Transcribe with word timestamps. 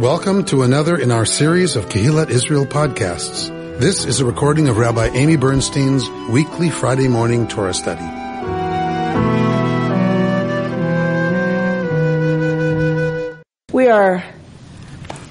Welcome 0.00 0.44
to 0.46 0.62
another 0.62 0.98
in 0.98 1.10
our 1.10 1.24
series 1.24 1.74
of 1.74 1.86
Kehillat 1.88 2.28
Israel 2.28 2.66
podcasts. 2.66 3.48
This 3.78 4.04
is 4.04 4.20
a 4.20 4.26
recording 4.26 4.68
of 4.68 4.76
Rabbi 4.76 5.06
Amy 5.06 5.36
Bernstein's 5.36 6.10
weekly 6.28 6.68
Friday 6.68 7.08
morning 7.08 7.48
Torah 7.48 7.72
study. 7.72 8.04
We 13.72 13.88
are 13.88 14.22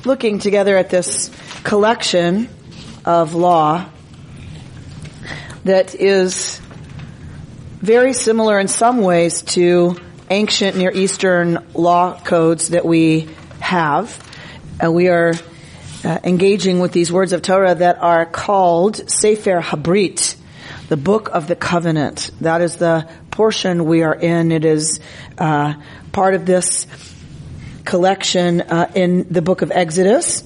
looking 0.04 0.39
together 0.39 0.75
at 0.75 0.89
this 0.89 1.29
collection 1.63 2.50
of 3.05 3.36
law 3.36 3.88
that 5.63 5.93
is 5.93 6.59
very 7.82 8.13
similar 8.13 8.59
in 8.59 8.68
some 8.68 9.02
ways 9.02 9.43
to 9.43 9.95
ancient 10.32 10.75
Near 10.75 10.89
Eastern 10.91 11.68
law 11.75 12.20
codes 12.20 12.70
that 12.70 12.84
we 12.84 13.29
have. 13.59 14.24
Uh, 14.84 14.91
we 14.91 15.07
are 15.07 15.34
uh, 16.03 16.20
engaging 16.25 16.79
with 16.79 16.91
these 16.91 17.09
words 17.09 17.31
of 17.31 17.41
Torah 17.41 17.75
that 17.75 17.97
are 17.99 18.25
called 18.25 19.09
Sefer 19.09 19.61
Habrit, 19.61 20.35
the 20.89 20.97
book 20.97 21.29
of 21.29 21.47
the 21.47 21.55
covenant. 21.55 22.29
That 22.41 22.59
is 22.59 22.75
the 22.75 23.09
portion 23.31 23.85
we 23.85 24.03
are 24.03 24.13
in. 24.13 24.52
It 24.52 24.66
is 24.66 24.99
uh, 25.38 25.75
part 26.11 26.33
of 26.33 26.45
this 26.45 26.88
collection 27.85 28.59
uh, 28.59 28.91
in 28.93 29.31
the 29.31 29.41
book 29.41 29.61
of 29.61 29.71
Exodus, 29.71 30.43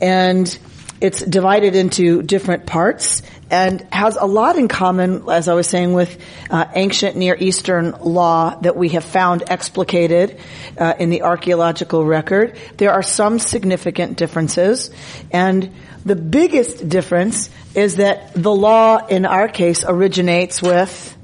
and 0.00 0.56
it's 1.00 1.20
divided 1.20 1.74
into 1.74 2.22
different 2.22 2.66
parts 2.66 3.22
and 3.50 3.80
has 3.92 4.16
a 4.16 4.24
lot 4.26 4.56
in 4.56 4.68
common, 4.68 5.28
as 5.30 5.48
I 5.48 5.54
was 5.54 5.68
saying, 5.68 5.92
with 5.92 6.20
uh, 6.50 6.66
ancient 6.74 7.16
Near 7.16 7.36
Eastern 7.38 7.92
law 7.92 8.58
that 8.60 8.76
we 8.76 8.90
have 8.90 9.04
found 9.04 9.44
explicated 9.48 10.40
uh, 10.76 10.94
in 10.98 11.10
the 11.10 11.22
archaeological 11.22 12.04
record. 12.04 12.56
There 12.76 12.92
are 12.92 13.02
some 13.02 13.38
significant 13.38 14.16
differences, 14.16 14.90
and 15.30 15.72
the 16.04 16.16
biggest 16.16 16.88
difference 16.88 17.50
is 17.74 17.96
that 17.96 18.32
the 18.34 18.52
law 18.52 19.06
in 19.06 19.26
our 19.26 19.48
case 19.48 19.84
originates 19.86 20.60
with 20.60 21.16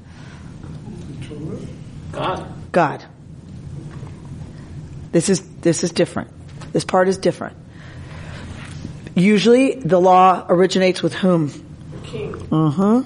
God. 2.11 2.47
God. 2.71 3.03
This 5.11 5.29
is 5.29 5.41
this 5.57 5.83
is 5.83 5.91
different. 5.91 6.29
This 6.71 6.85
part 6.85 7.07
is 7.07 7.17
different. 7.17 7.57
Usually, 9.15 9.75
the 9.75 9.99
law 9.99 10.45
originates 10.49 11.03
with 11.03 11.13
whom? 11.13 11.51
King. 12.13 12.47
Uh-huh. 12.51 13.03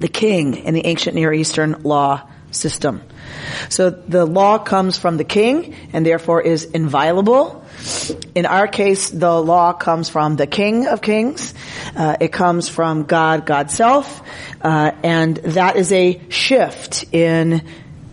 The 0.00 0.08
king 0.08 0.56
in 0.56 0.74
the 0.74 0.84
ancient 0.84 1.14
Near 1.14 1.32
Eastern 1.32 1.84
law 1.84 2.28
system. 2.50 3.00
So 3.68 3.90
the 3.90 4.26
law 4.26 4.58
comes 4.58 4.98
from 4.98 5.16
the 5.16 5.24
king 5.24 5.76
and 5.92 6.04
therefore 6.04 6.42
is 6.42 6.64
inviolable. 6.64 7.64
In 8.34 8.44
our 8.44 8.66
case, 8.66 9.10
the 9.10 9.40
law 9.40 9.72
comes 9.72 10.08
from 10.08 10.34
the 10.34 10.48
King 10.48 10.86
of 10.86 11.00
Kings. 11.00 11.54
Uh, 11.96 12.16
it 12.20 12.32
comes 12.32 12.68
from 12.68 13.04
God, 13.04 13.46
God's 13.46 13.74
self, 13.74 14.20
uh, 14.60 14.90
and 15.02 15.36
that 15.36 15.76
is 15.76 15.92
a 15.92 16.20
shift 16.28 17.04
in 17.12 17.62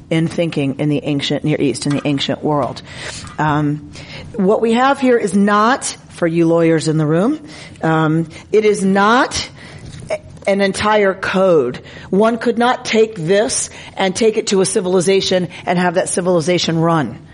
in 0.10 0.28
thinking 0.28 0.80
in 0.80 0.90
the 0.90 1.04
ancient 1.04 1.44
Near 1.44 1.62
East, 1.62 1.86
in 1.86 1.96
the 1.96 2.02
ancient 2.06 2.44
world. 2.44 2.82
Um, 3.38 3.92
what 4.36 4.60
we 4.60 4.74
have 4.74 5.00
here 5.00 5.18
is 5.18 5.36
not, 5.36 5.86
for 5.86 6.26
you 6.26 6.48
lawyers 6.48 6.88
in 6.88 6.98
the 6.98 7.06
room, 7.06 7.48
um, 7.84 8.28
it 8.52 8.66
is 8.66 8.84
not 8.84 9.50
an 10.48 10.62
entire 10.62 11.14
code. 11.14 11.78
One 12.10 12.38
could 12.38 12.58
not 12.58 12.86
take 12.86 13.16
this 13.16 13.70
and 13.96 14.16
take 14.16 14.38
it 14.38 14.48
to 14.48 14.62
a 14.62 14.66
civilization 14.66 15.50
and 15.66 15.78
have 15.80 15.96
that 15.96 16.10
civilization 16.10 16.78
run. 16.80 17.26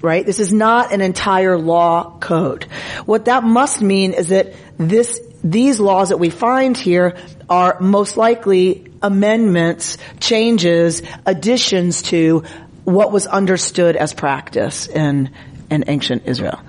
Right? 0.00 0.26
This 0.26 0.38
is 0.38 0.52
not 0.52 0.92
an 0.92 1.00
entire 1.00 1.56
law 1.56 2.18
code. 2.18 2.64
What 3.06 3.24
that 3.24 3.42
must 3.42 3.80
mean 3.80 4.12
is 4.12 4.28
that 4.28 4.52
this, 4.76 5.20
these 5.42 5.80
laws 5.80 6.10
that 6.10 6.18
we 6.18 6.28
find 6.28 6.76
here 6.76 7.16
are 7.48 7.78
most 7.80 8.16
likely 8.16 8.86
amendments, 9.02 9.96
changes, 10.20 11.02
additions 11.24 12.02
to 12.02 12.44
what 12.84 13.12
was 13.12 13.26
understood 13.26 13.96
as 13.96 14.12
practice 14.12 14.86
in, 14.86 15.30
in 15.70 15.84
ancient 15.86 16.26
Israel. 16.26 16.60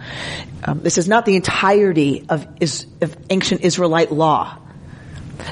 Um, 0.63 0.81
this 0.81 0.97
is 0.97 1.07
not 1.07 1.25
the 1.25 1.35
entirety 1.35 2.25
of, 2.29 2.47
is, 2.59 2.87
of 3.01 3.15
ancient 3.29 3.61
Israelite 3.61 4.11
law. 4.11 4.57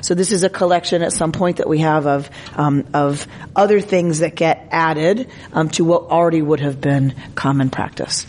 So 0.01 0.15
this 0.15 0.31
is 0.31 0.43
a 0.43 0.49
collection 0.49 1.01
at 1.01 1.13
some 1.13 1.31
point 1.31 1.57
that 1.57 1.67
we 1.67 1.79
have 1.79 2.05
of 2.07 2.29
um, 2.55 2.85
of 2.93 3.27
other 3.55 3.81
things 3.81 4.19
that 4.19 4.35
get 4.35 4.67
added 4.71 5.29
um, 5.51 5.69
to 5.69 5.83
what 5.83 6.03
already 6.03 6.41
would 6.41 6.59
have 6.59 6.81
been 6.81 7.15
common 7.35 7.69
practice. 7.69 8.25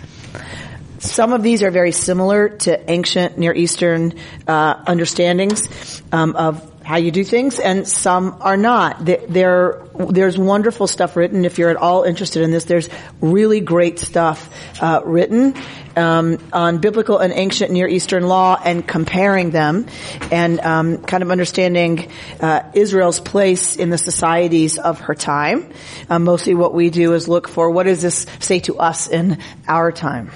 Some 0.99 1.35
of 1.35 1.43
these 1.43 1.63
are 1.63 1.71
very 1.71 1.93
similar 1.93 2.49
to 2.49 2.91
ancient 2.91 3.37
Near 3.37 3.53
Eastern 3.53 4.15
uh, 4.47 4.83
understandings 4.87 6.03
um, 6.13 6.35
of 6.35 6.74
how 6.85 6.97
you 6.97 7.11
do 7.11 7.25
things, 7.25 7.59
and 7.59 7.89
some 7.89 8.37
are 8.41 8.59
not. 8.59 9.05
There, 9.05 9.83
there's 9.99 10.37
wonderful 10.37 10.87
stuff 10.87 11.17
written. 11.17 11.47
If 11.47 11.59
you're 11.59 11.71
at 11.71 11.77
all 11.77 12.03
interested 12.03 12.43
in 12.43 12.51
this, 12.51 12.65
there's 12.65 12.91
really 13.23 13.61
great 13.61 13.99
stuff 13.99 14.55
uh, 14.83 15.01
written 15.03 15.55
um, 15.97 16.39
on 16.53 16.79
biblical 16.79 17.19
and 17.19 17.33
ancient 17.33 17.71
Near 17.71 17.89
Eastern 17.89 18.25
law 18.29 18.61
and 18.63 18.87
comparing 18.87 19.51
them, 19.51 19.87
and 20.31 20.61
um, 20.61 20.99
kind 20.99 21.23
of 21.23 21.31
understanding 21.31 22.11
uh, 22.41 22.71
Israel's 22.75 23.19
place 23.19 23.77
in 23.77 23.89
the 23.89 23.99
societies 23.99 24.77
of 24.77 25.01
her 25.01 25.15
time. 25.15 25.73
Uh, 26.11 26.19
mostly, 26.19 26.55
what 26.55 26.75
we 26.75 26.91
do 26.91 27.15
is 27.15 27.29
look 27.29 27.49
for 27.49 27.71
what 27.71 27.85
does 27.85 28.03
this 28.03 28.27
say 28.41 28.61
to 28.61 28.79
us 28.79 29.09
in 29.09 29.39
our 29.67 29.91
time. 29.91 30.31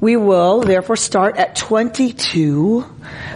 We 0.00 0.16
will 0.16 0.60
therefore 0.60 0.96
start 0.96 1.36
at 1.38 1.56
22, 1.56 2.84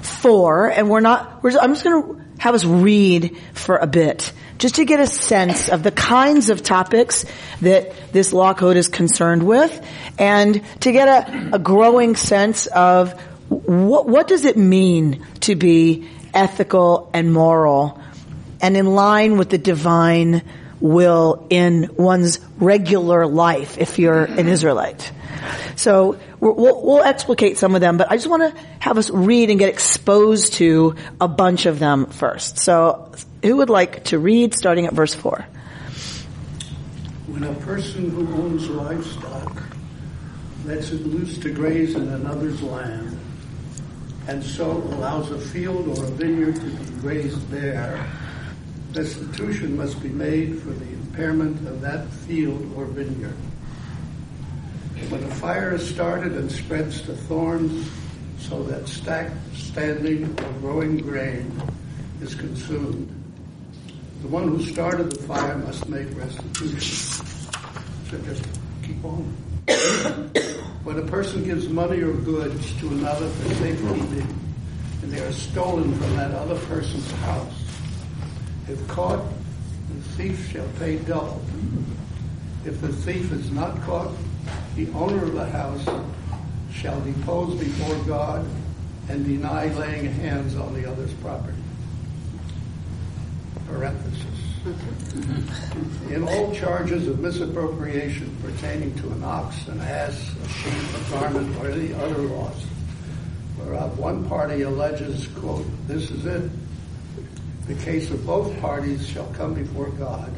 4, 0.03 0.71
and 0.71 0.89
we're 0.89 1.01
not, 1.01 1.43
we're, 1.43 1.59
I'm 1.59 1.73
just 1.73 1.83
going 1.83 2.03
to 2.03 2.25
have 2.39 2.55
us 2.55 2.65
read 2.65 3.37
for 3.55 3.77
a 3.77 3.87
bit, 3.87 4.33
just 4.59 4.77
to 4.77 4.85
get 4.85 5.01
a 5.01 5.07
sense 5.09 5.69
of 5.69 5.83
the 5.83 5.91
kinds 5.91 6.51
of 6.51 6.63
topics 6.63 7.25
that 7.63 8.13
this 8.13 8.33
law 8.33 8.55
code 8.55 8.77
is 8.77 8.87
concerned 8.87 9.43
with, 9.43 9.85
and 10.19 10.63
to 10.81 10.93
get 10.93 11.09
a, 11.09 11.57
a 11.57 11.59
growing 11.59 12.15
sense 12.15 12.67
of 12.69 13.21
what, 13.49 14.09
what 14.09 14.29
does 14.29 14.45
it 14.45 14.57
mean 14.57 15.27
to 15.41 15.57
be 15.57 16.09
ethical 16.33 17.11
and 17.13 17.33
moral, 17.33 18.01
and 18.61 18.77
in 18.77 18.87
line 18.87 19.37
with 19.37 19.51
the 19.51 19.59
divine 19.59 20.43
will 20.81 21.47
in 21.51 21.91
one's 21.97 22.39
regular 22.59 23.27
life 23.27 23.79
if 23.79 23.99
you're 23.99 24.25
an 24.25 24.49
Israelite. 24.49 25.13
So 25.77 26.19
we'll, 26.43 26.83
we'll 26.83 27.05
explicate 27.05 27.57
some 27.57 27.75
of 27.75 27.81
them, 27.81 27.97
but 27.97 28.11
I 28.11 28.17
just 28.17 28.29
want 28.29 28.43
to 28.43 28.61
have 28.81 28.99
us 28.99 29.11
read 29.11 29.49
and 29.51 29.59
get 29.59 29.69
exposed 29.69 30.55
to 30.55 30.97
a 31.21 31.29
bunch 31.29 31.67
of 31.67 31.79
them 31.79 32.07
first. 32.07 32.59
So 32.59 33.13
who 33.43 33.59
would 33.59 33.71
like 33.71 34.05
to 34.07 34.19
read 34.19 34.55
starting 34.55 34.87
at 34.87 34.93
verse 34.93 35.15
4? 35.15 35.47
When 37.29 37.45
a 37.45 37.55
person 37.55 38.11
who 38.11 38.27
owns 38.35 38.69
livestock 38.69 39.63
lets 40.65 40.91
it 40.91 41.07
loose 41.07 41.39
to 41.39 41.53
graze 41.53 41.95
in 41.95 42.09
another's 42.09 42.61
land, 42.63 43.19
and 44.29 44.43
so 44.43 44.71
allows 44.71 45.31
a 45.31 45.39
field 45.39 45.99
or 45.99 46.05
a 46.05 46.09
vineyard 46.09 46.57
to 46.57 46.67
be 46.67 47.01
grazed 47.01 47.49
there, 47.51 48.05
restitution 48.95 49.77
must 49.77 50.01
be 50.03 50.09
made 50.09 50.61
for 50.61 50.71
the 50.71 50.89
impairment 50.93 51.67
of 51.67 51.81
that 51.81 52.09
field 52.09 52.73
or 52.77 52.85
vineyard. 52.85 53.35
When 55.11 55.23
a 55.25 55.35
fire 55.35 55.75
is 55.75 55.89
started 55.89 56.33
and 56.33 56.51
spreads 56.51 57.03
to 57.03 57.15
thorns 57.15 57.91
so 58.39 58.63
that 58.65 58.89
stacked, 58.89 59.37
standing, 59.55 60.25
or 60.25 60.53
growing 60.61 60.99
grain 60.99 61.51
is 62.21 62.35
consumed, 62.35 63.09
the 64.23 64.29
one 64.29 64.49
who 64.49 64.65
started 64.65 65.11
the 65.11 65.23
fire 65.25 65.59
must 65.59 65.89
make 65.89 66.07
restitution. 66.17 67.27
So 68.11 68.19
just 68.25 68.45
keep 68.83 69.05
on. 69.05 69.25
when 70.85 70.99
a 70.99 71.07
person 71.07 71.45
gives 71.45 71.69
money 71.69 72.01
or 72.01 72.13
goods 72.13 72.79
to 72.81 72.89
another 72.89 73.29
for 73.29 73.55
safekeeping, 73.57 74.39
and 75.03 75.13
they 75.13 75.21
are 75.21 75.33
stolen 75.33 75.93
from 75.95 76.17
that 76.17 76.33
other 76.33 76.59
person's 76.67 77.11
house, 77.13 77.65
if 78.69 78.87
caught, 78.89 79.25
the 79.89 80.03
thief 80.17 80.53
shall 80.53 80.69
pay 80.79 80.97
double. 80.99 81.43
If 82.65 82.81
the 82.81 82.93
thief 82.93 83.33
is 83.33 83.51
not 83.51 83.81
caught, 83.83 84.13
the 84.77 84.91
owner 84.93 85.23
of 85.23 85.35
the 85.35 85.45
house 85.47 85.87
shall 86.73 87.01
depose 87.03 87.59
before 87.59 87.97
God 88.05 88.47
and 89.09 89.25
deny 89.25 89.67
laying 89.75 90.07
hands 90.07 90.57
on 90.57 90.73
the 90.75 90.91
other's 90.91 91.13
property. 91.15 91.59
Parenthesis. 93.67 94.25
Mm-hmm. 94.65 96.15
In 96.15 96.23
all 96.23 96.55
charges 96.55 97.09
of 97.09 97.19
misappropriation 97.21 98.35
pertaining 98.43 98.95
to 99.01 99.11
an 99.11 99.25
ox, 99.25 99.67
an 99.69 99.81
ass, 99.81 100.33
a 100.45 100.49
sheep, 100.49 100.73
a 100.73 101.11
garment, 101.11 101.57
or 101.59 101.71
any 101.71 101.93
other 101.95 102.19
loss, 102.19 102.65
whereof 103.59 103.99
one 103.99 104.25
party 104.29 104.63
alleges, 104.63 105.27
quote, 105.39 105.67
this 105.89 106.11
is 106.11 106.27
it, 106.27 106.51
the 107.67 107.75
case 107.75 108.11
of 108.11 108.25
both 108.25 108.59
parties 108.61 109.07
shall 109.07 109.27
come 109.35 109.55
before 109.55 109.91
God. 109.91 110.33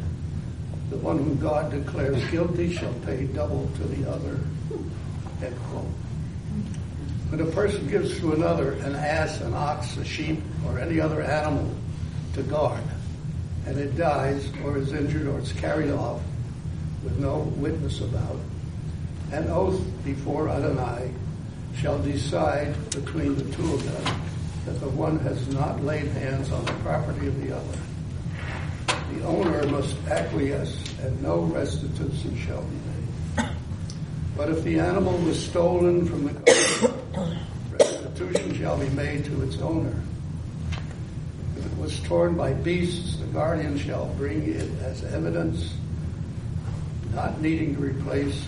The 0.95 1.01
one 1.01 1.19
whom 1.19 1.41
God 1.41 1.73
declares 1.73 2.25
guilty 2.31 2.73
shall 2.73 2.93
pay 3.05 3.25
double 3.25 3.69
to 3.79 3.83
the 3.83 4.09
other. 4.09 4.39
End 5.43 5.57
quote. 5.69 5.91
When 7.31 7.41
a 7.41 7.47
person 7.47 7.89
gives 7.89 8.17
to 8.21 8.33
another 8.33 8.75
an 8.75 8.95
ass, 8.95 9.41
an 9.41 9.55
ox, 9.55 9.97
a 9.97 10.05
sheep, 10.05 10.41
or 10.65 10.79
any 10.79 11.01
other 11.01 11.21
animal 11.21 11.69
to 12.35 12.45
guard, 12.45 12.85
and 13.67 13.77
it 13.77 13.97
dies 13.97 14.49
or 14.65 14.79
is 14.79 14.93
injured 14.93 15.27
or 15.27 15.41
is 15.41 15.53
carried 15.55 15.91
off 15.91 16.23
with 17.03 17.19
no 17.19 17.39
witness 17.57 18.01
about, 18.01 18.39
an 19.33 19.49
oath 19.49 19.85
before 20.05 20.49
Adonai 20.49 21.11
shall 21.77 21.99
decide 21.99 22.73
between 22.91 23.35
the 23.35 23.57
two 23.57 23.75
of 23.75 23.83
them 23.85 24.21
that 24.67 24.79
the 24.79 24.91
one 24.91 25.19
has 25.19 25.49
not 25.49 25.83
laid 25.83 26.07
hands 26.07 26.53
on 26.53 26.65
the 26.65 26.73
property 26.85 27.27
of 27.27 27.43
the 27.43 27.57
other. 27.57 27.79
Owner 29.25 29.67
must 29.69 29.97
acquiesce 30.07 30.77
and 31.01 31.23
no 31.23 31.41
restitution 31.41 32.37
shall 32.37 32.63
be 32.63 32.77
made. 33.43 33.49
But 34.37 34.51
if 34.51 34.63
the 34.65 34.79
animal 34.79 35.17
was 35.19 35.43
stolen 35.43 36.05
from 36.07 36.25
the 36.25 36.33
guardian, 36.33 37.39
restitution 37.71 38.55
shall 38.57 38.77
be 38.77 38.89
made 38.91 39.25
to 39.27 39.43
its 39.43 39.59
owner. 39.59 39.95
If 41.57 41.65
it 41.65 41.79
was 41.79 41.99
torn 42.01 42.37
by 42.37 42.53
beasts, 42.53 43.17
the 43.17 43.27
guardian 43.27 43.79
shall 43.79 44.07
bring 44.19 44.47
it 44.47 44.71
as 44.83 45.05
evidence, 45.05 45.73
not 47.15 47.41
needing 47.41 47.77
to 47.77 47.81
replace 47.81 48.45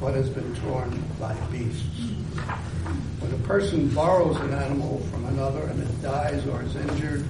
what 0.00 0.14
has 0.14 0.28
been 0.28 0.54
torn 0.56 1.02
by 1.18 1.34
beasts. 1.50 1.84
When 3.20 3.32
a 3.32 3.46
person 3.46 3.88
borrows 3.88 4.36
an 4.36 4.52
animal 4.52 4.98
from 5.10 5.24
another 5.26 5.62
and 5.62 5.82
it 5.82 6.02
dies 6.02 6.46
or 6.46 6.62
is 6.62 6.76
injured, 6.76 7.24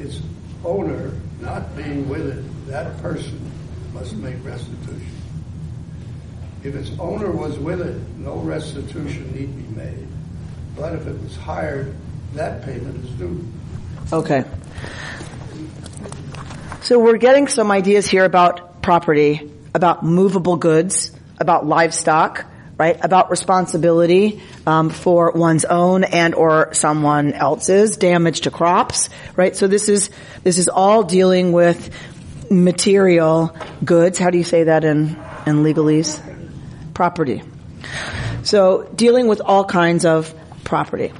its 0.00 0.20
owner 0.64 1.12
not 1.42 1.76
being 1.76 2.08
with 2.08 2.26
it, 2.26 2.66
that 2.68 2.96
person 3.02 3.38
must 3.92 4.14
make 4.14 4.42
restitution. 4.44 5.10
If 6.62 6.74
its 6.76 6.90
owner 6.98 7.30
was 7.30 7.58
with 7.58 7.80
it, 7.80 8.00
no 8.18 8.36
restitution 8.36 9.32
need 9.34 9.56
be 9.56 9.74
made. 9.74 10.06
But 10.76 10.94
if 10.94 11.06
it 11.06 11.20
was 11.20 11.36
hired, 11.36 11.94
that 12.34 12.62
payment 12.62 13.04
is 13.04 13.10
due. 13.10 13.44
Okay. 14.12 14.44
So 16.82 16.98
we're 16.98 17.18
getting 17.18 17.48
some 17.48 17.70
ideas 17.70 18.06
here 18.06 18.24
about 18.24 18.80
property, 18.80 19.50
about 19.74 20.04
movable 20.04 20.56
goods, 20.56 21.10
about 21.38 21.66
livestock, 21.66 22.46
right? 22.78 22.98
About 23.02 23.30
responsibility 23.30 24.42
um, 24.66 24.90
for 24.90 25.32
one's 25.32 25.64
own 25.64 26.04
and 26.04 26.34
or 26.34 26.72
someone 26.74 27.32
else's 27.32 27.96
damage 27.96 28.42
to 28.42 28.50
crops, 28.50 29.08
right? 29.36 29.54
So 29.56 29.66
this 29.66 29.88
is 29.88 30.10
this 30.42 30.58
is 30.58 30.68
all 30.68 31.02
dealing 31.02 31.52
with 31.52 31.90
material 32.50 33.56
goods. 33.84 34.18
How 34.18 34.30
do 34.30 34.38
you 34.38 34.44
say 34.44 34.64
that 34.64 34.84
in 34.84 35.16
in 35.46 35.62
legalese? 35.62 36.20
Property. 36.94 37.42
So 38.42 38.82
dealing 38.94 39.28
with 39.28 39.40
all 39.40 39.64
kinds 39.64 40.04
of 40.04 40.34
property. 40.64 41.12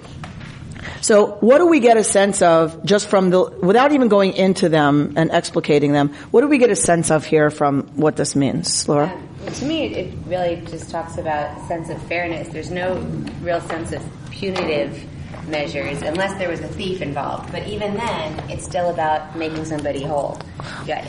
So 1.00 1.32
what 1.40 1.58
do 1.58 1.66
we 1.66 1.80
get 1.80 1.96
a 1.96 2.04
sense 2.04 2.42
of 2.42 2.84
just 2.84 3.08
from 3.08 3.30
the, 3.30 3.42
without 3.42 3.92
even 3.92 4.06
going 4.08 4.34
into 4.34 4.68
them 4.68 5.14
and 5.16 5.30
explicating 5.30 5.92
them, 5.92 6.10
what 6.30 6.42
do 6.42 6.46
we 6.46 6.58
get 6.58 6.70
a 6.70 6.76
sense 6.76 7.10
of 7.10 7.24
here 7.24 7.50
from 7.50 7.88
what 7.96 8.14
this 8.14 8.36
means, 8.36 8.88
Laura? 8.88 9.12
To 9.46 9.64
me, 9.64 9.86
it 9.94 10.14
really 10.26 10.62
just 10.66 10.90
talks 10.90 11.18
about 11.18 11.66
sense 11.66 11.90
of 11.90 12.00
fairness. 12.02 12.48
There's 12.48 12.70
no 12.70 12.96
real 13.42 13.60
sense 13.62 13.92
of 13.92 14.02
punitive 14.30 15.04
measures 15.48 16.02
unless 16.02 16.38
there 16.38 16.48
was 16.48 16.60
a 16.60 16.68
thief 16.68 17.02
involved. 17.02 17.50
But 17.50 17.66
even 17.66 17.94
then, 17.94 18.50
it's 18.50 18.64
still 18.64 18.90
about 18.90 19.36
making 19.36 19.64
somebody 19.64 20.02
whole. 20.02 20.38
You 20.82 20.88
got, 20.88 21.06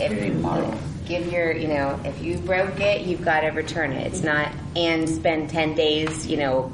give 1.06 1.32
your, 1.32 1.52
you 1.52 1.68
know, 1.68 2.00
if 2.04 2.22
you 2.22 2.38
broke 2.40 2.80
it, 2.80 3.02
you've 3.02 3.24
got 3.24 3.42
to 3.42 3.50
return 3.50 3.92
it. 3.92 4.08
It's 4.08 4.24
not, 4.24 4.52
and 4.76 5.08
spend 5.08 5.50
10 5.50 5.76
days, 5.76 6.26
you 6.28 6.38
know, 6.38 6.72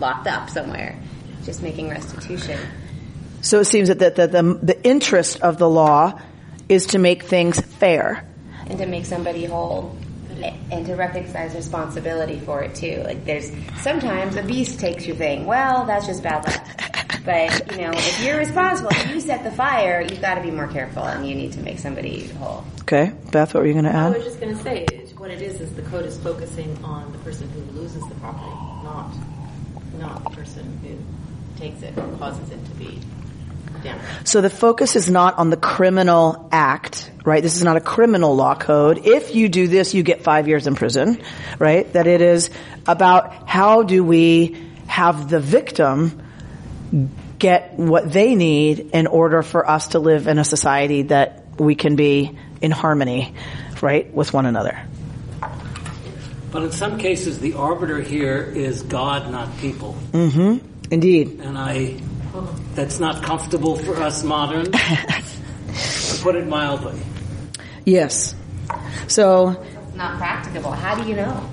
locked 0.00 0.26
up 0.26 0.50
somewhere 0.50 0.98
just 1.44 1.62
making 1.62 1.88
restitution. 1.88 2.58
So 3.40 3.60
it 3.60 3.64
seems 3.64 3.88
that 3.88 3.98
the, 3.98 4.10
the, 4.10 4.26
the, 4.26 4.42
the 4.62 4.84
interest 4.84 5.40
of 5.40 5.58
the 5.58 5.68
law 5.68 6.20
is 6.68 6.86
to 6.88 6.98
make 6.98 7.24
things 7.24 7.60
fair. 7.60 8.28
And 8.66 8.78
to 8.78 8.86
make 8.86 9.04
somebody 9.06 9.44
whole 9.44 9.96
and 10.44 10.86
to 10.86 10.94
recognize 10.94 11.54
responsibility 11.54 12.38
for 12.40 12.62
it 12.62 12.74
too. 12.74 13.02
Like 13.04 13.24
there's 13.24 13.50
sometimes 13.80 14.36
a 14.36 14.42
beast 14.42 14.78
takes 14.78 15.06
your 15.06 15.16
thing. 15.16 15.46
Well, 15.46 15.86
that's 15.86 16.06
just 16.06 16.22
bad 16.22 16.46
luck. 16.46 17.24
but 17.24 17.72
you 17.72 17.82
know, 17.82 17.90
if 17.92 18.22
you're 18.22 18.38
responsible, 18.38 18.90
if 18.90 19.10
you 19.10 19.20
set 19.20 19.44
the 19.44 19.52
fire, 19.52 20.00
you've 20.00 20.20
got 20.20 20.34
to 20.34 20.42
be 20.42 20.50
more 20.50 20.68
careful, 20.68 21.04
and 21.04 21.28
you 21.28 21.34
need 21.34 21.52
to 21.52 21.60
make 21.60 21.78
somebody 21.78 22.28
whole. 22.28 22.64
Okay, 22.82 23.12
Beth, 23.30 23.54
what 23.54 23.60
were 23.60 23.66
you 23.66 23.74
going 23.74 23.84
to 23.84 23.94
add? 23.94 24.12
I 24.12 24.16
was 24.16 24.24
just 24.24 24.40
going 24.40 24.56
to 24.56 24.62
say 24.62 24.86
what 25.22 25.30
it 25.30 25.40
is 25.40 25.60
is 25.60 25.72
the 25.74 25.82
code 25.82 26.04
is 26.04 26.18
focusing 26.18 26.76
on 26.82 27.12
the 27.12 27.18
person 27.18 27.48
who 27.50 27.60
loses 27.80 28.02
the 28.08 28.14
property, 28.16 28.50
not 28.82 29.14
not 30.00 30.24
the 30.24 30.30
person 30.30 30.64
who 30.82 30.98
takes 31.60 31.80
it 31.82 31.96
or 31.96 32.16
causes 32.18 32.50
it 32.50 32.64
to 32.64 32.70
be 32.72 32.98
damaged. 33.82 34.28
So 34.28 34.40
the 34.40 34.50
focus 34.50 34.96
is 34.96 35.08
not 35.08 35.38
on 35.38 35.50
the 35.50 35.56
criminal 35.56 36.48
act, 36.52 37.10
right? 37.24 37.42
This 37.42 37.56
is 37.56 37.64
not 37.64 37.76
a 37.76 37.80
criminal 37.80 38.34
law 38.34 38.54
code. 38.54 39.06
If 39.06 39.34
you 39.34 39.48
do 39.48 39.68
this, 39.68 39.94
you 39.94 40.02
get 40.02 40.22
five 40.22 40.48
years 40.48 40.66
in 40.66 40.74
prison, 40.74 41.20
right? 41.58 41.92
That 41.92 42.06
it 42.06 42.20
is 42.20 42.50
about 42.86 43.48
how 43.48 43.82
do 43.82 44.04
we 44.04 44.56
have 44.86 45.28
the 45.28 45.40
victim 45.40 46.20
get 47.38 47.74
what 47.74 48.12
they 48.12 48.34
need 48.34 48.90
in 48.92 49.06
order 49.08 49.42
for 49.42 49.68
us 49.68 49.88
to 49.88 49.98
live 49.98 50.28
in 50.28 50.38
a 50.38 50.44
society 50.44 51.02
that 51.02 51.44
we 51.58 51.74
can 51.74 51.96
be 51.96 52.38
in 52.60 52.70
harmony, 52.70 53.34
right, 53.80 54.12
with 54.14 54.32
one 54.32 54.46
another. 54.46 54.78
But 56.52 56.64
in 56.64 56.70
some 56.70 56.98
cases, 56.98 57.40
the 57.40 57.54
arbiter 57.54 58.00
here 58.00 58.42
is 58.42 58.82
God, 58.82 59.30
not 59.32 59.58
people. 59.58 59.96
Mm-hmm. 60.12 60.66
Indeed. 60.92 61.40
And 61.40 61.56
I, 61.56 61.98
that's 62.74 62.98
not 62.98 63.22
comfortable 63.22 63.76
for 63.76 63.96
us 63.96 64.22
modern, 64.24 64.72
to 64.72 66.18
put 66.22 66.36
it 66.36 66.46
mildly. 66.46 67.00
Yes. 67.84 68.34
So. 69.08 69.50
It's 69.50 69.96
not 69.96 70.18
practicable. 70.18 70.72
How 70.72 71.02
do 71.02 71.08
you 71.08 71.16
know? 71.16 71.50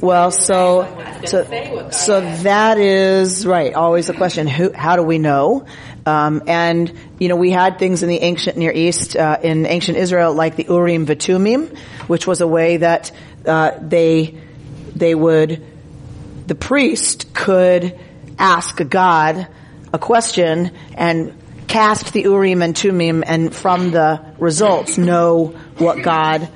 Well, 0.00 0.30
so, 0.30 1.20
so, 1.24 1.90
so 1.90 2.20
that 2.20 2.78
is 2.78 3.46
right. 3.46 3.74
Always 3.74 4.06
the 4.06 4.14
question: 4.14 4.46
Who? 4.46 4.72
How 4.72 4.96
do 4.96 5.02
we 5.02 5.18
know? 5.18 5.66
Um, 6.06 6.42
and 6.46 6.92
you 7.18 7.28
know, 7.28 7.36
we 7.36 7.50
had 7.50 7.78
things 7.78 8.02
in 8.02 8.08
the 8.08 8.18
ancient 8.18 8.56
Near 8.56 8.72
East, 8.72 9.16
uh, 9.16 9.38
in 9.42 9.66
ancient 9.66 9.98
Israel, 9.98 10.32
like 10.34 10.56
the 10.56 10.64
Urim 10.64 11.06
v'Tumim, 11.06 11.76
which 12.08 12.26
was 12.26 12.40
a 12.40 12.46
way 12.48 12.78
that 12.78 13.12
uh, 13.46 13.72
they 13.80 14.40
they 14.96 15.14
would 15.14 15.64
the 16.46 16.54
priest 16.54 17.32
could 17.34 17.98
ask 18.38 18.80
God 18.88 19.46
a 19.92 19.98
question 19.98 20.72
and 20.94 21.34
cast 21.66 22.12
the 22.12 22.22
Urim 22.22 22.62
and 22.62 22.74
Tumim 22.74 23.22
and 23.26 23.54
from 23.54 23.90
the 23.90 24.20
results 24.38 24.98
know 24.98 25.54
what 25.78 26.02
God 26.02 26.48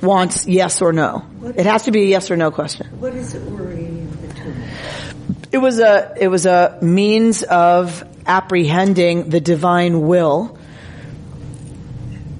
wants 0.00 0.46
yes 0.46 0.80
or 0.82 0.92
no. 0.92 1.26
It 1.42 1.66
has 1.66 1.84
to 1.84 1.90
be 1.90 2.02
a 2.02 2.06
yes 2.06 2.30
or 2.30 2.36
no 2.36 2.50
question. 2.50 2.86
What 3.00 3.14
is 3.14 3.32
the 3.32 3.40
Urim 3.40 4.08
and 4.22 4.36
Tumim? 4.36 5.46
It 5.52 5.58
was 5.58 5.80
a, 5.80 6.14
it 6.18 6.28
was 6.28 6.46
a 6.46 6.78
means 6.80 7.42
of 7.42 8.04
apprehending 8.24 9.30
the 9.30 9.40
divine 9.40 10.06
will 10.06 10.56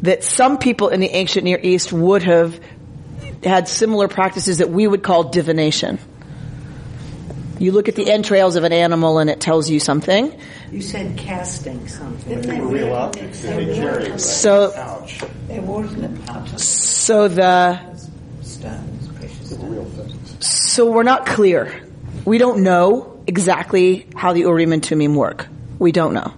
that 0.02 0.24
some 0.24 0.58
people 0.58 0.88
in 0.88 1.00
the 1.00 1.08
ancient 1.08 1.44
Near 1.44 1.58
East 1.60 1.92
would 1.92 2.22
have 2.22 2.60
had 3.42 3.68
similar 3.68 4.08
practices 4.08 4.58
that 4.58 4.70
we 4.70 4.86
would 4.86 5.02
call 5.02 5.24
divination. 5.24 5.98
You 7.60 7.72
look 7.72 7.88
at 7.90 7.94
the 7.94 8.10
entrails 8.10 8.56
of 8.56 8.64
an 8.64 8.72
animal 8.72 9.18
and 9.18 9.28
it 9.28 9.38
tells 9.38 9.68
you 9.68 9.80
something. 9.80 10.34
You 10.72 10.80
said 10.80 11.18
casting 11.18 11.86
something. 11.88 12.42
So, 14.18 14.72
It 15.50 15.62
wasn't 15.62 16.30
a 16.30 16.58
so 16.58 17.28
the, 17.28 17.78
Stones, 18.40 19.08
precious 19.08 19.50
stones. 19.50 20.46
so 20.46 20.90
we're 20.90 21.02
not 21.02 21.26
clear. 21.26 21.86
We 22.24 22.38
don't 22.38 22.62
know 22.62 23.22
exactly 23.26 24.06
how 24.16 24.32
the 24.32 24.40
Urim 24.40 24.72
and 24.72 24.82
Tumim 24.82 25.14
work. 25.14 25.46
We 25.78 25.92
don't 25.92 26.14
know. 26.14 26.32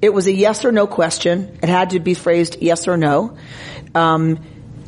It 0.00 0.14
was 0.14 0.26
a 0.26 0.32
yes 0.32 0.64
or 0.64 0.72
no 0.72 0.86
question. 0.86 1.58
It 1.62 1.68
had 1.68 1.90
to 1.90 2.00
be 2.00 2.14
phrased 2.14 2.56
yes 2.62 2.88
or 2.88 2.96
no. 2.96 3.36
Um, 3.94 4.38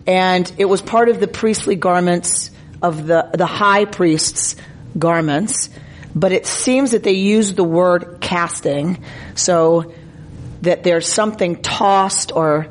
and 0.06 0.50
it 0.56 0.64
was 0.64 0.80
part 0.80 1.10
of 1.10 1.20
the 1.20 1.28
priestly 1.28 1.76
garments 1.76 2.50
of 2.82 3.06
the, 3.06 3.30
the 3.34 3.46
high 3.46 3.84
priest's 3.84 4.56
garments, 4.98 5.70
but 6.14 6.32
it 6.32 6.46
seems 6.46 6.92
that 6.92 7.02
they 7.02 7.12
use 7.12 7.54
the 7.54 7.64
word 7.64 8.18
casting, 8.20 9.02
so 9.34 9.92
that 10.62 10.82
there's 10.82 11.06
something 11.08 11.60
tossed 11.62 12.32
or 12.32 12.66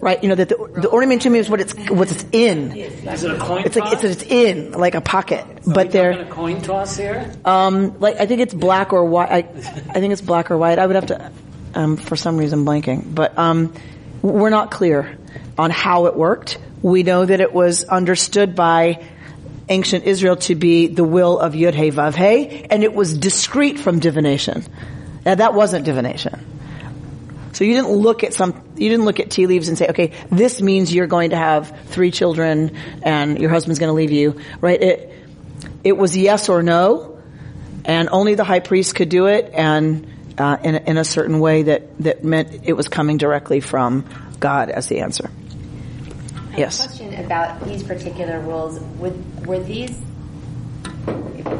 right, 0.00 0.20
you 0.22 0.28
know, 0.28 0.34
that 0.34 0.48
the, 0.48 0.56
the 0.80 0.88
ornament 0.88 1.22
to 1.22 1.30
me 1.30 1.38
is 1.38 1.48
what 1.48 1.60
it's 1.60 1.72
what 1.88 2.10
it's 2.10 2.24
in. 2.32 2.72
Is 2.76 3.22
it 3.24 3.30
a 3.32 3.38
coin 3.38 3.62
It's 3.64 3.76
toss? 3.76 3.92
like 3.94 4.04
it's, 4.04 4.22
it's 4.22 4.30
in 4.30 4.72
like 4.72 4.94
a 4.96 5.00
pocket, 5.00 5.44
Are 5.46 5.72
but 5.74 5.92
they're 5.92 6.10
a 6.22 6.24
coin 6.26 6.60
toss 6.60 6.96
here? 6.96 7.32
um 7.44 7.98
like 8.00 8.16
I 8.20 8.26
think 8.26 8.40
it's 8.40 8.52
black 8.54 8.92
or 8.92 9.04
white. 9.04 9.30
I, 9.30 9.38
I 9.38 10.00
think 10.00 10.12
it's 10.12 10.20
black 10.22 10.50
or 10.50 10.58
white. 10.58 10.78
I 10.78 10.86
would 10.86 10.96
have 10.96 11.06
to 11.06 11.30
um 11.74 11.96
for 11.96 12.16
some 12.16 12.36
reason 12.36 12.64
blanking, 12.64 13.14
but 13.14 13.38
um 13.38 13.72
we're 14.22 14.50
not 14.50 14.70
clear 14.70 15.16
on 15.56 15.70
how 15.70 16.06
it 16.06 16.16
worked. 16.16 16.58
We 16.82 17.04
know 17.04 17.24
that 17.24 17.40
it 17.40 17.52
was 17.52 17.84
understood 17.84 18.54
by 18.56 19.04
ancient 19.72 20.04
Israel 20.04 20.36
to 20.36 20.54
be 20.54 20.86
the 20.86 21.04
will 21.04 21.38
of 21.38 21.54
Yud 21.54 21.74
He 21.74 21.90
Vav 21.90 22.14
He, 22.14 22.64
and 22.64 22.84
it 22.84 22.94
was 22.94 23.16
discrete 23.16 23.78
from 23.78 23.98
divination. 23.98 24.64
Now 25.24 25.34
that 25.34 25.54
wasn't 25.54 25.84
divination. 25.84 26.46
So 27.52 27.64
you 27.64 27.74
didn't 27.74 27.92
look 27.92 28.24
at 28.24 28.32
some, 28.34 28.50
you 28.76 28.88
didn't 28.88 29.04
look 29.04 29.20
at 29.20 29.30
tea 29.30 29.46
leaves 29.46 29.68
and 29.68 29.76
say, 29.76 29.88
okay, 29.88 30.12
this 30.30 30.60
means 30.62 30.92
you're 30.92 31.06
going 31.06 31.30
to 31.30 31.36
have 31.36 31.78
three 31.86 32.10
children 32.10 32.76
and 33.02 33.38
your 33.38 33.50
husband's 33.50 33.78
going 33.78 33.90
to 33.90 33.94
leave 33.94 34.10
you, 34.10 34.40
right? 34.60 34.80
It, 34.80 35.12
it 35.84 35.96
was 35.96 36.16
yes 36.16 36.48
or 36.48 36.62
no, 36.62 37.18
and 37.84 38.08
only 38.10 38.34
the 38.34 38.44
high 38.44 38.60
priest 38.60 38.94
could 38.94 39.08
do 39.08 39.26
it, 39.26 39.50
and 39.52 40.06
uh, 40.38 40.56
in, 40.62 40.74
in 40.76 40.96
a 40.96 41.04
certain 41.04 41.40
way 41.40 41.64
that 41.64 41.98
that 41.98 42.24
meant 42.24 42.60
it 42.64 42.72
was 42.72 42.88
coming 42.88 43.18
directly 43.18 43.60
from 43.60 44.04
God 44.38 44.70
as 44.70 44.86
the 44.86 45.00
answer. 45.00 45.30
Yes. 46.56 46.84
question 46.84 47.14
about 47.24 47.64
these 47.64 47.82
particular 47.82 48.40
rules. 48.40 48.78
Would, 48.98 49.46
were 49.46 49.58
these, 49.58 49.96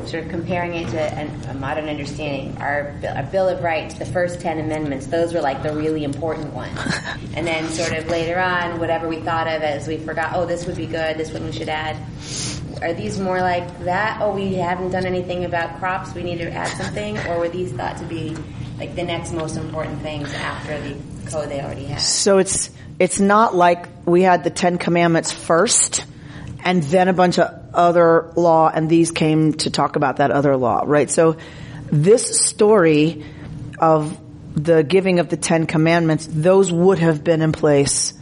sort 0.06 0.24
of 0.24 0.30
comparing 0.30 0.74
it 0.74 0.88
to 0.90 1.00
an, 1.00 1.30
a 1.48 1.54
modern 1.54 1.88
understanding, 1.88 2.60
our, 2.60 2.94
our 3.08 3.22
Bill 3.24 3.48
of 3.48 3.62
Rights, 3.62 3.94
the 3.94 4.06
first 4.06 4.40
ten 4.40 4.58
amendments, 4.58 5.06
those 5.06 5.32
were 5.32 5.40
like 5.40 5.62
the 5.62 5.74
really 5.74 6.04
important 6.04 6.52
ones. 6.52 6.78
and 7.34 7.46
then 7.46 7.68
sort 7.68 7.92
of 7.92 8.08
later 8.08 8.38
on, 8.38 8.78
whatever 8.78 9.08
we 9.08 9.20
thought 9.20 9.46
of 9.46 9.62
as 9.62 9.86
we 9.86 9.96
forgot, 9.96 10.32
oh, 10.34 10.46
this 10.46 10.66
would 10.66 10.76
be 10.76 10.86
good, 10.86 11.16
this 11.16 11.32
one 11.32 11.44
we 11.44 11.52
should 11.52 11.68
add. 11.68 11.96
Are 12.82 12.92
these 12.92 13.20
more 13.20 13.40
like 13.40 13.84
that? 13.84 14.20
Oh, 14.20 14.34
we 14.34 14.54
haven't 14.54 14.90
done 14.90 15.06
anything 15.06 15.44
about 15.44 15.78
crops, 15.78 16.14
we 16.14 16.22
need 16.22 16.38
to 16.38 16.50
add 16.50 16.76
something? 16.76 17.16
Or 17.28 17.38
were 17.38 17.48
these 17.48 17.72
thought 17.72 17.96
to 17.98 18.04
be 18.04 18.36
like 18.78 18.94
the 18.94 19.04
next 19.04 19.32
most 19.32 19.56
important 19.56 20.02
things 20.02 20.32
after 20.34 20.80
the 20.80 20.96
code 21.30 21.48
they 21.48 21.60
already 21.60 21.84
had? 21.84 22.00
So 22.00 22.38
it's 22.38 22.70
it's 22.98 23.20
not 23.20 23.54
like 23.54 23.88
we 24.06 24.22
had 24.22 24.44
the 24.44 24.50
Ten 24.50 24.78
Commandments 24.78 25.32
first, 25.32 26.04
and 26.64 26.82
then 26.82 27.08
a 27.08 27.12
bunch 27.12 27.38
of 27.38 27.74
other 27.74 28.32
law, 28.36 28.70
and 28.72 28.88
these 28.88 29.10
came 29.10 29.54
to 29.54 29.70
talk 29.70 29.96
about 29.96 30.16
that 30.16 30.30
other 30.30 30.56
law, 30.56 30.82
right? 30.86 31.10
So 31.10 31.36
this 31.90 32.40
story 32.40 33.24
of 33.78 34.18
the 34.54 34.82
giving 34.82 35.18
of 35.18 35.28
the 35.28 35.36
Ten 35.36 35.66
Commandments, 35.66 36.28
those 36.30 36.70
would 36.70 36.98
have 36.98 37.24
been 37.24 37.42
in 37.42 37.52
place 37.52 38.14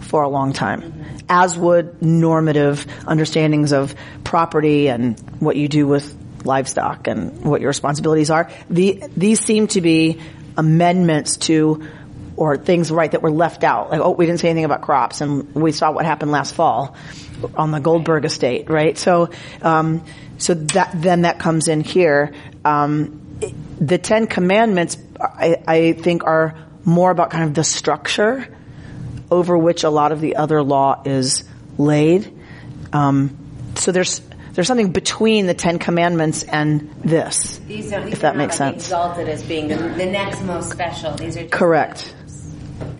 for 0.00 0.22
a 0.22 0.28
long 0.28 0.52
time, 0.52 1.22
as 1.28 1.56
would 1.56 2.02
normative 2.02 2.86
understandings 3.06 3.72
of 3.72 3.94
property 4.24 4.88
and 4.88 5.18
what 5.40 5.56
you 5.56 5.68
do 5.68 5.86
with 5.86 6.14
livestock 6.48 7.06
and 7.06 7.44
what 7.44 7.60
your 7.60 7.68
responsibilities 7.68 8.30
are. 8.30 8.50
The, 8.68 9.04
these 9.16 9.38
seem 9.40 9.68
to 9.68 9.80
be 9.80 10.20
amendments 10.56 11.36
to 11.36 11.86
or 12.36 12.56
things 12.56 12.90
right 12.90 13.10
that 13.10 13.22
were 13.22 13.30
left 13.30 13.64
out. 13.64 13.90
Like, 13.90 14.00
oh, 14.00 14.10
we 14.10 14.26
didn't 14.26 14.40
say 14.40 14.48
anything 14.48 14.64
about 14.64 14.82
crops, 14.82 15.20
and 15.20 15.54
we 15.54 15.72
saw 15.72 15.90
what 15.92 16.04
happened 16.04 16.30
last 16.30 16.54
fall 16.54 16.96
on 17.54 17.70
the 17.72 17.80
Goldberg 17.80 18.24
estate, 18.24 18.70
right? 18.70 18.96
So, 18.96 19.30
um, 19.62 20.04
so 20.38 20.54
that 20.54 20.90
then 20.94 21.22
that 21.22 21.38
comes 21.38 21.68
in 21.68 21.80
here. 21.80 22.32
Um, 22.64 23.20
it- 23.40 23.54
the 23.80 23.98
Ten 23.98 24.26
Commandments, 24.26 24.96
I, 25.20 25.56
I 25.66 25.92
think, 25.92 26.24
are 26.24 26.54
more 26.84 27.10
about 27.10 27.30
kind 27.30 27.44
of 27.44 27.54
the 27.54 27.64
structure 27.64 28.46
over 29.30 29.58
which 29.58 29.84
a 29.84 29.90
lot 29.90 30.12
of 30.12 30.20
the 30.20 30.36
other 30.36 30.62
law 30.62 31.02
is 31.04 31.44
laid. 31.76 32.32
Um, 32.92 33.36
so 33.76 33.92
there's 33.92 34.20
there's 34.58 34.66
something 34.66 34.90
between 34.90 35.46
the 35.46 35.54
Ten 35.54 35.78
Commandments 35.78 36.42
and 36.42 36.90
this. 37.04 37.58
These 37.58 37.92
don't, 37.92 38.06
these 38.06 38.14
If 38.14 38.20
that 38.22 38.34
are 38.34 38.38
makes 38.38 38.58
like 38.58 38.72
sense. 38.72 38.86
exalted 38.86 39.28
as 39.28 39.44
being 39.44 39.68
the, 39.68 39.76
the 39.76 40.04
next 40.04 40.42
most 40.42 40.68
special. 40.68 41.14
These 41.14 41.36
are 41.36 41.46
Correct. 41.46 42.12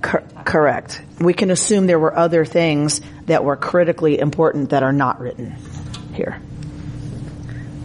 Cor- 0.00 0.23
correct. 0.45 1.03
We 1.19 1.35
can 1.35 1.50
assume 1.50 1.88
there 1.88 1.99
were 1.99 2.17
other 2.17 2.45
things 2.45 3.00
that 3.27 3.43
were 3.43 3.57
critically 3.57 4.21
important 4.21 4.71
that 4.71 4.85
are 4.85 4.93
not 4.93 5.19
written 5.21 5.57
here. 6.15 6.41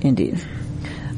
Indeed. 0.01 0.39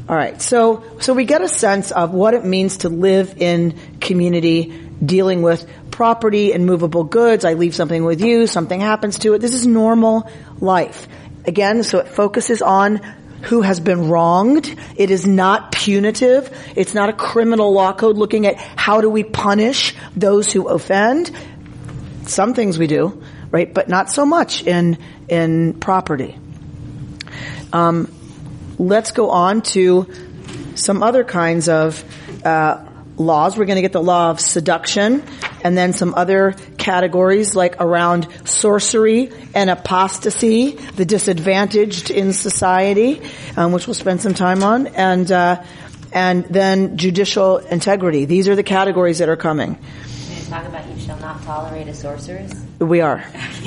All 0.08 0.16
right. 0.16 0.40
So, 0.40 0.82
so 1.00 1.12
we 1.12 1.26
get 1.26 1.42
a 1.42 1.48
sense 1.48 1.90
of 1.90 2.14
what 2.14 2.32
it 2.32 2.46
means 2.46 2.78
to 2.78 2.88
live 2.88 3.34
in 3.36 3.78
community, 4.00 4.88
dealing 5.04 5.42
with 5.42 5.68
property 5.90 6.54
and 6.54 6.64
movable 6.64 7.04
goods. 7.04 7.44
I 7.44 7.52
leave 7.52 7.74
something 7.74 8.02
with 8.02 8.22
you, 8.22 8.46
something 8.46 8.80
happens 8.80 9.18
to 9.20 9.34
it. 9.34 9.40
This 9.40 9.52
is 9.52 9.66
normal 9.66 10.30
life. 10.58 11.06
Again, 11.46 11.82
so 11.82 11.98
it 11.98 12.08
focuses 12.08 12.60
on 12.60 13.00
who 13.42 13.62
has 13.62 13.78
been 13.78 14.08
wronged. 14.08 14.74
It 14.96 15.10
is 15.10 15.26
not 15.26 15.70
punitive. 15.72 16.50
It's 16.74 16.94
not 16.94 17.08
a 17.08 17.12
criminal 17.12 17.72
law 17.72 17.92
code 17.92 18.16
looking 18.16 18.46
at 18.46 18.56
how 18.56 19.00
do 19.00 19.08
we 19.08 19.22
punish 19.22 19.94
those 20.16 20.52
who 20.52 20.68
offend. 20.68 21.30
Some 22.24 22.54
things 22.54 22.78
we 22.78 22.88
do, 22.88 23.22
right? 23.50 23.72
But 23.72 23.88
not 23.88 24.10
so 24.10 24.26
much 24.26 24.64
in, 24.64 24.98
in 25.28 25.74
property. 25.74 26.36
Um, 27.72 28.12
let's 28.78 29.12
go 29.12 29.30
on 29.30 29.62
to 29.62 30.10
some 30.74 31.02
other 31.02 31.22
kinds 31.22 31.68
of 31.68 32.04
uh, 32.44 32.84
laws. 33.16 33.56
We're 33.56 33.66
going 33.66 33.76
to 33.76 33.82
get 33.82 33.92
the 33.92 34.02
law 34.02 34.30
of 34.30 34.40
seduction, 34.40 35.22
and 35.62 35.76
then 35.76 35.92
some 35.92 36.14
other 36.14 36.54
categories 36.86 37.56
like 37.56 37.80
around 37.80 38.28
sorcery 38.44 39.32
and 39.56 39.68
apostasy, 39.70 40.76
the 40.94 41.04
disadvantaged 41.04 42.12
in 42.12 42.32
society, 42.32 43.20
um, 43.56 43.72
which 43.72 43.88
we'll 43.88 43.94
spend 43.94 44.20
some 44.22 44.34
time 44.34 44.62
on, 44.62 44.86
and 44.86 45.32
uh, 45.32 45.64
and 46.12 46.44
then 46.44 46.96
judicial 46.96 47.58
integrity. 47.58 48.24
These 48.24 48.46
are 48.46 48.54
the 48.54 48.62
categories 48.62 49.18
that 49.18 49.28
are 49.28 49.36
coming. 49.36 49.76
We're 50.28 50.48
talk 50.48 50.64
about 50.64 50.88
you 50.88 51.00
shall 51.00 51.18
not 51.18 51.42
tolerate 51.42 51.88
a 51.88 51.94
sorceress. 51.94 52.54
We 52.78 53.00
are, 53.00 53.24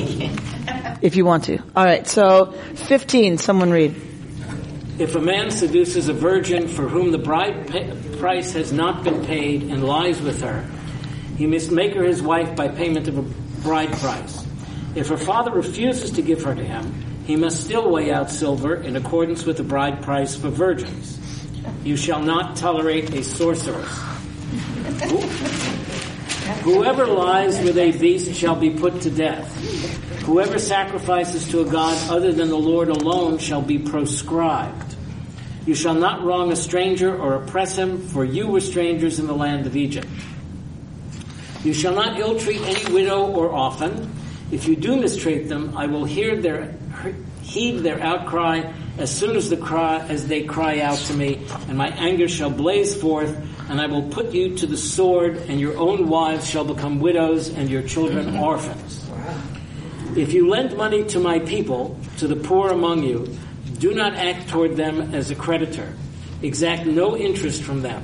if 1.02 1.18
you 1.18 1.26
want 1.26 1.44
to. 1.46 1.58
All 1.76 1.84
right. 1.84 2.08
So, 2.08 2.54
fifteen. 2.76 3.38
Someone 3.38 3.70
read. 3.70 3.96
If 4.98 5.16
a 5.16 5.22
man 5.22 5.52
seduces 5.52 6.08
a 6.08 6.14
virgin 6.14 6.70
for 6.70 6.88
whom 6.88 7.12
the 7.12 7.18
bride 7.18 7.68
pa- 7.68 8.18
price 8.18 8.54
has 8.54 8.72
not 8.72 9.04
been 9.04 9.26
paid 9.26 9.64
and 9.64 9.84
lies 9.84 10.22
with 10.22 10.42
her, 10.42 10.66
he 11.40 11.48
must 11.48 11.72
make 11.72 11.94
her 11.94 12.04
his 12.04 12.22
wife 12.22 12.54
by 12.54 12.68
payment 12.68 13.08
of 13.08 13.18
a 13.18 13.22
bride 13.62 13.94
price. 13.94 14.46
If 14.94 15.08
her 15.08 15.16
father 15.16 15.52
refuses 15.52 16.12
to 16.12 16.22
give 16.22 16.44
her 16.44 16.54
to 16.54 16.64
him, 16.64 17.24
he 17.26 17.38
must 17.38 17.64
still 17.64 17.90
weigh 17.90 18.12
out 18.12 18.30
silver 18.30 18.76
in 18.76 18.98
accordance 18.98 19.46
with 19.46 19.56
the 19.56 19.64
bride 19.64 20.04
price 20.04 20.36
for 20.36 20.50
virgins. 20.50 21.18
You 21.86 21.96
shall 21.96 22.22
not 22.22 22.58
tolerate 22.58 23.14
a 23.14 23.24
sorceress. 23.24 23.88
Whoever 26.64 27.08
lies 27.08 27.58
with 27.62 27.78
a 27.78 27.94
beast 27.94 28.36
shall 28.36 28.58
be 28.58 28.72
put 28.72 29.00
to 29.04 29.10
death. 29.10 29.48
Whoever 30.24 30.60
sacrifices 30.60 31.48
to 31.52 31.62
a 31.62 31.66
god 31.66 31.98
other 32.12 32.34
than 32.34 32.50
the 32.50 32.58
Lord 32.58 32.90
alone 32.90 33.38
shall 33.38 33.62
be 33.62 33.80
proscribed. 33.80 34.94
You 35.66 35.74
shall 35.74 35.94
not 35.94 36.22
wrong 36.22 36.52
a 36.52 36.58
stranger 36.58 37.18
or 37.18 37.36
oppress 37.36 37.78
him, 37.78 38.06
for 38.10 38.26
you 38.26 38.48
were 38.48 38.60
strangers 38.60 39.20
in 39.20 39.28
the 39.28 39.34
land 39.34 39.68
of 39.68 39.78
Egypt. 39.78 40.08
You 41.64 41.74
shall 41.74 41.94
not 41.94 42.20
ill 42.20 42.40
treat 42.40 42.62
any 42.62 42.94
widow 42.94 43.28
or 43.28 43.50
orphan. 43.50 44.16
If 44.52 44.68
you 44.68 44.76
do 44.76 44.96
mistreat 44.96 45.50
them, 45.50 45.78
I 45.78 45.88
will 45.88 46.06
hear 46.06 46.42
their 46.42 46.76
heed 47.44 47.80
their 47.80 48.02
outcry 48.02 48.72
as 48.98 49.16
soon 49.16 49.36
as 49.36 49.50
the 49.50 49.58
cry 49.58 50.00
as 50.08 50.28
they 50.28 50.44
cry 50.44 50.82
out 50.82 50.98
to 50.98 51.14
me, 51.14 51.46
and 51.68 51.78
my 51.78 51.88
anger 51.90 52.28
shall 52.28 52.50
blaze 52.50 53.00
forth, 53.00 53.36
and 53.70 53.80
I 53.80 53.88
will 53.88 54.04
put 54.04 54.34
you 54.34 54.58
to 54.58 54.68
the 54.68 54.78
sword, 54.78 55.38
and 55.48 55.60
your 55.60 55.78
own 55.78 56.10
wives 56.10 56.50
shall 56.50 56.66
become 56.66 57.00
widows, 57.00 57.50
and 57.50 57.70
your 57.70 57.82
children 57.82 58.28
mm-hmm. 58.28 58.40
orphans. 58.40 59.10
If 60.18 60.34
you 60.34 60.50
lend 60.50 60.76
money 60.76 61.06
to 61.06 61.20
my 61.20 61.40
people, 61.40 61.98
to 62.18 62.28
the 62.28 62.36
poor 62.36 62.70
among 62.72 63.04
you, 63.04 63.38
do 63.78 63.94
not 63.94 64.16
act 64.16 64.50
toward 64.50 64.76
them 64.76 65.16
as 65.16 65.32
a 65.32 65.36
creditor. 65.36 65.94
Exact 66.42 66.86
no 66.86 67.16
interest 67.16 67.64
from 67.64 67.82
them. 67.82 68.04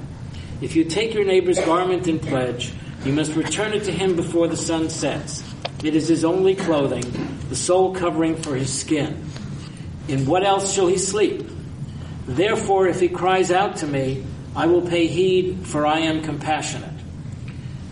If 0.62 0.76
you 0.76 0.86
take 0.86 1.14
your 1.14 1.26
neighbor's 1.26 1.60
garment 1.60 2.08
in 2.08 2.20
pledge, 2.20 2.74
you 3.06 3.14
must 3.14 3.36
return 3.36 3.74
it 3.74 3.84
to 3.84 3.92
him 3.92 4.16
before 4.16 4.48
the 4.48 4.58
sun 4.58 4.90
sets. 4.90 5.44
It 5.84 5.96
is 5.96 6.08
his 6.08 6.26
only 6.26 6.56
clothing, 6.56 7.04
the 7.50 7.56
sole 7.56 7.94
covering 7.94 8.36
for 8.36 8.56
his 8.56 8.74
skin. 8.74 9.24
In 10.08 10.26
what 10.26 10.44
else 10.44 10.74
shall 10.74 10.88
he 10.88 10.98
sleep? 10.98 11.48
Therefore, 12.28 12.88
if 12.88 13.00
he 13.00 13.08
cries 13.08 13.52
out 13.52 13.78
to 13.78 13.88
me, 13.88 14.26
I 14.56 14.66
will 14.66 14.82
pay 14.82 15.06
heed, 15.06 15.68
for 15.68 15.86
I 15.86 16.00
am 16.00 16.24
compassionate. 16.24 16.94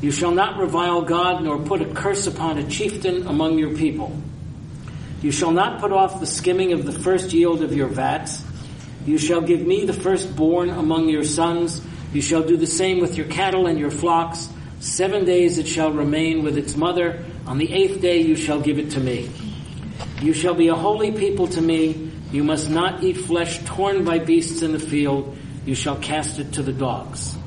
You 0.02 0.12
shall 0.12 0.32
not 0.32 0.58
revile 0.58 1.04
God, 1.04 1.44
nor 1.44 1.60
put 1.60 1.82
a 1.82 1.94
curse 1.94 2.26
upon 2.26 2.58
a 2.58 2.68
chieftain 2.68 3.28
among 3.28 3.60
your 3.60 3.78
people. 3.78 4.16
You 5.22 5.32
shall 5.32 5.52
not 5.52 5.80
put 5.80 5.92
off 5.92 6.20
the 6.20 6.26
skimming 6.26 6.74
of 6.74 6.86
the 6.86 6.92
first 6.92 7.32
yield 7.32 7.64
of 7.64 7.74
your 7.74 7.88
vats. 7.88 8.44
You 9.06 9.18
shall 9.18 9.42
give 9.42 9.62
me 9.62 9.86
the 9.86 9.94
firstborn 9.94 10.70
among 10.70 11.10
your 11.10 11.24
sons. 11.24 11.82
You 12.12 12.22
shall 12.22 12.44
do 12.44 12.58
the 12.58 12.68
same 12.68 13.00
with 13.00 13.16
your 13.16 13.28
cattle 13.28 13.68
and 13.68 13.80
your 13.80 13.92
flocks. 13.92 14.50
Seven 14.84 15.24
days 15.24 15.58
it 15.58 15.68
shall 15.68 15.92
remain 15.92 16.44
with 16.44 16.58
its 16.58 16.76
mother. 16.76 17.24
On 17.48 17.58
the 17.58 17.72
eighth 17.72 18.02
day 18.02 18.20
you 18.20 18.36
shall 18.36 18.60
give 18.60 18.80
it 18.80 18.92
to 18.92 19.00
me. 19.00 19.32
You 20.22 20.34
shall 20.34 20.54
be 20.54 20.68
a 20.68 20.76
holy 20.76 21.14
people 21.14 21.48
to 21.48 21.62
me. 21.62 22.12
You 22.32 22.44
must 22.44 22.70
not 22.70 23.02
eat 23.02 23.14
flesh 23.14 23.60
torn 23.64 24.04
by 24.04 24.20
beasts 24.20 24.62
in 24.62 24.74
the 24.74 24.80
field. 24.80 25.38
You 25.66 25.74
shall 25.74 25.96
cast 25.96 26.40
it 26.40 26.54
to 26.54 26.64
the 26.64 26.74
dogs. 26.74 27.38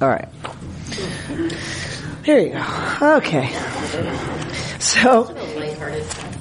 All 0.00 0.08
right. 0.08 0.28
Here 2.24 2.38
you 2.38 2.50
go. 2.52 3.16
Okay. 3.16 3.52
So, 4.78 5.34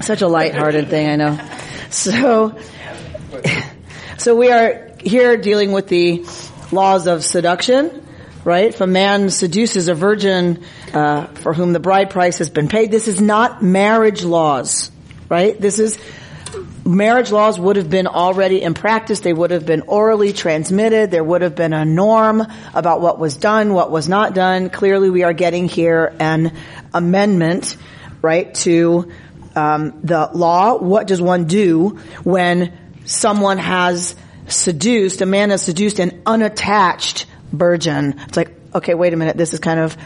such 0.02 0.22
a 0.22 0.28
lighthearted 0.28 0.90
thing, 0.90 1.10
I 1.10 1.16
know. 1.16 1.40
So, 1.90 2.56
So 4.18 4.36
we 4.36 4.52
are 4.52 4.92
here 5.02 5.38
dealing 5.38 5.72
with 5.72 5.88
the 5.88 6.26
laws 6.72 7.06
of 7.06 7.24
seduction, 7.24 8.05
right? 8.46 8.68
If 8.68 8.80
a 8.80 8.88
man 8.88 9.30
seduces 9.32 9.88
a 9.90 9.96
virgin 9.96 10.64
uh, 10.94 11.26
for 11.26 11.54
whom 11.54 11.74
the 11.74 11.80
bride 11.80 12.12
price 12.12 12.38
has 12.38 12.50
been 12.50 12.70
paid, 12.70 12.92
this 12.92 13.08
is 13.08 13.20
not 13.20 13.62
marriage 13.62 14.24
laws, 14.24 14.92
right? 15.28 15.60
This 15.60 15.80
is 15.80 16.00
marriage 16.86 17.32
laws 17.32 17.60
would 17.60 17.76
have 17.76 17.90
been 17.90 18.06
already 18.06 18.62
in 18.62 18.76
practice. 18.76 19.20
They 19.20 19.34
would 19.34 19.50
have 19.50 19.66
been 19.66 19.82
orally 19.82 20.32
transmitted. 20.32 21.10
There 21.10 21.24
would 21.24 21.42
have 21.42 21.56
been 21.56 21.74
a 21.74 21.84
norm 21.84 22.44
about 22.74 23.02
what 23.02 23.20
was 23.20 23.36
done, 23.36 23.74
what 23.74 23.90
was 23.90 24.08
not 24.08 24.36
done. 24.36 24.70
Clearly, 24.70 25.10
we 25.10 25.24
are 25.24 25.34
getting 25.34 25.68
here 25.68 26.16
an 26.20 26.56
amendment, 26.94 27.76
right, 28.22 28.54
to 28.56 29.12
um, 29.56 30.00
the 30.04 30.30
law. 30.34 30.78
What 30.78 31.08
does 31.08 31.22
one 31.22 31.46
do 31.46 32.00
when 32.24 32.78
someone 33.06 33.58
has 33.58 34.16
seduced, 34.48 35.22
a 35.22 35.26
man 35.26 35.50
has 35.50 35.64
seduced 35.64 35.98
an 35.98 36.22
unattached 36.28 37.26
virgin? 37.58 38.20
It's 38.28 38.38
like, 38.38 38.54
okay, 38.74 38.94
wait 38.94 39.14
a 39.14 39.18
minute. 39.18 39.38
This 39.38 39.54
is 39.54 39.60
kind 39.60 39.80
of, 39.80 39.98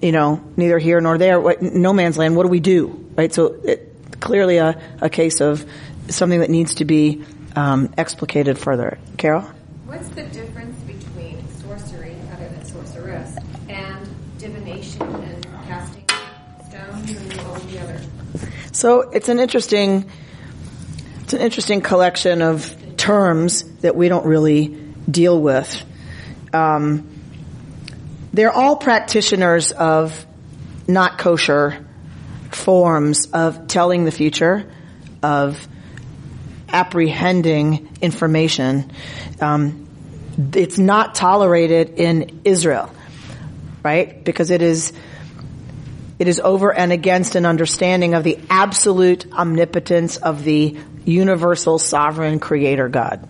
you 0.00 0.12
know, 0.12 0.42
neither 0.56 0.78
here 0.78 1.00
nor 1.00 1.18
there. 1.18 1.40
What, 1.40 1.62
no 1.62 1.92
man's 1.92 2.18
land. 2.18 2.36
What 2.36 2.44
do 2.44 2.48
we 2.48 2.60
do? 2.60 3.10
Right? 3.16 3.32
So 3.32 3.54
it, 3.64 4.20
clearly 4.20 4.58
a, 4.58 4.80
a 5.00 5.10
case 5.10 5.40
of 5.40 5.64
something 6.08 6.40
that 6.40 6.50
needs 6.50 6.76
to 6.76 6.84
be 6.84 7.24
um, 7.56 7.92
explicated 7.98 8.58
further. 8.58 8.98
Carol? 9.16 9.42
What's 9.86 10.08
the 10.10 10.22
difference 10.24 10.78
between 10.80 11.46
sorcery, 11.60 12.16
other 12.32 12.48
than 12.48 12.64
sorceress, 12.64 13.36
and 13.68 14.08
divination 14.38 15.02
and 15.02 15.44
casting 15.66 16.04
stones 16.68 17.10
and 17.10 17.40
all 17.40 17.54
the 17.54 17.78
other? 17.78 18.00
So 18.72 19.02
it's 19.10 19.28
an 19.28 19.38
interesting, 19.38 20.10
it's 21.22 21.34
an 21.34 21.40
interesting 21.40 21.82
collection 21.82 22.40
of 22.40 22.74
terms 22.96 23.64
that 23.80 23.96
we 23.96 24.08
don't 24.08 24.24
really 24.24 24.68
deal 25.10 25.40
with. 25.40 25.84
Um, 26.52 27.08
they're 28.32 28.52
all 28.52 28.76
practitioners 28.76 29.72
of 29.72 30.26
not 30.88 31.18
kosher 31.18 31.84
forms 32.50 33.26
of 33.32 33.68
telling 33.68 34.04
the 34.04 34.10
future, 34.10 34.70
of 35.22 35.66
apprehending 36.68 37.96
information. 38.00 38.90
Um, 39.40 39.88
it's 40.54 40.78
not 40.78 41.14
tolerated 41.14 41.98
in 41.98 42.40
Israel, 42.44 42.90
right? 43.82 44.24
Because 44.24 44.50
it 44.50 44.62
is 44.62 44.92
it 46.18 46.28
is 46.28 46.38
over 46.40 46.72
and 46.72 46.92
against 46.92 47.34
an 47.34 47.44
understanding 47.46 48.14
of 48.14 48.22
the 48.22 48.38
absolute 48.48 49.30
omnipotence 49.32 50.18
of 50.18 50.44
the 50.44 50.78
universal 51.04 51.78
sovereign 51.78 52.38
creator 52.38 52.88
God, 52.88 53.28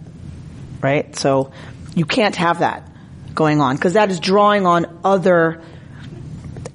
right? 0.83 1.17
So 1.17 1.53
you 1.95 2.05
can't 2.05 2.37
have 2.37 2.59
that 2.59 2.92
going 3.35 3.61
on 3.61 3.77
because 3.77 3.95
that 3.95 4.11
is 4.11 4.21
drawing 4.21 4.67
on 4.67 5.01
other 5.05 5.63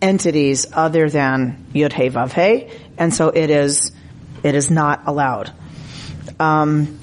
entities 0.01 0.67
other 0.73 1.09
than 1.09 1.65
Yud 1.73 1.91
Hey 1.91 2.09
Vav 2.09 2.31
Hey, 2.31 2.71
and 2.97 3.13
so 3.13 3.29
it 3.29 3.49
is 3.49 3.91
it 4.43 4.55
is 4.55 4.69
not 4.69 5.03
allowed. 5.07 5.51
Um, 6.39 6.99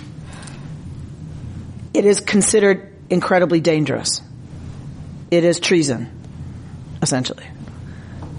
it 1.92 2.04
is 2.04 2.20
considered 2.20 2.94
incredibly 3.10 3.60
dangerous. 3.60 4.22
It 5.30 5.44
is 5.44 5.60
treason, 5.60 6.10
essentially. 7.02 7.46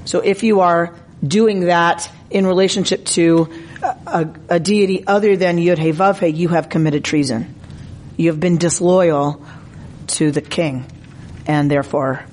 So 0.06 0.20
if 0.20 0.44
you 0.44 0.62
are 0.62 0.96
doing 1.26 1.62
that 1.62 2.10
in 2.30 2.46
relationship 2.46 3.06
to 3.06 3.50
a, 3.82 4.30
a, 4.50 4.60
deity 4.60 5.06
other 5.06 5.36
than 5.38 5.58
Yud 5.58 5.78
Hey 5.78 5.92
Vav 5.92 6.20
Hey, 6.20 6.30
you 6.30 6.50
have 6.50 6.70
committed 6.70 7.04
treason. 7.04 7.54
You 8.18 8.30
have 8.30 8.40
been 8.40 8.58
disloyal 8.58 9.44
to 10.08 10.32
the 10.32 10.42
king, 10.42 10.86
and 11.48 11.70
therefore 11.70 12.26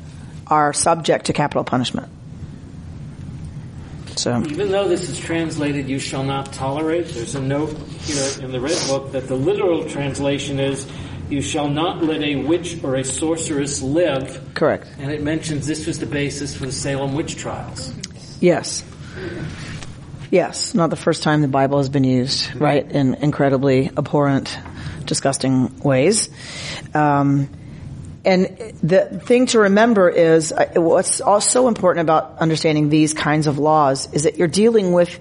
are 0.47 0.73
subject 0.73 1.27
to 1.27 1.33
capital 1.33 1.65
punishment. 1.65 2.09
So, 4.17 4.43
Even 4.43 4.71
though 4.71 4.89
this 4.89 5.09
is 5.09 5.19
translated, 5.19 5.89
you 5.89 5.99
shall 5.99 6.23
not 6.23 6.53
tolerate, 6.53 7.09
there's 7.09 7.35
a 7.35 7.41
note 7.41 7.77
here 8.03 8.45
in 8.45 8.53
the 8.53 8.61
Red 8.61 8.79
Book 8.87 9.13
that 9.13 9.27
the 9.27 9.35
literal 9.35 9.89
translation 9.89 10.61
is, 10.61 10.87
you 11.31 11.41
shall 11.41 11.69
not 11.69 12.05
let 12.05 12.21
a 12.23 12.37
witch 12.37 12.85
or 12.85 12.97
a 12.97 13.05
sorceress 13.05 13.81
live. 13.81 14.53
correct. 14.55 14.87
And 14.99 15.11
it 15.11 15.23
mentions 15.23 15.67
this 15.67 15.87
was 15.87 15.99
the 15.99 16.07
basis 16.07 16.55
for 16.55 16.67
the 16.67 16.73
Salem 16.73 17.15
witch 17.15 17.37
trials. 17.37 17.93
Yes. 18.41 18.85
Yes, 20.31 20.75
not 20.75 20.91
the 20.91 20.97
first 20.97 21.23
time 21.23 21.41
the 21.41 21.49
Bible 21.49 21.79
has 21.79 21.89
been 21.89 22.05
used, 22.05 22.55
right, 22.55 22.91
in 22.91 23.15
incredibly 23.15 23.89
abhorrent, 23.89 24.57
disgusting 25.05 25.79
ways. 25.81 26.31
Um, 26.95 27.49
and 28.25 28.75
the 28.83 29.05
thing 29.05 29.47
to 29.47 29.61
remember 29.61 30.09
is 30.09 30.53
uh, 30.53 30.73
what's 30.77 31.21
also 31.21 31.67
important 31.67 32.03
about 32.03 32.39
understanding 32.39 32.89
these 32.89 33.15
kinds 33.15 33.47
of 33.47 33.59
laws 33.59 34.13
is 34.13 34.25
that 34.25 34.37
you're 34.37 34.49
dealing 34.49 34.93
with, 34.93 35.19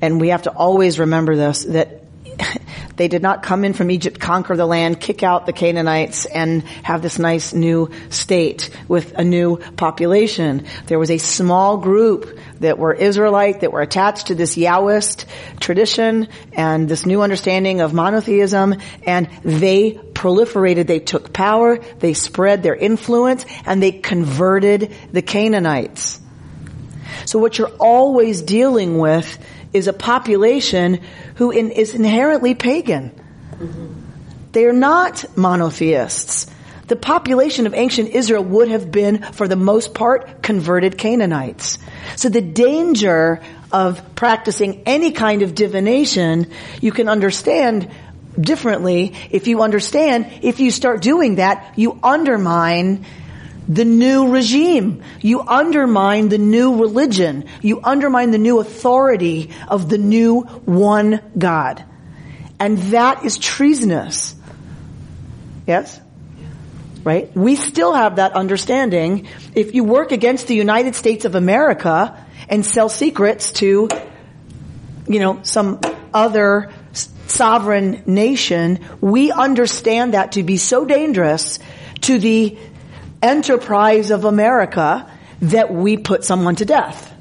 and 0.00 0.20
we 0.20 0.28
have 0.28 0.42
to 0.42 0.50
always 0.50 0.98
remember 0.98 1.36
this, 1.36 1.64
that 1.64 2.02
they 2.96 3.08
did 3.08 3.20
not 3.20 3.42
come 3.42 3.64
in 3.64 3.74
from 3.74 3.90
Egypt, 3.90 4.18
conquer 4.18 4.56
the 4.56 4.64
land, 4.64 4.98
kick 4.98 5.22
out 5.22 5.44
the 5.44 5.52
Canaanites, 5.52 6.24
and 6.24 6.62
have 6.82 7.02
this 7.02 7.18
nice 7.18 7.52
new 7.52 7.90
state 8.08 8.70
with 8.88 9.12
a 9.18 9.24
new 9.24 9.58
population. 9.58 10.64
There 10.86 10.98
was 10.98 11.10
a 11.10 11.18
small 11.18 11.76
group 11.76 12.38
that 12.60 12.78
were 12.78 12.94
Israelite, 12.94 13.60
that 13.60 13.72
were 13.72 13.82
attached 13.82 14.28
to 14.28 14.34
this 14.34 14.56
Yahwist 14.56 15.26
tradition 15.60 16.28
and 16.52 16.88
this 16.88 17.04
new 17.04 17.20
understanding 17.20 17.82
of 17.82 17.92
monotheism, 17.92 18.76
and 19.06 19.28
they 19.42 20.00
proliferated, 20.22 20.86
they 20.86 21.00
took 21.00 21.32
power, 21.32 21.78
they 21.98 22.14
spread 22.14 22.62
their 22.62 22.76
influence, 22.76 23.44
and 23.66 23.82
they 23.82 23.90
converted 23.90 24.94
the 25.10 25.20
Canaanites. 25.20 26.20
So 27.26 27.40
what 27.40 27.58
you're 27.58 27.74
always 27.80 28.40
dealing 28.40 28.98
with 28.98 29.36
is 29.72 29.88
a 29.88 29.92
population 29.92 31.00
who 31.34 31.50
in, 31.50 31.72
is 31.72 31.96
inherently 31.96 32.54
pagan. 32.54 33.10
They're 34.52 34.72
not 34.72 35.24
monotheists. 35.36 36.46
The 36.86 36.94
population 36.96 37.66
of 37.66 37.74
ancient 37.74 38.10
Israel 38.10 38.44
would 38.44 38.68
have 38.68 38.92
been, 38.92 39.22
for 39.22 39.48
the 39.48 39.56
most 39.56 39.92
part, 39.92 40.40
converted 40.40 40.98
Canaanites. 40.98 41.78
So 42.14 42.28
the 42.28 42.42
danger 42.42 43.40
of 43.72 44.14
practicing 44.14 44.82
any 44.86 45.10
kind 45.10 45.42
of 45.42 45.56
divination, 45.56 46.46
you 46.80 46.92
can 46.92 47.08
understand 47.08 47.90
differently 48.40 49.14
if 49.30 49.46
you 49.46 49.62
understand 49.62 50.32
if 50.42 50.60
you 50.60 50.70
start 50.70 51.02
doing 51.02 51.36
that, 51.36 51.74
you 51.76 51.98
undermine 52.02 53.04
the 53.68 53.84
new 53.84 54.28
regime. 54.28 55.02
You 55.20 55.40
undermine 55.40 56.28
the 56.28 56.38
new 56.38 56.80
religion. 56.80 57.44
You 57.60 57.80
undermine 57.82 58.30
the 58.30 58.38
new 58.38 58.60
authority 58.60 59.50
of 59.68 59.88
the 59.88 59.98
new 59.98 60.42
one 60.42 61.20
God. 61.36 61.84
And 62.58 62.78
that 62.78 63.24
is 63.24 63.38
treasonous. 63.38 64.34
Yes? 65.66 66.00
Right? 67.04 67.34
We 67.36 67.56
still 67.56 67.92
have 67.92 68.16
that 68.16 68.32
understanding. 68.32 69.26
If 69.54 69.74
you 69.74 69.84
work 69.84 70.12
against 70.12 70.46
the 70.46 70.54
United 70.54 70.94
States 70.94 71.24
of 71.24 71.34
America 71.34 72.16
and 72.48 72.64
sell 72.64 72.88
secrets 72.88 73.52
to, 73.52 73.88
you 75.08 75.18
know, 75.20 75.40
some 75.42 75.80
other 76.12 76.72
sovereign 77.26 78.02
nation, 78.06 78.80
we 79.00 79.30
understand 79.30 80.14
that 80.14 80.32
to 80.32 80.42
be 80.42 80.56
so 80.56 80.84
dangerous 80.84 81.58
to 82.02 82.18
the 82.18 82.58
enterprise 83.22 84.10
of 84.10 84.24
America 84.24 85.10
that 85.40 85.72
we 85.72 85.96
put 85.96 86.24
someone 86.24 86.56
to 86.56 86.64
death. 86.64 87.12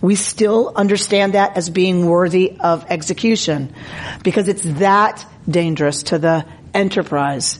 We 0.00 0.14
still 0.14 0.72
understand 0.76 1.34
that 1.34 1.56
as 1.56 1.70
being 1.70 2.06
worthy 2.06 2.56
of 2.60 2.84
execution 2.90 3.74
because 4.22 4.48
it's 4.48 4.62
that 4.62 5.24
dangerous 5.48 6.04
to 6.04 6.18
the 6.18 6.46
enterprise 6.74 7.58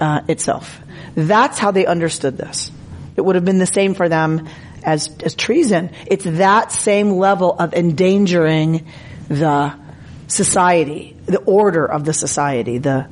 uh, 0.00 0.20
itself. 0.28 0.80
That's 1.14 1.58
how 1.58 1.72
they 1.72 1.86
understood 1.86 2.36
this. 2.36 2.70
It 3.16 3.20
would 3.20 3.34
have 3.34 3.44
been 3.44 3.58
the 3.58 3.66
same 3.66 3.94
for 3.94 4.08
them 4.08 4.48
as, 4.82 5.10
as 5.22 5.34
treason. 5.34 5.90
It's 6.06 6.24
that 6.24 6.72
same 6.72 7.12
level 7.12 7.52
of 7.52 7.74
endangering 7.74 8.86
the 9.28 9.74
society, 10.26 11.16
the 11.26 11.38
order 11.40 11.84
of 11.84 12.04
the 12.04 12.12
society, 12.12 12.78
the, 12.78 13.08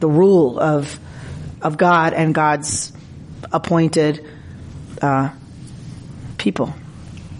the 0.00 0.08
rule 0.08 0.58
of, 0.58 0.98
of 1.62 1.76
God 1.76 2.12
and 2.14 2.34
God's 2.34 2.92
appointed, 3.52 4.26
uh, 5.02 5.30
people. 6.38 6.74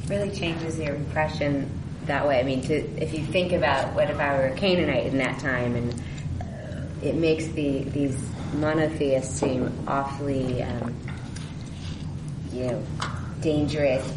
really 0.08 0.30
changes 0.30 0.78
your 0.78 0.94
impression 0.94 1.70
that 2.06 2.26
way. 2.26 2.40
I 2.40 2.42
mean, 2.42 2.62
to, 2.62 2.74
if 3.00 3.14
you 3.14 3.24
think 3.24 3.52
about 3.52 3.94
what 3.94 4.10
if 4.10 4.18
I 4.18 4.36
were 4.36 4.46
a 4.46 4.54
Canaanite 4.54 5.06
in 5.06 5.18
that 5.18 5.38
time, 5.38 5.74
and 5.74 6.02
it 7.02 7.14
makes 7.14 7.46
the 7.48 7.84
these 7.84 8.18
monotheists 8.54 9.40
seem 9.40 9.72
awfully, 9.86 10.62
um, 10.62 10.94
you 12.52 12.66
know, 12.66 12.82
dangerous 13.40 14.12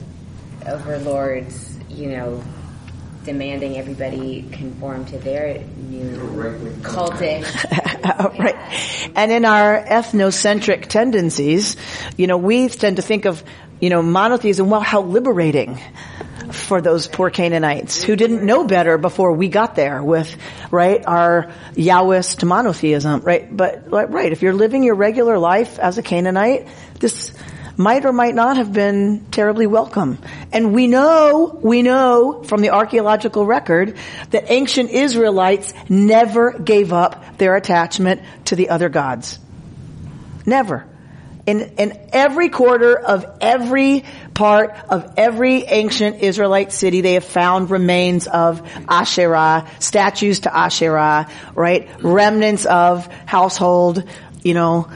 overlords. 0.66 1.78
You 1.90 2.10
know, 2.10 2.44
demanding 3.24 3.78
everybody 3.78 4.44
conform 4.52 5.06
to 5.06 5.18
their 5.18 5.64
new 5.78 6.18
cultish. 6.82 7.44
right. 8.40 9.12
And 9.16 9.32
in 9.32 9.46
our 9.46 9.84
ethnocentric 9.84 10.88
tendencies, 10.88 11.76
you 12.18 12.28
know, 12.28 12.38
we 12.38 12.70
tend 12.70 12.98
to 12.98 13.02
think 13.02 13.26
of, 13.26 13.44
you 13.80 13.90
know, 13.90 14.02
monotheism, 14.02 14.70
well, 14.70 14.82
how 14.82 15.02
liberating 15.02 15.80
for 16.52 16.82
those 16.82 17.08
poor 17.08 17.30
Canaanites 17.30 18.04
who 18.04 18.16
didn't 18.16 18.46
know 18.46 18.66
better 18.66 18.98
before 18.98 19.34
we 19.34 19.48
got 19.48 19.76
there 19.76 20.04
with, 20.04 20.36
right, 20.72 21.04
our 21.06 21.52
Yahwist 21.74 22.44
monotheism, 22.44 23.22
right? 23.22 23.56
But, 23.56 23.90
right, 23.90 24.32
if 24.32 24.42
you're 24.42 24.54
living 24.54 24.84
your 24.84 24.96
regular 24.96 25.38
life 25.38 25.80
as 25.80 25.98
a 25.98 26.04
Canaanite, 26.04 26.68
this 27.00 27.34
might 27.78 28.06
or 28.06 28.14
might 28.14 28.36
not 28.36 28.58
have 28.58 28.72
been 28.72 29.26
terribly 29.32 29.68
welcome. 29.68 30.20
And 30.52 30.74
we 30.74 30.88
know, 30.88 31.60
we 31.62 31.82
know 31.82 32.44
from 32.44 32.62
the 32.62 32.70
archaeological 32.70 33.46
record 33.46 33.98
that 34.30 34.52
ancient 34.52 34.92
Israelites 34.92 35.74
never 35.90 36.52
gave 36.52 36.94
up 36.94 37.38
their 37.38 37.56
attachment 37.56 38.22
to 38.46 38.56
the 38.56 38.70
other 38.70 38.90
gods. 38.90 39.40
Never. 40.46 40.86
In, 41.46 41.60
in 41.78 42.10
every 42.14 42.48
quarter 42.48 42.98
of 42.98 43.26
every 43.42 44.06
part 44.34 44.76
of 44.88 45.16
every 45.18 45.64
ancient 45.64 46.22
Israelite 46.22 46.72
city, 46.72 47.02
they 47.02 47.16
have 47.16 47.26
found 47.26 47.70
remains 47.70 48.28
of 48.28 48.62
Asherah, 48.88 49.68
statues 49.80 50.42
to 50.42 50.56
Asherah, 50.56 51.30
right? 51.54 51.90
Remnants 52.02 52.66
of 52.66 53.08
household, 53.26 54.08
you 54.42 54.54
know, 54.54 54.90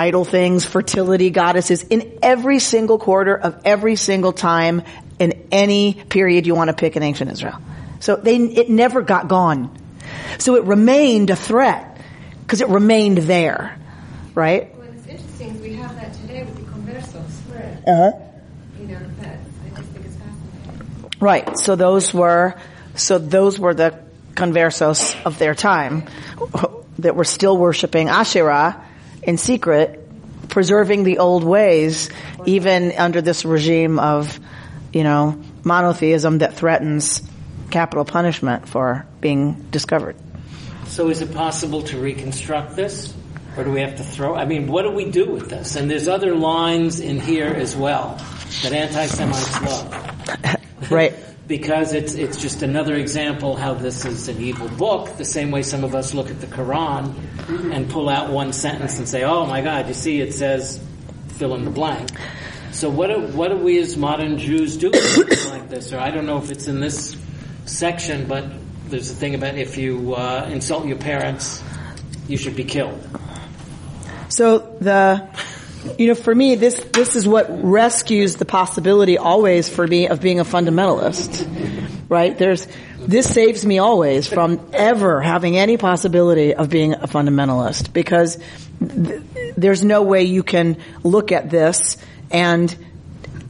idol 0.00 0.24
things, 0.24 0.64
fertility 0.64 1.28
goddesses 1.28 1.82
in 1.82 2.18
every 2.22 2.58
single 2.58 2.98
quarter 2.98 3.36
of 3.36 3.60
every 3.66 3.96
single 3.96 4.32
time 4.32 4.82
in 5.18 5.46
any 5.52 5.92
period 5.92 6.46
you 6.46 6.54
want 6.54 6.68
to 6.68 6.74
pick 6.74 6.96
in 6.96 7.02
ancient 7.02 7.30
Israel. 7.30 7.58
So 8.00 8.16
they, 8.16 8.36
it 8.36 8.70
never 8.70 9.02
got 9.02 9.28
gone. 9.28 9.76
So 10.38 10.56
it 10.56 10.64
remained 10.64 11.28
a 11.28 11.36
threat 11.36 12.00
because 12.40 12.62
it 12.62 12.68
remained 12.68 13.18
there, 13.18 13.78
right? 14.34 14.74
Well, 14.74 14.88
it's 14.88 15.06
interesting. 15.06 15.60
We 15.60 15.74
have 15.74 15.94
that 15.96 16.14
today 16.14 16.44
with 16.44 16.56
the 16.56 16.62
conversos. 16.62 17.30
Uh-huh. 17.86 18.12
You 18.80 18.86
know, 18.86 19.00
that 19.20 19.38
I 19.66 19.68
just 19.76 19.90
think 19.90 20.06
it's 20.06 20.16
fascinating. 20.16 21.10
Right. 21.20 21.58
So 21.58 21.76
those 21.76 22.14
were, 22.14 22.54
so 22.94 23.18
those 23.18 23.60
were 23.60 23.74
the 23.74 24.00
conversos 24.34 25.14
of 25.26 25.38
their 25.38 25.54
time 25.54 26.04
that 27.00 27.14
were 27.14 27.24
still 27.24 27.58
worshiping 27.58 28.08
Asherah 28.08 28.86
in 29.22 29.38
secret, 29.38 30.08
preserving 30.48 31.04
the 31.04 31.18
old 31.18 31.44
ways, 31.44 32.10
even 32.46 32.92
under 32.92 33.20
this 33.20 33.44
regime 33.44 33.98
of, 33.98 34.38
you 34.92 35.04
know, 35.04 35.40
monotheism 35.64 36.38
that 36.38 36.54
threatens 36.54 37.22
capital 37.70 38.04
punishment 38.04 38.68
for 38.68 39.06
being 39.20 39.68
discovered. 39.70 40.16
So 40.86 41.08
is 41.08 41.22
it 41.22 41.32
possible 41.32 41.82
to 41.84 41.98
reconstruct 41.98 42.74
this? 42.74 43.14
Or 43.56 43.64
do 43.64 43.72
we 43.72 43.80
have 43.80 43.96
to 43.96 44.04
throw, 44.04 44.34
I 44.34 44.44
mean, 44.44 44.68
what 44.68 44.82
do 44.82 44.90
we 44.90 45.10
do 45.10 45.26
with 45.26 45.48
this? 45.50 45.76
And 45.76 45.90
there's 45.90 46.08
other 46.08 46.34
lines 46.34 47.00
in 47.00 47.20
here 47.20 47.48
as 47.48 47.76
well 47.76 48.16
that 48.62 48.72
anti-Semites 48.72 49.62
love. 49.62 50.56
Right. 50.90 51.14
Because 51.50 51.94
it's, 51.94 52.14
it's 52.14 52.40
just 52.40 52.62
another 52.62 52.94
example 52.94 53.56
how 53.56 53.74
this 53.74 54.04
is 54.04 54.28
an 54.28 54.40
evil 54.40 54.68
book, 54.68 55.16
the 55.16 55.24
same 55.24 55.50
way 55.50 55.64
some 55.64 55.82
of 55.82 55.96
us 55.96 56.14
look 56.14 56.30
at 56.30 56.40
the 56.40 56.46
Quran 56.46 57.12
and 57.74 57.90
pull 57.90 58.08
out 58.08 58.30
one 58.30 58.52
sentence 58.52 58.98
and 58.98 59.08
say, 59.08 59.24
oh 59.24 59.44
my 59.46 59.60
God, 59.60 59.88
you 59.88 59.94
see 59.94 60.20
it 60.20 60.32
says 60.32 60.80
fill 61.38 61.56
in 61.56 61.64
the 61.64 61.70
blank. 61.72 62.08
So 62.70 62.88
what 62.88 63.08
do, 63.08 63.20
what 63.36 63.48
do 63.48 63.56
we 63.56 63.80
as 63.80 63.96
modern 63.96 64.38
Jews 64.38 64.76
do 64.76 64.92
with 64.92 65.02
something 65.02 65.50
like 65.50 65.68
this? 65.68 65.92
Or 65.92 65.98
I 65.98 66.12
don't 66.12 66.24
know 66.24 66.38
if 66.38 66.52
it's 66.52 66.68
in 66.68 66.78
this 66.78 67.16
section, 67.64 68.28
but 68.28 68.44
there's 68.86 69.10
a 69.10 69.14
thing 69.14 69.34
about 69.34 69.56
if 69.56 69.76
you 69.76 70.14
uh, 70.14 70.48
insult 70.52 70.86
your 70.86 70.98
parents, 70.98 71.64
you 72.28 72.36
should 72.36 72.54
be 72.54 72.62
killed. 72.62 73.04
So 74.28 74.58
the, 74.80 75.28
you 75.98 76.08
know, 76.08 76.14
for 76.14 76.34
me, 76.34 76.54
this, 76.56 76.74
this 76.92 77.16
is 77.16 77.26
what 77.26 77.46
rescues 77.50 78.36
the 78.36 78.44
possibility 78.44 79.18
always 79.18 79.68
for 79.68 79.86
me 79.86 80.08
of 80.08 80.20
being 80.20 80.40
a 80.40 80.44
fundamentalist, 80.44 81.46
right? 82.08 82.36
There's, 82.36 82.66
this 82.98 83.32
saves 83.32 83.64
me 83.64 83.78
always 83.78 84.26
from 84.26 84.70
ever 84.72 85.20
having 85.20 85.56
any 85.56 85.76
possibility 85.76 86.54
of 86.54 86.68
being 86.68 86.94
a 86.94 87.06
fundamentalist 87.06 87.92
because 87.92 88.38
th- 88.78 89.22
there's 89.56 89.82
no 89.82 90.02
way 90.02 90.24
you 90.24 90.42
can 90.42 90.76
look 91.02 91.32
at 91.32 91.50
this 91.50 91.96
and 92.30 92.74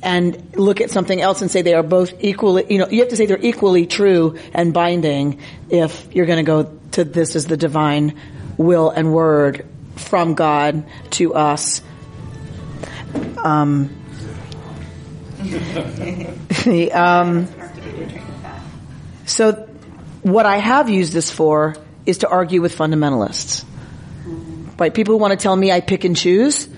and 0.02 0.56
look 0.56 0.80
at 0.80 0.90
something 0.90 1.20
else 1.20 1.42
and 1.42 1.50
say 1.50 1.60
they 1.60 1.74
are 1.74 1.82
both 1.82 2.14
equally, 2.20 2.64
you 2.72 2.78
know, 2.78 2.88
you 2.88 3.00
have 3.00 3.10
to 3.10 3.16
say 3.16 3.26
they're 3.26 3.38
equally 3.38 3.84
true 3.84 4.38
and 4.54 4.72
binding 4.72 5.40
if 5.68 6.08
you're 6.14 6.24
going 6.24 6.38
to 6.38 6.42
go 6.42 6.78
to 6.92 7.04
this 7.04 7.36
as 7.36 7.46
the 7.46 7.58
divine 7.58 8.18
will 8.56 8.88
and 8.88 9.12
word 9.12 9.66
from 9.96 10.34
God 10.34 10.86
to 11.10 11.34
us. 11.34 11.82
Um, 13.38 13.96
the, 16.64 16.90
um, 16.94 17.48
so 19.26 19.68
what 20.22 20.46
I 20.46 20.58
have 20.58 20.88
used 20.88 21.12
this 21.12 21.30
for 21.30 21.76
is 22.06 22.18
to 22.18 22.28
argue 22.28 22.60
with 22.62 22.76
fundamentalists. 22.76 23.64
Right? 24.78 24.92
People 24.92 25.14
who 25.14 25.18
want 25.18 25.32
to 25.32 25.42
tell 25.42 25.54
me 25.54 25.70
I 25.70 25.80
pick 25.80 26.04
and 26.04 26.16
choose 26.16 26.68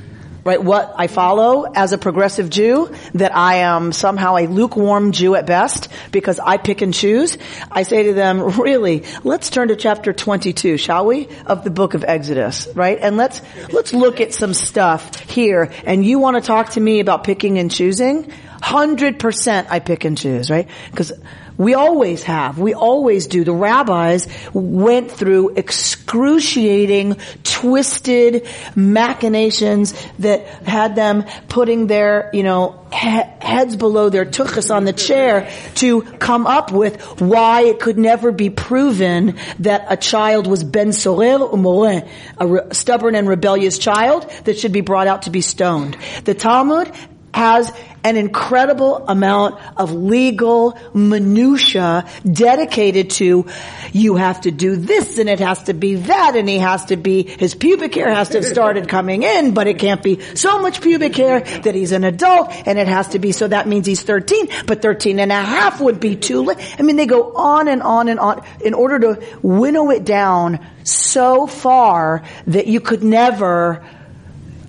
right, 0.45 0.63
what 0.63 0.95
I 0.97 1.07
follow 1.07 1.65
as 1.73 1.93
a 1.93 1.99
progressive 1.99 2.51
Jew, 2.51 2.95
that 3.15 3.35
I 3.37 3.57
am 3.57 3.93
somehow 3.93 4.37
a 4.37 4.47
lukewarm 4.47 5.13
Jew 5.13 5.35
at 5.35 5.47
best 5.47 5.89
because 6.11 6.39
I 6.39 6.57
pick 6.57 6.83
and 6.83 6.93
choose. 6.93 7.39
I 7.71 7.83
say 7.85 8.05
to 8.05 8.15
them, 8.15 8.41
really, 8.61 9.05
let's 9.25 9.51
turn 9.51 9.69
to 9.69 9.77
chapter 9.77 10.13
22, 10.13 10.77
shall 10.77 11.07
we, 11.07 11.29
of 11.47 11.65
the 11.65 11.71
book 11.71 11.95
of 11.95 12.05
Exodus, 12.05 12.69
right? 12.75 12.99
And 13.01 13.17
let's, 13.17 13.41
let's 13.73 13.93
look 13.93 14.21
at 14.21 14.35
some 14.35 14.55
stuff 14.55 15.19
here. 15.21 15.71
And 15.85 16.05
you 16.05 16.19
want 16.19 16.37
to 16.37 16.47
talk 16.47 16.71
to 16.71 16.81
me 16.81 17.01
about 17.01 17.25
picking 17.25 17.59
and 17.59 17.71
choosing? 17.71 18.33
100% 18.63 19.67
I 19.71 19.81
pick 19.81 20.05
and 20.05 20.17
choose, 20.17 20.51
right? 20.51 20.69
Because 20.91 21.13
we 21.59 21.75
always 21.75 22.23
have. 22.25 22.59
We 22.59 22.75
always 22.75 23.27
do. 23.27 23.45
The 23.45 23.53
rabbis 23.53 24.29
went 24.53 25.11
through 25.11 25.51
excruciating, 25.57 27.17
twisted 27.45 28.47
machinations 28.75 29.95
that 30.19 30.47
had 30.67 30.97
them 30.97 31.25
putting 31.49 31.87
their, 31.87 32.31
you 32.33 32.43
know, 32.43 32.81
he- 32.93 33.23
heads 33.41 33.77
below 33.77 34.09
their 34.09 34.25
tuchus 34.25 34.75
on 34.75 34.85
the 34.85 34.93
chair 34.93 35.49
to 35.77 36.03
come 36.03 36.47
up 36.47 36.73
with 36.73 37.01
why 37.21 37.63
it 37.63 37.81
could 37.81 37.99
never 37.99 38.33
be 38.33 38.51
proven 38.51 39.37
that 39.61 39.87
a 39.89 39.97
child 39.97 40.47
was 40.47 40.63
ben 40.65 40.93
sorer 40.93 41.39
umore, 41.39 42.07
a 42.39 42.47
re- 42.47 42.61
stubborn 42.73 43.15
and 43.15 43.29
rebellious 43.29 43.79
child 43.79 44.31
that 44.45 44.59
should 44.59 44.73
be 44.73 44.81
brought 44.81 45.07
out 45.07 45.23
to 45.23 45.31
be 45.31 45.41
stoned. 45.41 45.97
The 46.25 46.35
Talmud 46.35 46.91
has 47.35 47.73
an 48.05 48.17
incredible 48.17 49.07
amount 49.09 49.61
of 49.77 49.93
legal 49.93 50.77
minutia 50.93 52.07
dedicated 52.31 53.11
to 53.11 53.47
you 53.93 54.17
have 54.17 54.41
to 54.41 54.51
do 54.51 54.77
this 54.77 55.19
and 55.19 55.29
it 55.29 55.41
has 55.41 55.63
to 55.65 55.73
be 55.73 55.95
that 55.95 56.35
and 56.37 56.49
he 56.49 56.59
has 56.59 56.87
to 56.87 56.97
be 56.97 57.23
his 57.23 57.55
pubic 57.55 57.95
hair 57.95 58.13
has 58.13 58.31
to 58.31 58.39
have 58.39 58.45
started 58.45 58.89
coming 58.89 59.23
in 59.23 59.55
but 59.55 59.67
it 59.67 59.79
can't 59.79 60.03
be 60.03 60.21
so 60.35 60.61
much 60.61 60.81
pubic 60.81 61.15
hair 61.15 61.41
that 61.41 61.75
he's 61.75 61.93
an 61.93 62.05
adult 62.05 62.51
and 62.67 62.79
it 62.79 62.89
has 62.89 63.09
to 63.09 63.19
be 63.19 63.33
so 63.33 63.47
that 63.47 63.69
means 63.69 63.87
he's 63.87 64.03
13 64.03 64.49
but 64.67 64.83
13 64.83 65.19
and 65.19 65.31
a 65.31 65.37
half 65.37 65.81
would 65.81 66.01
be 66.01 66.17
too 66.17 66.43
late 66.43 66.59
i 66.79 66.83
mean 66.83 66.97
they 66.97 67.07
go 67.07 67.35
on 67.35 67.69
and 67.69 67.83
on 67.83 68.09
and 68.09 68.19
on 68.19 68.45
in 68.65 68.75
order 68.75 68.99
to 68.99 69.39
winnow 69.43 69.91
it 69.91 70.05
down 70.05 70.59
so 70.85 71.47
far 71.47 72.25
that 72.47 72.67
you 72.67 72.81
could 72.81 73.05
never 73.05 73.85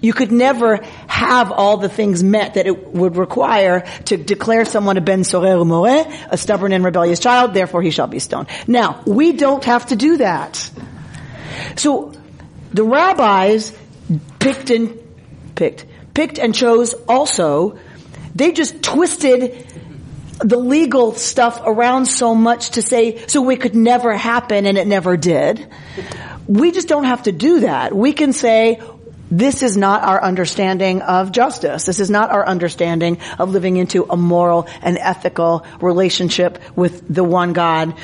you 0.03 0.11
could 0.11 0.33
never 0.33 0.81
have 1.07 1.53
all 1.53 1.77
the 1.77 1.87
things 1.87 2.21
met 2.21 2.55
that 2.55 2.67
it 2.67 2.93
would 2.93 3.15
require 3.15 3.85
to 4.05 4.17
declare 4.17 4.65
someone 4.65 4.97
a 4.97 5.01
ben 5.01 5.23
sorer 5.23 5.55
umore, 5.55 6.05
a 6.29 6.37
stubborn 6.37 6.73
and 6.73 6.83
rebellious 6.83 7.19
child, 7.19 7.53
therefore 7.53 7.81
he 7.81 7.89
shall 7.89 8.07
be 8.07 8.19
stoned. 8.19 8.49
Now, 8.67 9.01
we 9.07 9.31
don't 9.31 9.63
have 9.63 9.87
to 9.87 9.95
do 9.95 10.17
that. 10.17 10.69
So, 11.77 12.11
the 12.73 12.83
rabbis 12.83 13.75
picked 14.39 14.71
and, 14.71 14.99
picked, 15.55 15.85
picked 16.13 16.37
and 16.37 16.53
chose 16.53 16.93
also, 17.07 17.79
they 18.35 18.51
just 18.51 18.83
twisted 18.83 19.65
the 20.39 20.57
legal 20.57 21.13
stuff 21.13 21.61
around 21.65 22.07
so 22.07 22.35
much 22.35 22.71
to 22.71 22.81
say, 22.81 23.25
so 23.27 23.49
it 23.49 23.61
could 23.61 23.75
never 23.75 24.17
happen 24.17 24.65
and 24.65 24.77
it 24.77 24.85
never 24.85 25.15
did. 25.15 25.65
We 26.45 26.71
just 26.71 26.89
don't 26.89 27.05
have 27.05 27.23
to 27.23 27.31
do 27.31 27.61
that. 27.61 27.95
We 27.95 28.11
can 28.11 28.33
say, 28.33 28.81
this 29.33 29.63
is 29.63 29.75
not 29.75 30.03
our 30.03 30.21
understanding 30.21 31.01
of 31.01 31.31
justice. 31.31 31.85
This 31.85 31.99
is 31.99 32.09
not 32.09 32.29
our 32.29 32.45
understanding 32.45 33.17
of 33.39 33.49
living 33.49 33.77
into 33.77 34.05
a 34.07 34.15
moral 34.15 34.67
and 34.81 34.97
ethical 34.97 35.65
relationship 35.81 36.59
with 36.75 37.03
the 37.13 37.23
one 37.23 37.53
God 37.53 37.95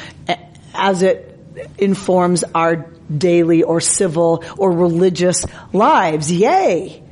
as 0.73 1.03
it 1.03 1.37
informs 1.77 2.43
our 2.55 2.91
daily 3.15 3.63
or 3.63 3.79
civil 3.79 4.43
or 4.57 4.71
religious 4.71 5.45
lives. 5.71 6.31
Yay! 6.31 7.03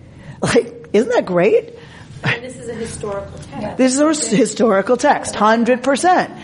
Like, 0.41 0.89
isn't 0.93 1.09
that 1.09 1.25
great? 1.25 1.75
And 2.23 2.43
this 2.43 2.57
is 2.57 2.69
a 2.69 2.73
historical 2.73 3.37
text. 3.37 3.77
This 3.77 3.99
is 3.99 4.33
a 4.33 4.35
historical 4.35 4.97
text, 4.97 5.35
100%. 5.35 6.41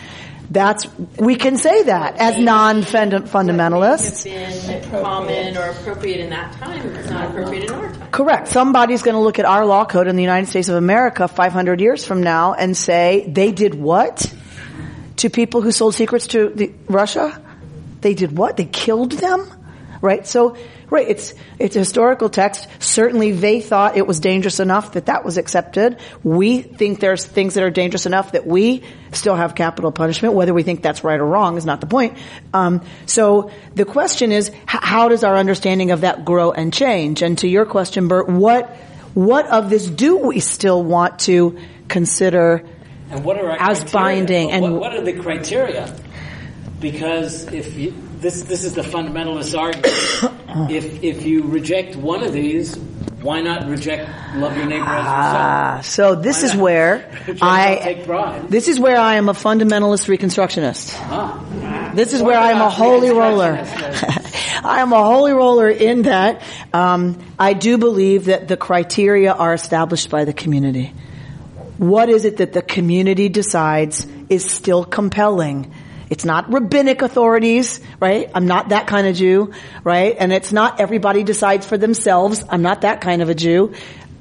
That's, 0.54 0.86
we 1.18 1.34
can 1.34 1.56
say 1.56 1.82
that 1.82 2.16
as 2.16 2.38
non-fundamentalists. 2.38 4.22
Been 4.24 4.90
common 4.90 5.56
or 5.56 5.70
appropriate 5.70 6.20
in 6.20 6.30
that 6.30 6.52
time. 6.52 6.86
It's 6.94 7.10
not 7.10 7.30
appropriate 7.30 7.64
in 7.64 7.72
our 7.72 7.92
time. 7.92 8.10
Correct. 8.12 8.46
Somebody's 8.46 9.02
going 9.02 9.16
to 9.16 9.20
look 9.20 9.40
at 9.40 9.46
our 9.46 9.66
law 9.66 9.84
code 9.84 10.06
in 10.06 10.14
the 10.14 10.22
United 10.22 10.46
States 10.46 10.68
of 10.68 10.76
America 10.76 11.26
500 11.26 11.80
years 11.80 12.04
from 12.04 12.22
now 12.22 12.54
and 12.54 12.76
say 12.76 13.24
they 13.26 13.50
did 13.50 13.74
what 13.74 14.32
to 15.16 15.28
people 15.28 15.60
who 15.60 15.72
sold 15.72 15.96
secrets 15.96 16.28
to 16.28 16.50
the, 16.50 16.72
Russia? 16.88 17.42
They 18.00 18.14
did 18.14 18.36
what? 18.36 18.56
They 18.56 18.66
killed 18.66 19.10
them? 19.10 19.50
Right? 20.00 20.24
So, 20.24 20.56
right, 20.94 21.08
it's, 21.08 21.34
it's 21.58 21.76
a 21.76 21.80
historical 21.80 22.28
text. 22.30 22.66
Certainly 22.78 23.32
they 23.32 23.60
thought 23.60 23.96
it 23.96 24.06
was 24.06 24.20
dangerous 24.20 24.60
enough 24.60 24.92
that 24.92 25.06
that 25.06 25.24
was 25.24 25.36
accepted. 25.36 25.98
We 26.22 26.62
think 26.62 27.00
there's 27.00 27.24
things 27.26 27.54
that 27.54 27.62
are 27.64 27.70
dangerous 27.70 28.06
enough 28.06 28.32
that 28.32 28.46
we 28.46 28.82
still 29.12 29.36
have 29.36 29.54
capital 29.54 29.92
punishment. 29.92 30.34
Whether 30.34 30.54
we 30.54 30.62
think 30.62 30.82
that's 30.82 31.04
right 31.04 31.20
or 31.20 31.26
wrong 31.26 31.56
is 31.58 31.66
not 31.66 31.80
the 31.80 31.86
point. 31.86 32.16
Um, 32.54 32.82
so 33.06 33.50
the 33.74 33.84
question 33.84 34.32
is, 34.32 34.48
h- 34.48 34.56
how 34.66 35.08
does 35.08 35.24
our 35.24 35.36
understanding 35.36 35.90
of 35.90 36.00
that 36.02 36.24
grow 36.24 36.52
and 36.52 36.72
change? 36.72 37.20
And 37.22 37.36
to 37.38 37.48
your 37.48 37.66
question, 37.66 38.08
Bert, 38.08 38.28
what, 38.28 38.70
what 39.14 39.46
of 39.48 39.68
this 39.70 39.86
do 39.86 40.16
we 40.16 40.40
still 40.40 40.82
want 40.82 41.18
to 41.20 41.58
consider 41.88 42.64
And 43.10 43.24
what 43.24 43.36
are 43.38 43.50
our 43.50 43.56
As 43.60 43.80
criteria? 43.80 43.92
binding 43.92 44.50
and- 44.52 44.62
what, 44.62 44.72
what 44.72 44.94
are 44.94 45.02
the 45.02 45.12
criteria? 45.12 45.94
Because 46.80 47.44
if 47.52 47.76
you, 47.78 47.94
this 48.24 48.42
this 48.42 48.64
is 48.64 48.72
the 48.74 48.80
fundamentalist 48.82 49.56
argument. 49.56 50.70
if 50.70 51.04
if 51.04 51.26
you 51.26 51.42
reject 51.42 51.94
one 51.94 52.24
of 52.24 52.32
these, 52.32 52.74
why 53.20 53.42
not 53.42 53.68
reject 53.68 54.08
love 54.36 54.56
your 54.56 54.66
neighbor 54.66 54.86
as 54.86 55.04
yourself? 55.04 55.36
Ah, 55.36 55.80
so 55.84 56.14
this 56.14 56.38
Why 56.38 56.48
is 56.48 56.54
not? 56.54 56.62
where 56.62 57.20
I, 57.42 57.76
take 57.82 58.06
pride. 58.06 58.48
this 58.48 58.66
is 58.68 58.80
where 58.80 58.96
I 58.96 59.16
am 59.16 59.28
a 59.28 59.34
fundamentalist 59.34 60.08
reconstructionist. 60.08 60.96
Ah. 61.00 61.92
This 61.94 62.14
is 62.14 62.22
where 62.22 62.38
I 62.38 62.50
am 62.52 62.62
a 62.62 62.70
holy 62.70 63.10
roller. 63.10 63.52
I 64.64 64.80
am 64.80 64.92
a 64.94 65.04
holy 65.04 65.32
roller 65.32 65.68
in 65.68 66.02
that 66.02 66.42
um, 66.72 67.22
I 67.38 67.52
do 67.52 67.76
believe 67.76 68.24
that 68.24 68.48
the 68.48 68.56
criteria 68.56 69.32
are 69.32 69.52
established 69.52 70.08
by 70.08 70.24
the 70.24 70.32
community. 70.32 70.94
What 71.76 72.08
is 72.08 72.24
it 72.24 72.38
that 72.38 72.54
the 72.54 72.62
community 72.62 73.28
decides 73.28 74.06
is 74.30 74.50
still 74.50 74.84
compelling? 74.84 75.72
It's 76.10 76.24
not 76.24 76.52
rabbinic 76.52 77.02
authorities, 77.02 77.80
right? 78.00 78.30
I'm 78.34 78.46
not 78.46 78.70
that 78.70 78.86
kind 78.86 79.06
of 79.06 79.16
Jew, 79.16 79.52
right? 79.82 80.14
And 80.18 80.32
it's 80.32 80.52
not 80.52 80.80
everybody 80.80 81.22
decides 81.22 81.66
for 81.66 81.78
themselves. 81.78 82.44
I'm 82.48 82.62
not 82.62 82.82
that 82.82 83.00
kind 83.00 83.22
of 83.22 83.28
a 83.28 83.34
Jew. 83.34 83.74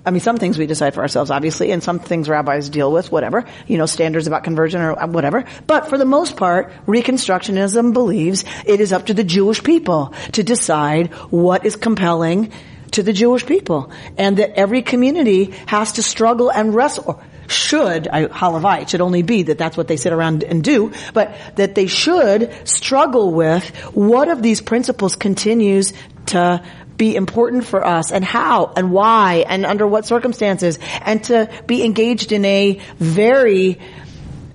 I 0.06 0.12
mean, 0.12 0.20
some 0.20 0.38
things 0.38 0.58
we 0.58 0.66
decide 0.66 0.94
for 0.94 1.02
ourselves, 1.02 1.32
obviously, 1.32 1.72
and 1.72 1.82
some 1.82 2.00
things 2.00 2.28
rabbis 2.28 2.68
deal 2.70 2.92
with, 2.92 3.10
whatever, 3.12 3.46
you 3.68 3.78
know, 3.78 3.86
standards 3.86 4.28
about 4.28 4.44
conversion 4.44 4.82
or 4.82 5.02
uh, 5.02 5.08
whatever. 5.08 5.46
But 5.66 5.88
for 5.88 5.98
the 5.98 6.06
most 6.06 6.36
part, 6.36 6.74
Reconstructionism 6.88 7.94
believes 7.94 8.44
it 8.66 8.82
is 8.82 8.92
up 8.92 9.06
to 9.06 9.14
the 9.14 9.24
Jewish 9.24 9.64
people 9.64 10.14
to 10.34 10.44
decide 10.44 11.14
what 11.32 11.66
is 11.66 11.78
compelling 11.78 12.52
to 12.92 13.04
the 13.04 13.14
Jewish 13.14 13.46
people. 13.46 13.92
And 14.18 14.38
that 14.38 14.58
every 14.60 14.82
community 14.82 15.54
has 15.68 15.94
to 15.94 16.04
struggle 16.04 16.52
and 16.52 16.76
wrestle, 16.76 17.22
should, 17.54 18.08
I, 18.08 18.26
halavai, 18.26 18.82
it 18.82 18.90
should 18.90 19.02
only 19.02 19.22
be 19.22 19.44
that 19.44 19.58
that's 19.58 19.78
what 19.78 19.88
they 19.88 19.98
sit 19.98 20.14
around 20.14 20.44
and 20.44 20.64
do, 20.64 20.92
but 21.14 21.36
that 21.56 21.76
they 21.76 21.88
should 21.88 22.54
struggle 22.68 23.32
with 23.32 23.68
what 23.94 24.28
of 24.30 24.42
these 24.42 24.62
principles 24.62 25.16
continues 25.16 25.94
to 26.28 26.64
be 26.98 27.16
important 27.16 27.66
for 27.66 27.86
us 27.86 28.12
and 28.12 28.24
how 28.24 28.72
and 28.76 28.92
why 28.92 29.46
and 29.48 29.66
under 29.66 29.88
what 29.88 30.06
circumstances 30.06 30.78
and 31.02 31.24
to 31.24 31.50
be 31.66 31.84
engaged 31.84 32.32
in 32.32 32.46
a 32.46 32.80
very 32.98 33.80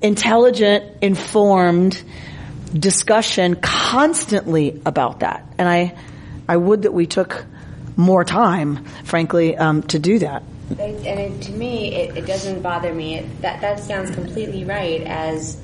intelligent, 0.00 0.84
informed 1.02 2.00
discussion 2.72 3.56
constantly 3.56 4.80
about 4.86 5.20
that. 5.20 5.46
And 5.58 5.68
I, 5.68 5.96
I 6.48 6.56
would 6.56 6.82
that 6.82 6.92
we 6.92 7.06
took 7.06 7.44
more 7.96 8.24
time, 8.24 8.84
frankly, 9.04 9.56
um, 9.56 9.82
to 9.84 9.98
do 9.98 10.20
that. 10.20 10.42
And 10.70 10.80
it, 10.80 11.42
to 11.42 11.52
me, 11.52 11.94
it, 11.94 12.18
it 12.18 12.26
doesn't 12.26 12.60
bother 12.60 12.92
me. 12.92 13.16
It, 13.16 13.42
that 13.42 13.60
that 13.62 13.80
sounds 13.80 14.10
completely 14.10 14.64
right 14.64 15.00
as 15.02 15.60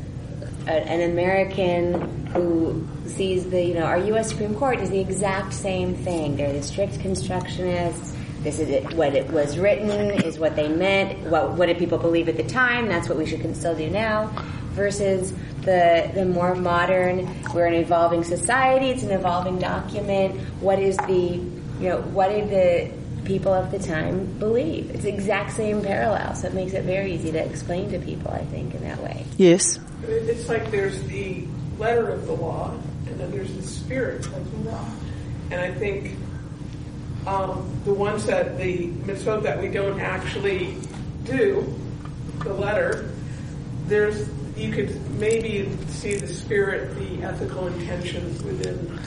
a, 0.67 0.73
an 0.73 1.11
American 1.11 2.27
who 2.29 2.87
sees 3.07 3.49
the 3.51 3.63
you 3.63 3.75
know 3.75 3.85
our 3.85 3.99
U.S. 3.99 4.31
Supreme 4.31 4.55
Court 4.55 4.81
is 4.81 4.91
the 4.91 4.99
exact 4.99 5.53
same 5.53 5.95
thing. 5.95 6.37
They're 6.37 6.53
the 6.53 6.63
strict 6.63 6.95
constructionists. 6.95 8.17
This 8.43 8.59
is 8.59 8.69
it, 8.69 8.93
what 8.95 9.15
it 9.15 9.31
was 9.31 9.59
written 9.59 9.91
is 10.23 10.39
what 10.39 10.57
they 10.57 10.69
meant. 10.69 11.19
What 11.31 11.53
what 11.53 11.67
did 11.67 11.79
people 11.79 11.99
believe 11.99 12.29
at 12.29 12.37
the 12.37 12.45
time? 12.45 12.89
That's 12.89 13.09
what 13.09 13.19
we 13.19 13.27
should 13.27 13.57
still 13.57 13.77
do 13.77 13.91
now. 13.91 14.29
Versus 14.73 15.33
the 15.61 16.11
the 16.15 16.25
more 16.25 16.55
modern, 16.55 17.29
we're 17.53 17.67
an 17.67 17.75
evolving 17.75 18.25
society. 18.25 18.91
It's 18.91 19.03
an 19.03 19.13
evolving 19.13 19.59
document. 19.59 20.41
What 20.61 20.79
is 20.79 20.97
the 20.97 21.41
you 21.79 21.89
know 21.89 22.01
what 22.01 22.29
did 22.29 22.51
the 22.51 23.04
people 23.25 23.53
of 23.53 23.71
the 23.71 23.79
time 23.79 24.27
believe. 24.39 24.91
It's 24.91 25.05
the 25.05 25.13
exact 25.13 25.53
same 25.53 25.83
parallel, 25.83 26.35
so 26.35 26.49
it 26.49 26.55
makes 26.55 26.73
it 26.73 26.85
very 26.85 27.13
easy 27.13 27.33
to 27.33 27.39
explain 27.39 27.91
to 27.91 27.99
people, 27.99 28.31
I 28.31 28.45
think, 28.47 28.75
in 28.75 28.83
that 28.83 29.03
way. 29.03 29.27
Yes. 29.37 29.79
It's 30.03 30.49
like 30.49 30.71
there's 30.71 31.03
the 31.05 31.47
letter 31.79 32.09
of 32.11 32.27
the 32.27 32.35
law, 32.35 32.71
and 33.07 33.19
then 33.19 33.31
there's 33.31 33.53
the 33.55 33.63
spirit 33.63 34.27
of 34.27 34.65
the 34.65 34.71
law. 34.71 34.87
And 35.51 35.61
I 35.61 35.73
think 35.73 36.17
um, 37.27 37.81
the 37.85 37.95
ones 37.95 38.27
that 38.27 38.59
the 38.59 38.89
mitzvot 38.89 39.43
that 39.43 39.61
we 39.61 39.69
don't 39.69 40.01
actually 40.01 40.77
do, 41.25 41.75
the 42.41 42.53
letter, 42.53 43.11
there's 43.87 44.29
you 44.57 44.73
could 44.73 45.11
maybe 45.19 45.69
see 45.89 46.15
the 46.15 46.29
spirit, 46.29 46.95
the 46.97 47.23
ethical 47.25 47.67
intentions 47.67 48.43
within 48.43 48.99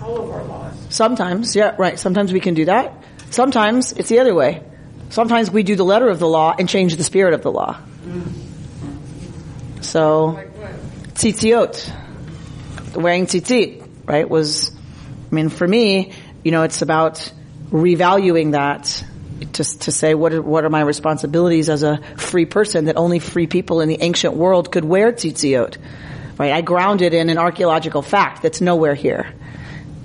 all 0.00 0.22
of 0.22 0.30
our 0.30 0.42
laws. 0.44 0.74
Sometimes, 0.88 1.54
yeah, 1.54 1.74
right. 1.78 1.98
Sometimes 1.98 2.32
we 2.32 2.40
can 2.40 2.54
do 2.54 2.64
that. 2.64 2.94
Sometimes 3.30 3.92
it's 3.92 4.08
the 4.08 4.18
other 4.18 4.34
way. 4.34 4.62
Sometimes 5.08 5.50
we 5.50 5.62
do 5.62 5.76
the 5.76 5.84
letter 5.84 6.08
of 6.08 6.18
the 6.18 6.28
law 6.28 6.54
and 6.56 6.68
change 6.68 6.96
the 6.96 7.04
spirit 7.04 7.34
of 7.34 7.42
the 7.42 7.50
law. 7.50 7.76
Mm. 8.04 9.84
So, 9.84 10.38
tzitziot, 11.14 12.94
wearing 12.94 13.26
tzitzit, 13.26 13.86
right, 14.06 14.28
was, 14.28 14.70
I 15.30 15.34
mean, 15.34 15.48
for 15.48 15.66
me, 15.66 16.12
you 16.44 16.52
know, 16.52 16.62
it's 16.62 16.82
about 16.82 17.32
revaluing 17.70 18.52
that 18.52 19.04
to, 19.52 19.64
to 19.64 19.92
say 19.92 20.14
what 20.14 20.32
are, 20.32 20.42
what 20.42 20.64
are 20.64 20.70
my 20.70 20.82
responsibilities 20.82 21.68
as 21.68 21.82
a 21.82 22.00
free 22.16 22.46
person 22.46 22.86
that 22.86 22.96
only 22.96 23.18
free 23.18 23.46
people 23.46 23.80
in 23.80 23.88
the 23.88 23.98
ancient 24.00 24.34
world 24.34 24.70
could 24.70 24.84
wear 24.84 25.12
tzitziot, 25.12 25.76
right? 26.38 26.52
I 26.52 26.60
ground 26.60 27.02
it 27.02 27.14
in 27.14 27.30
an 27.30 27.38
archaeological 27.38 28.02
fact 28.02 28.42
that's 28.42 28.60
nowhere 28.60 28.94
here. 28.94 29.32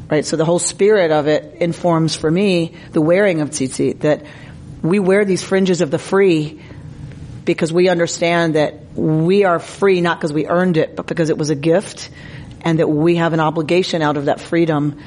Right, 0.08 0.24
so 0.24 0.38
the 0.38 0.46
whole 0.46 0.60
spirit 0.60 1.12
of 1.12 1.28
it 1.28 1.62
informs 1.62 2.15
for 2.15 2.30
me 2.30 2.76
the 2.91 3.02
wearing 3.02 3.41
of 3.41 3.50
tzitzit, 3.50 4.02
that 4.02 4.24
we 4.84 5.00
wear 5.00 5.26
these 5.26 5.41
fringes 5.41 5.82
of 5.82 5.89
the 5.89 5.98
free 5.98 6.62
because 7.44 7.74
we 7.74 7.89
understand 7.89 8.56
that 8.56 8.94
we 8.94 9.46
are 9.46 9.60
free 9.60 10.02
not 10.02 10.20
because 10.20 10.32
we 10.32 10.46
earned 10.46 10.78
it, 10.78 10.96
but 10.96 11.08
because 11.08 11.30
it 11.30 11.38
was 11.38 11.50
a 11.50 11.56
gift 11.56 12.10
and 12.62 12.80
that 12.80 12.88
we 12.88 13.15
have 13.15 13.34
an 13.34 13.39
obligation 13.39 14.04
out 14.04 14.18
of 14.18 14.26
that 14.26 14.39
freedom 14.39 15.00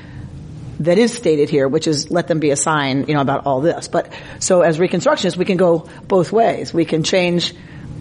that 0.80 0.98
is 0.98 1.12
stated 1.12 1.48
here, 1.48 1.68
which 1.68 1.86
is 1.86 2.10
let 2.10 2.26
them 2.26 2.40
be 2.40 2.50
a 2.50 2.56
sign, 2.56 3.04
you 3.06 3.14
know, 3.14 3.20
about 3.20 3.46
all 3.46 3.60
this. 3.60 3.88
But 3.88 4.12
so 4.40 4.62
as 4.62 4.78
reconstructionists, 4.78 5.36
we 5.36 5.44
can 5.44 5.56
go 5.56 5.88
both 6.06 6.32
ways. 6.32 6.74
We 6.74 6.84
can 6.84 7.02
change 7.04 7.54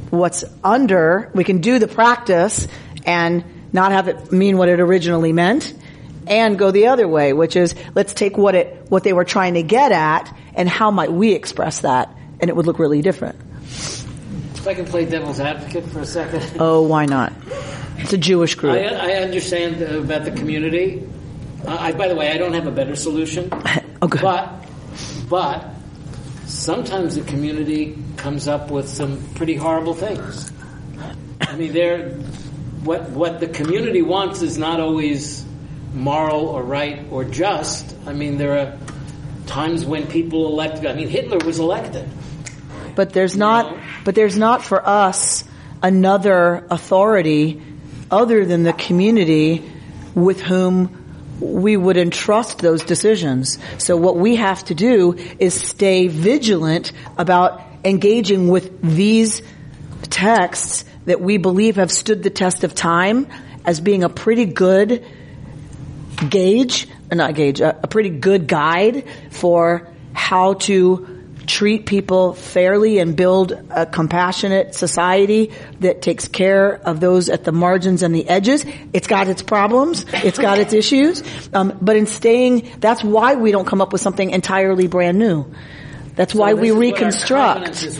what's 0.09 0.43
under, 0.63 1.31
we 1.33 1.43
can 1.43 1.61
do 1.61 1.79
the 1.79 1.87
practice 1.87 2.67
and 3.05 3.43
not 3.73 3.91
have 3.91 4.07
it 4.07 4.31
mean 4.31 4.57
what 4.57 4.69
it 4.69 4.79
originally 4.79 5.33
meant 5.33 5.73
and 6.29 6.57
go 6.57 6.71
the 6.71 6.87
other 6.87 7.07
way, 7.07 7.33
which 7.33 7.55
is 7.55 7.75
let's 7.95 8.13
take 8.13 8.37
what 8.37 8.55
it, 8.55 8.89
what 8.89 9.03
they 9.03 9.13
were 9.13 9.25
trying 9.25 9.55
to 9.55 9.63
get 9.63 9.91
at 9.91 10.35
and 10.53 10.67
how 10.67 10.91
might 10.91 11.11
we 11.11 11.33
express 11.33 11.81
that 11.81 12.15
and 12.39 12.49
it 12.49 12.55
would 12.55 12.65
look 12.65 12.79
really 12.79 13.01
different. 13.01 13.39
If 13.63 14.67
I 14.67 14.73
can 14.73 14.85
play 14.85 15.05
devil's 15.05 15.39
advocate 15.39 15.85
for 15.85 15.99
a 15.99 16.05
second. 16.05 16.43
Oh, 16.59 16.83
why 16.83 17.05
not? 17.05 17.33
It's 17.97 18.13
a 18.13 18.17
Jewish 18.17 18.55
group. 18.55 18.75
I, 18.75 18.85
I 18.85 19.13
understand 19.15 19.81
about 19.81 20.23
the 20.23 20.31
community. 20.31 21.07
I, 21.67 21.89
I, 21.89 21.91
by 21.93 22.07
the 22.07 22.15
way, 22.15 22.31
I 22.31 22.37
don't 22.37 22.53
have 22.53 22.67
a 22.67 22.71
better 22.71 22.95
solution. 22.95 23.49
oh, 24.01 24.07
good. 24.07 24.21
But, 24.21 24.65
but 25.29 25.65
sometimes 26.45 27.15
the 27.15 27.21
community 27.21 27.97
comes 28.17 28.47
up 28.47 28.69
with 28.69 28.87
some 28.87 29.23
pretty 29.35 29.55
horrible 29.55 29.93
things. 29.93 30.51
I 31.41 31.55
mean, 31.55 31.73
they're 31.73 32.11
what 32.83 33.09
what 33.09 33.39
the 33.39 33.47
community 33.47 34.01
wants 34.01 34.41
is 34.41 34.57
not 34.57 34.79
always 34.79 35.43
moral 35.97 36.47
or 36.47 36.63
right 36.63 37.05
or 37.11 37.23
just. 37.23 37.95
I 38.05 38.13
mean, 38.13 38.37
there 38.37 38.57
are 38.59 38.77
times 39.47 39.85
when 39.85 40.07
people 40.07 40.47
elect. 40.47 40.85
I 40.85 40.93
mean, 40.93 41.09
Hitler 41.09 41.39
was 41.45 41.59
elected. 41.59 42.07
But 42.95 43.13
there's 43.13 43.35
not. 43.37 43.77
But 44.03 44.15
there's 44.15 44.37
not 44.37 44.63
for 44.63 44.85
us 44.87 45.43
another 45.81 46.65
authority 46.69 47.61
other 48.09 48.45
than 48.45 48.63
the 48.63 48.73
community 48.73 49.63
with 50.15 50.41
whom 50.41 51.03
we 51.39 51.77
would 51.77 51.97
entrust 51.97 52.59
those 52.59 52.83
decisions. 52.83 53.59
So 53.77 53.95
what 53.95 54.15
we 54.15 54.37
have 54.37 54.63
to 54.65 54.75
do 54.75 55.15
is 55.39 55.53
stay 55.53 56.07
vigilant 56.07 56.91
about 57.17 57.61
engaging 57.83 58.47
with 58.47 58.81
these 58.81 59.41
texts 60.03 60.85
that 61.05 61.21
we 61.21 61.37
believe 61.37 61.75
have 61.75 61.91
stood 61.91 62.23
the 62.23 62.29
test 62.29 62.63
of 62.63 62.73
time 62.73 63.27
as 63.65 63.79
being 63.79 64.03
a 64.03 64.09
pretty 64.09 64.45
good 64.45 65.05
gauge, 66.29 66.87
uh, 67.11 67.15
not 67.15 67.35
gauge, 67.35 67.61
a, 67.61 67.77
a 67.83 67.87
pretty 67.87 68.09
good 68.09 68.47
guide 68.47 69.05
for 69.31 69.87
how 70.13 70.53
to 70.53 71.17
treat 71.47 71.85
people 71.85 72.33
fairly 72.33 72.99
and 72.99 73.15
build 73.15 73.53
a 73.71 73.85
compassionate 73.85 74.75
society 74.75 75.51
that 75.79 76.01
takes 76.01 76.27
care 76.27 76.73
of 76.73 76.99
those 76.99 77.29
at 77.29 77.45
the 77.45 77.53
margins 77.53 78.03
and 78.03 78.13
the 78.13 78.27
edges. 78.27 78.65
It's 78.93 79.07
got 79.07 79.29
its 79.29 79.41
problems. 79.41 80.05
It's 80.11 80.37
got 80.37 80.59
its 80.59 80.73
issues. 80.73 81.23
Um, 81.53 81.77
but 81.81 81.95
in 81.95 82.05
staying, 82.05 82.69
that's 82.79 83.03
why 83.03 83.35
we 83.35 83.51
don't 83.51 83.65
come 83.65 83.81
up 83.81 83.93
with 83.93 84.01
something 84.01 84.29
entirely 84.29 84.87
brand 84.87 85.17
new. 85.17 85.45
That's 86.15 86.35
why 86.35 86.51
So 86.51 86.57
we 86.57 86.71
what 86.71 86.75
our 86.75 86.81
reconstruct. 86.81 87.99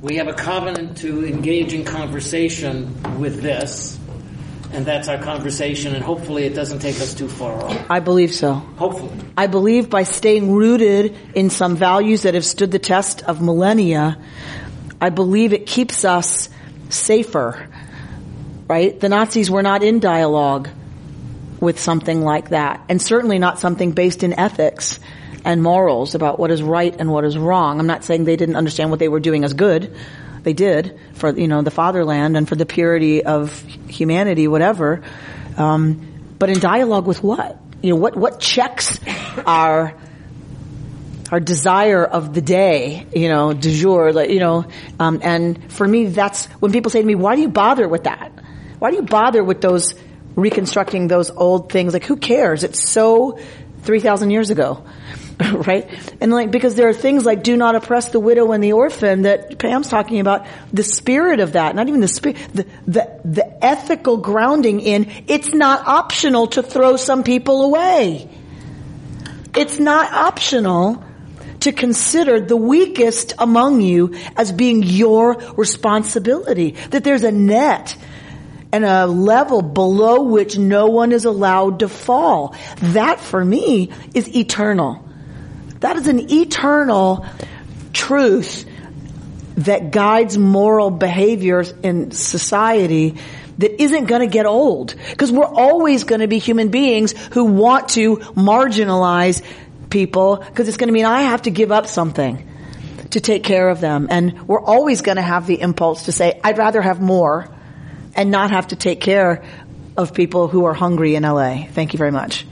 We 0.00 0.16
have 0.16 0.28
a 0.28 0.34
covenant 0.34 0.98
to 0.98 1.26
engage 1.26 1.74
in 1.74 1.84
conversation 1.84 3.18
with 3.18 3.42
this, 3.42 3.98
and 4.76 4.84
that's 4.84 5.08
our 5.08 5.16
conversation, 5.16 5.94
and 5.94 6.04
hopefully 6.04 6.44
it 6.44 6.54
doesn't 6.54 6.80
take 6.80 7.00
us 7.00 7.14
too 7.14 7.28
far 7.28 7.54
off. 7.64 7.90
I 7.90 8.00
believe 8.00 8.34
so. 8.34 8.52
Hopefully. 8.52 9.10
I 9.34 9.46
believe 9.46 9.88
by 9.88 10.02
staying 10.02 10.52
rooted 10.52 11.16
in 11.34 11.48
some 11.48 11.76
values 11.76 12.22
that 12.22 12.34
have 12.34 12.44
stood 12.44 12.72
the 12.72 12.78
test 12.78 13.22
of 13.22 13.40
millennia, 13.40 14.18
I 15.00 15.08
believe 15.08 15.54
it 15.54 15.66
keeps 15.66 16.04
us 16.04 16.50
safer. 16.90 17.70
Right? 18.68 19.00
The 19.00 19.08
Nazis 19.08 19.50
were 19.50 19.62
not 19.62 19.82
in 19.82 19.98
dialogue 19.98 20.68
with 21.58 21.80
something 21.80 22.20
like 22.20 22.50
that, 22.50 22.84
and 22.90 23.00
certainly 23.00 23.38
not 23.38 23.58
something 23.58 23.92
based 23.92 24.22
in 24.22 24.34
ethics 24.34 25.00
and 25.42 25.62
morals 25.62 26.14
about 26.14 26.38
what 26.38 26.50
is 26.50 26.62
right 26.62 26.94
and 26.98 27.10
what 27.10 27.24
is 27.24 27.38
wrong. 27.38 27.80
I'm 27.80 27.86
not 27.86 28.04
saying 28.04 28.24
they 28.24 28.36
didn't 28.36 28.56
understand 28.56 28.90
what 28.90 28.98
they 28.98 29.08
were 29.08 29.20
doing 29.20 29.42
as 29.42 29.54
good. 29.54 29.96
They 30.46 30.52
did 30.52 31.00
for 31.14 31.36
you 31.36 31.48
know 31.48 31.62
the 31.62 31.72
fatherland 31.72 32.36
and 32.36 32.48
for 32.48 32.54
the 32.54 32.66
purity 32.66 33.24
of 33.24 33.60
humanity, 33.88 34.46
whatever. 34.46 35.02
Um, 35.56 36.36
but 36.38 36.50
in 36.50 36.60
dialogue 36.60 37.04
with 37.04 37.20
what? 37.20 37.58
You 37.82 37.90
know 37.90 37.96
what? 37.96 38.14
What 38.16 38.38
checks 38.38 39.00
our 39.44 39.92
our 41.32 41.40
desire 41.40 42.04
of 42.04 42.32
the 42.32 42.42
day, 42.42 43.08
you 43.12 43.28
know, 43.28 43.54
du 43.54 43.72
jour, 43.72 44.12
like, 44.12 44.30
you 44.30 44.38
know, 44.38 44.66
um, 45.00 45.18
and 45.24 45.72
for 45.72 45.88
me, 45.88 46.06
that's 46.06 46.46
when 46.60 46.70
people 46.70 46.92
say 46.92 47.00
to 47.00 47.06
me, 47.06 47.16
"Why 47.16 47.34
do 47.34 47.42
you 47.42 47.48
bother 47.48 47.88
with 47.88 48.04
that? 48.04 48.30
Why 48.78 48.92
do 48.92 48.98
you 48.98 49.02
bother 49.02 49.42
with 49.42 49.60
those 49.60 49.96
reconstructing 50.36 51.08
those 51.08 51.28
old 51.28 51.72
things? 51.72 51.92
Like, 51.92 52.04
who 52.04 52.14
cares? 52.14 52.62
It's 52.62 52.88
so 52.88 53.40
three 53.82 53.98
thousand 53.98 54.30
years 54.30 54.50
ago." 54.50 54.84
right? 55.52 55.88
And 56.20 56.32
like, 56.32 56.50
because 56.50 56.74
there 56.76 56.88
are 56.88 56.94
things 56.94 57.24
like 57.24 57.42
do 57.42 57.56
not 57.56 57.74
oppress 57.74 58.08
the 58.08 58.20
widow 58.20 58.52
and 58.52 58.64
the 58.64 58.72
orphan 58.72 59.22
that 59.22 59.58
Pam's 59.58 59.88
talking 59.88 60.20
about, 60.20 60.46
the 60.72 60.82
spirit 60.82 61.40
of 61.40 61.52
that, 61.52 61.74
not 61.74 61.88
even 61.88 62.00
the 62.00 62.08
spirit, 62.08 62.38
the, 62.54 62.66
the, 62.86 63.20
the 63.24 63.64
ethical 63.64 64.16
grounding 64.16 64.80
in, 64.80 65.10
it's 65.26 65.52
not 65.52 65.86
optional 65.86 66.46
to 66.48 66.62
throw 66.62 66.96
some 66.96 67.22
people 67.22 67.64
away. 67.64 68.30
It's 69.54 69.78
not 69.78 70.12
optional 70.12 71.04
to 71.60 71.72
consider 71.72 72.40
the 72.40 72.56
weakest 72.56 73.34
among 73.38 73.80
you 73.80 74.14
as 74.36 74.52
being 74.52 74.82
your 74.82 75.34
responsibility. 75.56 76.72
That 76.90 77.04
there's 77.04 77.24
a 77.24 77.32
net 77.32 77.96
and 78.72 78.84
a 78.84 79.06
level 79.06 79.62
below 79.62 80.22
which 80.22 80.56
no 80.56 80.86
one 80.86 81.12
is 81.12 81.24
allowed 81.24 81.80
to 81.80 81.88
fall. 81.88 82.54
That 82.78 83.20
for 83.20 83.44
me 83.44 83.90
is 84.14 84.34
eternal. 84.34 85.05
That 85.86 85.98
is 85.98 86.08
an 86.08 86.32
eternal 86.32 87.24
truth 87.92 88.66
that 89.58 89.92
guides 89.92 90.36
moral 90.36 90.90
behaviors 90.90 91.72
in 91.80 92.10
society 92.10 93.18
that 93.58 93.80
isn't 93.80 94.06
going 94.06 94.20
to 94.20 94.26
get 94.26 94.46
old 94.46 94.96
because 95.10 95.30
we're 95.30 95.44
always 95.44 96.02
going 96.02 96.22
to 96.22 96.26
be 96.26 96.38
human 96.38 96.70
beings 96.70 97.12
who 97.28 97.44
want 97.44 97.90
to 97.90 98.16
marginalize 98.16 99.44
people 99.88 100.38
because 100.38 100.66
it's 100.66 100.76
going 100.76 100.88
to 100.88 100.92
mean 100.92 101.04
I 101.04 101.22
have 101.22 101.42
to 101.42 101.52
give 101.52 101.70
up 101.70 101.86
something 101.86 102.44
to 103.12 103.20
take 103.20 103.44
care 103.44 103.68
of 103.68 103.80
them 103.80 104.08
and 104.10 104.48
we're 104.48 104.60
always 104.60 105.02
going 105.02 105.18
to 105.18 105.22
have 105.22 105.46
the 105.46 105.60
impulse 105.60 106.06
to 106.06 106.12
say 106.12 106.40
I'd 106.42 106.58
rather 106.58 106.82
have 106.82 107.00
more 107.00 107.48
and 108.16 108.32
not 108.32 108.50
have 108.50 108.66
to 108.68 108.76
take 108.76 109.00
care 109.00 109.44
of 109.96 110.14
people 110.14 110.48
who 110.48 110.64
are 110.64 110.74
hungry 110.74 111.14
in 111.14 111.22
LA. 111.22 111.64
Thank 111.70 111.92
you 111.92 111.98
very 111.98 112.10
much. 112.10 112.44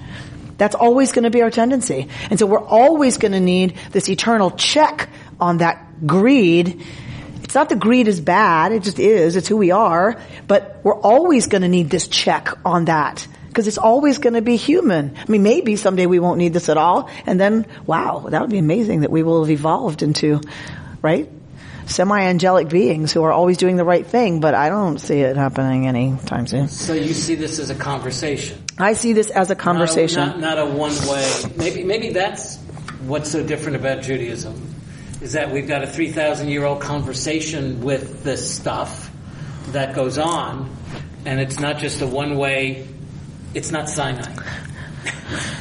That's 0.57 0.75
always 0.75 1.13
going 1.13 1.25
to 1.25 1.31
be 1.31 1.43
our 1.43 1.51
tendency. 1.51 2.09
And 2.31 2.39
so 2.39 2.47
we're 2.47 2.65
always 2.65 3.17
going 3.17 3.33
to 3.33 3.41
need 3.41 3.77
this 3.93 4.09
eternal 4.09 4.51
check 4.53 5.09
on 5.41 5.59
that 5.59 6.07
greed. 6.07 6.83
It's 7.43 7.55
not 7.55 7.69
that 7.69 7.79
greed 7.79 8.09
is 8.09 8.21
bad, 8.21 8.73
it 8.73 8.83
just 8.83 8.99
is, 8.99 9.37
it's 9.37 9.49
who 9.49 9.57
we 9.57 9.71
are, 9.71 10.21
but 10.49 10.81
we're 10.83 10.99
always 11.01 11.47
going 11.47 11.63
to 11.63 11.69
need 11.69 11.91
this 11.91 12.09
check 12.09 12.49
on 12.65 12.87
that. 12.87 13.27
Because 13.49 13.69
it's 13.69 13.79
always 13.79 14.19
going 14.19 14.35
to 14.35 14.43
be 14.43 14.57
human. 14.57 15.15
I 15.17 15.31
mean, 15.31 15.45
maybe 15.45 15.77
someday 15.77 16.07
we 16.07 16.19
won't 16.19 16.39
need 16.39 16.53
this 16.53 16.69
at 16.69 16.77
all, 16.77 17.09
and 17.27 17.39
then, 17.39 17.67
wow, 17.87 18.27
that 18.31 18.41
would 18.41 18.51
be 18.51 18.59
amazing 18.59 19.03
that 19.03 19.13
we 19.13 19.23
will 19.23 19.45
have 19.45 19.51
evolved 19.51 20.03
into, 20.03 20.41
right? 21.03 21.31
Semi-angelic 21.87 22.69
beings 22.69 23.13
who 23.13 23.23
are 23.25 23.33
always 23.33 23.57
doing 23.59 23.77
the 23.77 23.85
right 23.85 24.07
thing, 24.07 24.41
but 24.41 24.55
I 24.55 24.69
don't 24.69 24.99
see 24.99 25.21
it 25.21 25.37
happening 25.37 25.87
anytime 25.87 26.47
soon. 26.47 26.69
So 26.69 26.95
you 26.95 27.13
see 27.15 27.35
this 27.35 27.59
as 27.59 27.71
a 27.71 27.75
conversation. 27.75 28.63
I 28.79 28.95
see 28.95 29.13
this 29.13 29.31
as 29.31 29.51
a 29.51 29.55
conversation. 29.55 30.21
Not, 30.21 30.37
a- 30.37 30.41
not, 30.41 30.57
not 30.57 30.69
a 30.69 30.71
one 30.71 30.93
way. 31.09 31.33
Maybe 31.57 31.85
maybe 31.85 32.11
that's 32.11 32.57
what's 33.07 33.31
so 33.31 33.45
different 33.45 33.77
about 33.77 34.03
Judaism 34.03 34.75
is 35.21 35.33
that 35.35 35.51
we've 35.51 35.69
got 35.69 35.83
a 35.83 35.87
three 35.87 36.11
thousand 36.11 36.49
year 36.49 36.65
old 36.65 36.81
conversation 36.81 37.81
with 37.83 38.25
this 38.25 38.55
stuff 38.55 39.11
that 39.69 39.95
goes 39.95 40.19
on, 40.19 40.75
and 41.25 41.41
it's 41.41 41.61
not 41.61 41.79
just 41.79 42.01
a 42.01 42.07
one 42.07 42.37
way. 42.39 42.87
It's 43.55 43.71
not 43.71 43.89
Sinai. 43.89 44.35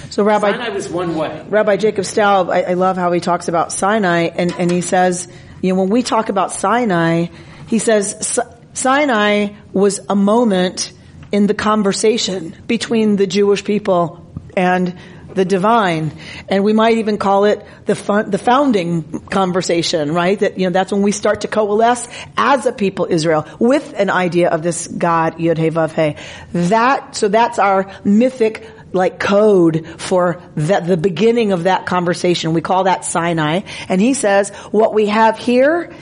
So 0.09 0.23
Rabbi, 0.23 0.51
Sinai 0.51 0.69
was 0.69 0.89
one 0.89 1.15
way. 1.15 1.45
Rabbi 1.49 1.77
Jacob 1.77 2.05
Staub, 2.05 2.49
I, 2.49 2.61
I 2.63 2.73
love 2.73 2.97
how 2.97 3.11
he 3.11 3.19
talks 3.19 3.47
about 3.47 3.71
Sinai, 3.71 4.29
and, 4.35 4.53
and 4.59 4.71
he 4.71 4.81
says, 4.81 5.27
you 5.63 5.73
know, 5.73 5.79
when 5.79 5.89
we 5.89 6.03
talk 6.03 6.27
about 6.27 6.51
Sinai, 6.51 7.27
he 7.67 7.79
says 7.79 8.37
Sinai 8.73 9.53
was 9.71 10.01
a 10.09 10.15
moment 10.15 10.91
in 11.31 11.47
the 11.47 11.53
conversation 11.53 12.53
between 12.67 13.15
the 13.15 13.25
Jewish 13.25 13.63
people 13.63 14.29
and 14.57 14.93
the 15.33 15.45
divine, 15.45 16.11
and 16.49 16.65
we 16.65 16.73
might 16.73 16.97
even 16.97 17.17
call 17.17 17.45
it 17.45 17.65
the 17.85 17.95
fun, 17.95 18.29
the 18.29 18.37
founding 18.37 19.21
conversation, 19.21 20.13
right? 20.13 20.37
That 20.37 20.59
you 20.59 20.67
know 20.67 20.73
that's 20.73 20.91
when 20.91 21.01
we 21.01 21.13
start 21.13 21.41
to 21.41 21.47
coalesce 21.47 22.07
as 22.37 22.65
a 22.65 22.73
people 22.73 23.07
Israel 23.09 23.47
with 23.57 23.93
an 23.97 24.09
idea 24.09 24.49
of 24.49 24.61
this 24.63 24.85
God 24.85 25.37
Yud 25.37 25.57
Hey 25.57 25.71
Vav 25.71 25.91
Hey. 25.91 26.17
That 26.51 27.15
so 27.15 27.29
that's 27.29 27.57
our 27.57 27.89
mythic 28.03 28.69
like 28.93 29.19
code 29.19 29.85
for 29.97 30.41
that, 30.55 30.87
the 30.87 30.97
beginning 30.97 31.51
of 31.51 31.63
that 31.63 31.85
conversation. 31.85 32.53
We 32.53 32.61
call 32.61 32.85
that 32.85 33.03
Sinai. 33.03 33.61
And 33.89 33.99
he 33.99 34.13
says, 34.13 34.49
what 34.71 34.93
we 34.93 35.07
have 35.07 35.37
here 35.37 35.93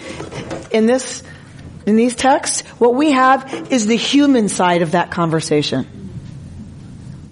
in 0.71 0.86
this, 0.86 1.23
in 1.86 1.95
these 1.95 2.15
texts, 2.15 2.62
what 2.77 2.93
we 2.95 3.12
have 3.12 3.71
is 3.71 3.88
the 3.88 3.95
human 3.95 4.49
side 4.49 4.82
of 4.82 4.91
that 4.91 5.10
conversation. 5.12 5.88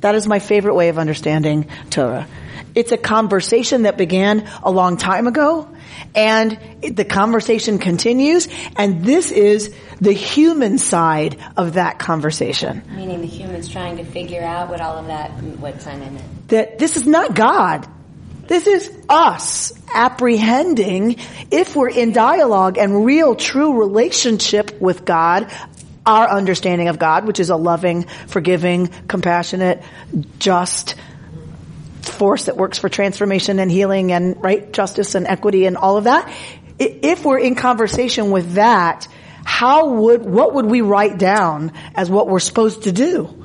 That 0.02 0.16
is 0.16 0.28
my 0.28 0.40
favorite 0.40 0.76
way 0.76 0.90
of 0.90 0.98
understanding 0.98 1.68
Torah. 1.90 2.28
It's 2.74 2.92
a 2.92 2.98
conversation 2.98 3.84
that 3.84 3.98
began 3.98 4.48
a 4.64 4.72
long 4.72 4.96
time 4.98 5.28
ago 5.28 5.68
and 6.16 6.58
the 6.82 7.06
conversation 7.06 7.80
continues 7.80 8.48
and 8.76 9.04
this 9.04 9.32
is 9.32 9.74
the 10.02 10.14
human 10.14 10.78
side 10.78 11.38
of 11.58 11.74
that 11.74 12.00
conversation. 12.00 12.84
Meaning 12.96 13.22
the 13.22 13.28
humans 13.28 13.70
trying 13.70 13.98
to 13.98 14.04
figure 14.04 14.44
out 14.44 14.70
what 14.70 14.82
all 14.82 14.98
of 14.98 15.08
that, 15.08 15.32
what 15.60 15.82
Sinai 15.82 16.08
it. 16.08 16.48
that 16.50 16.80
this 16.80 16.98
is 16.98 17.06
not 17.06 17.36
God. 17.36 17.88
This 18.48 18.66
is 18.66 18.92
us 19.08 19.74
apprehending 19.94 21.18
if 21.52 21.76
we're 21.76 21.90
in 21.90 22.14
dialogue 22.14 22.80
and 22.80 23.06
real 23.06 23.36
true 23.36 23.80
relationship 23.80 24.82
with 24.82 25.06
God, 25.06 25.52
our 26.04 26.28
understanding 26.28 26.88
of 26.88 26.98
God, 26.98 27.28
which 27.28 27.40
is 27.40 27.52
a 27.52 27.56
loving, 27.56 28.04
forgiving, 28.28 28.88
compassionate, 29.08 29.84
just 30.40 30.96
force 32.10 32.46
that 32.46 32.58
works 32.58 32.78
for 32.78 32.90
transformation 32.90 33.60
and 33.60 33.72
healing 33.72 34.12
and 34.12 34.42
right 34.44 34.72
justice 34.72 35.16
and 35.16 35.28
equity 35.28 35.66
and 35.66 35.78
all 35.78 35.98
of 35.98 36.06
that. 36.06 36.32
If 36.78 37.26
we're 37.26 37.40
in 37.40 37.56
conversation 37.56 38.32
with 38.32 38.54
that, 38.54 39.08
how 39.44 39.90
would, 39.90 40.24
what 40.24 40.54
would 40.54 40.66
we 40.66 40.82
write 40.82 41.18
down 41.18 41.74
as 41.96 42.10
what 42.10 42.28
we're 42.28 42.40
supposed 42.40 42.84
to 42.84 42.92
do? 42.92 43.40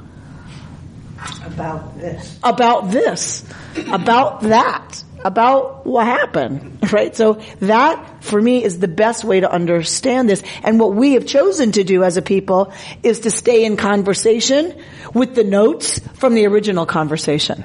about 1.44 1.98
this. 1.98 2.38
about 2.42 2.90
this, 2.90 3.44
about 3.88 4.42
that, 4.42 5.02
about 5.24 5.86
what 5.86 6.06
happened, 6.06 6.78
right? 6.92 7.14
So 7.14 7.40
that 7.60 8.22
for 8.24 8.40
me 8.40 8.62
is 8.62 8.78
the 8.78 8.88
best 8.88 9.24
way 9.24 9.40
to 9.40 9.50
understand 9.50 10.28
this. 10.28 10.42
And 10.62 10.78
what 10.78 10.94
we 10.94 11.14
have 11.14 11.26
chosen 11.26 11.72
to 11.72 11.84
do 11.84 12.04
as 12.04 12.16
a 12.16 12.22
people 12.22 12.72
is 13.02 13.20
to 13.20 13.30
stay 13.30 13.64
in 13.64 13.76
conversation 13.76 14.78
with 15.12 15.34
the 15.34 15.44
notes 15.44 16.00
from 16.14 16.34
the 16.34 16.46
original 16.46 16.86
conversation. 16.86 17.64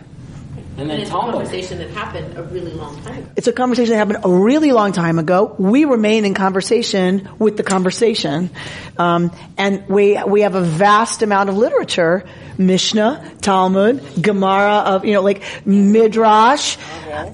And 0.79 0.89
And 0.89 0.91
then 0.91 1.01
it's 1.01 1.09
a 1.09 1.13
conversation 1.13 1.77
that 1.79 1.89
happened 1.89 2.37
a 2.37 2.43
really 2.43 2.71
long 2.71 3.01
time 3.01 3.17
ago. 3.17 3.31
It's 3.35 3.47
a 3.47 3.53
conversation 3.53 3.91
that 3.91 3.97
happened 3.97 4.19
a 4.23 4.31
really 4.31 4.71
long 4.71 4.93
time 4.93 5.19
ago. 5.19 5.53
We 5.59 5.83
remain 5.83 6.23
in 6.23 6.33
conversation 6.33 7.27
with 7.37 7.57
the 7.57 7.63
conversation, 7.63 8.49
um, 8.97 9.31
and 9.57 9.87
we 9.89 10.17
we 10.25 10.41
have 10.41 10.55
a 10.55 10.61
vast 10.61 11.21
amount 11.21 11.49
of 11.49 11.57
literature, 11.57 12.23
Mishnah, 12.57 13.29
Talmud, 13.41 14.21
Gemara, 14.21 14.83
of 14.85 15.05
you 15.05 15.13
know 15.13 15.21
like 15.21 15.43
Midrash, 15.65 16.77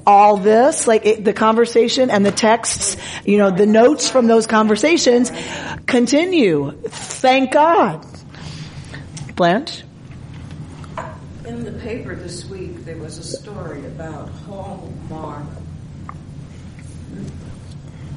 all 0.07 0.37
this 0.37 0.87
like 0.87 1.05
it, 1.05 1.23
the 1.23 1.33
conversation 1.33 2.09
and 2.09 2.25
the 2.25 2.31
texts, 2.31 2.97
you 3.25 3.37
know 3.37 3.51
the 3.51 3.67
notes 3.67 4.09
from 4.09 4.25
those 4.25 4.47
conversations 4.47 5.31
continue. 5.85 6.71
Thank 6.71 7.51
God. 7.51 8.03
Blanche. 9.35 9.83
In 11.55 11.63
the 11.63 11.71
paper 11.71 12.13
this 12.15 12.43
week, 12.49 12.83
there 12.83 12.97
was 12.97 13.17
a 13.17 13.23
story 13.23 13.85
about 13.85 14.27
Hallmark 14.45 15.45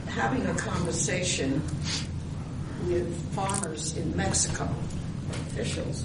having 0.09 0.45
a 0.45 0.55
conversation 0.55 1.63
with 2.89 3.35
farmers 3.37 3.97
in 3.97 4.17
Mexico, 4.17 4.69
officials. 5.31 6.05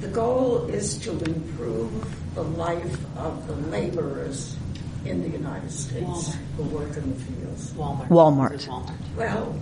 The 0.00 0.08
goal 0.08 0.64
is 0.68 0.96
to 1.00 1.10
improve 1.10 2.34
the 2.34 2.44
life 2.44 2.96
of 3.18 3.46
the 3.46 3.54
laborers 3.68 4.56
in 5.04 5.20
the 5.20 5.28
United 5.28 5.70
States 5.70 6.34
who 6.56 6.62
work 6.62 6.96
in 6.96 7.10
the 7.10 7.20
fields. 7.24 7.74
Walmart. 7.74 8.08
Walmart. 8.08 8.66
Walmart. 8.66 8.94
Well, 9.18 9.54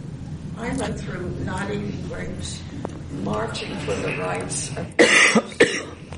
I 0.57 0.73
went 0.77 1.01
through 1.01 1.31
not 1.41 1.69
eating 1.69 2.01
grapes, 2.09 2.63
marching 3.25 3.77
for 3.81 3.95
the 3.97 4.17
rights 4.19 4.71
of 4.77 5.42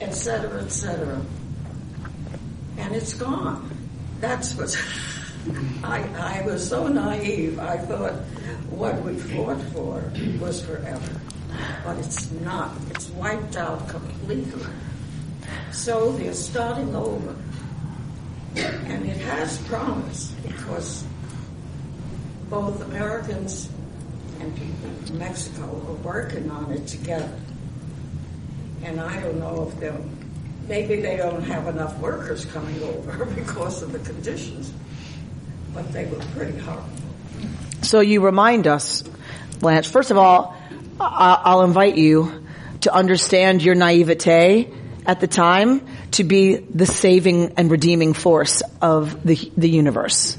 et 0.00 0.12
cetera, 0.12 0.62
et 0.62 0.70
cetera. 0.70 1.20
And 2.78 2.94
it's 2.94 3.14
gone. 3.14 3.70
That's 4.20 4.54
what 4.54 4.76
I, 5.84 6.40
I 6.40 6.42
was 6.46 6.68
so 6.68 6.88
naive. 6.88 7.58
I 7.58 7.76
thought 7.76 8.14
what 8.70 9.02
we 9.02 9.16
fought 9.16 9.60
for 9.72 10.02
was 10.40 10.64
forever. 10.64 11.20
But 11.84 11.98
it's 11.98 12.30
not. 12.32 12.72
It's 12.90 13.08
wiped 13.10 13.56
out 13.56 13.88
completely. 13.88 14.66
So 15.72 16.12
they're 16.12 16.32
starting 16.32 16.94
over. 16.94 17.36
And 18.56 19.06
it 19.06 19.16
has 19.18 19.58
promise 19.66 20.30
because 20.46 21.04
both 22.48 22.80
Americans 22.82 23.68
and 24.40 24.54
people 24.56 24.90
from 25.06 25.18
Mexico 25.18 25.64
are 25.64 25.94
working 26.04 26.50
on 26.50 26.70
it 26.72 26.86
together. 26.86 27.38
And 28.84 29.00
I 29.00 29.18
don't 29.20 29.38
know 29.38 29.68
if 29.68 29.80
they'll, 29.80 30.04
maybe 30.68 31.00
they 31.00 31.16
don't 31.16 31.42
have 31.42 31.66
enough 31.68 31.98
workers 31.98 32.44
coming 32.44 32.82
over 32.82 33.24
because 33.34 33.82
of 33.82 33.92
the 33.92 33.98
conditions, 33.98 34.72
but 35.72 35.90
they 35.92 36.04
were 36.04 36.20
pretty 36.36 36.58
horrible. 36.58 36.88
So 37.82 38.00
you 38.00 38.20
remind 38.20 38.66
us, 38.66 39.02
Blanche. 39.60 39.88
First 39.88 40.10
of 40.10 40.18
all, 40.18 40.56
I'll 41.00 41.62
invite 41.62 41.96
you 41.96 42.44
to 42.82 42.94
understand 42.94 43.62
your 43.62 43.74
naivete 43.74 44.70
at 45.06 45.20
the 45.20 45.26
time 45.26 45.86
to 46.12 46.24
be 46.24 46.56
the 46.56 46.86
saving 46.86 47.54
and 47.56 47.70
redeeming 47.70 48.12
force 48.12 48.62
of 48.80 49.24
the, 49.24 49.36
the 49.56 49.68
universe. 49.68 50.38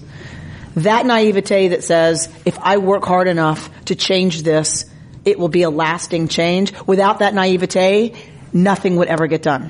That 0.75 1.05
naivete 1.05 1.69
that 1.69 1.83
says, 1.83 2.29
if 2.45 2.59
I 2.59 2.77
work 2.77 3.05
hard 3.05 3.27
enough 3.27 3.69
to 3.85 3.95
change 3.95 4.43
this, 4.43 4.85
it 5.23 5.39
will 5.39 5.49
be 5.49 5.63
a 5.63 5.69
lasting 5.69 6.27
change. 6.27 6.73
Without 6.85 7.19
that 7.19 7.33
naivete, 7.33 8.13
nothing 8.56 8.95
would 8.95 9.10
ever 9.10 9.28
get 9.28 9.43
done. 9.43 9.70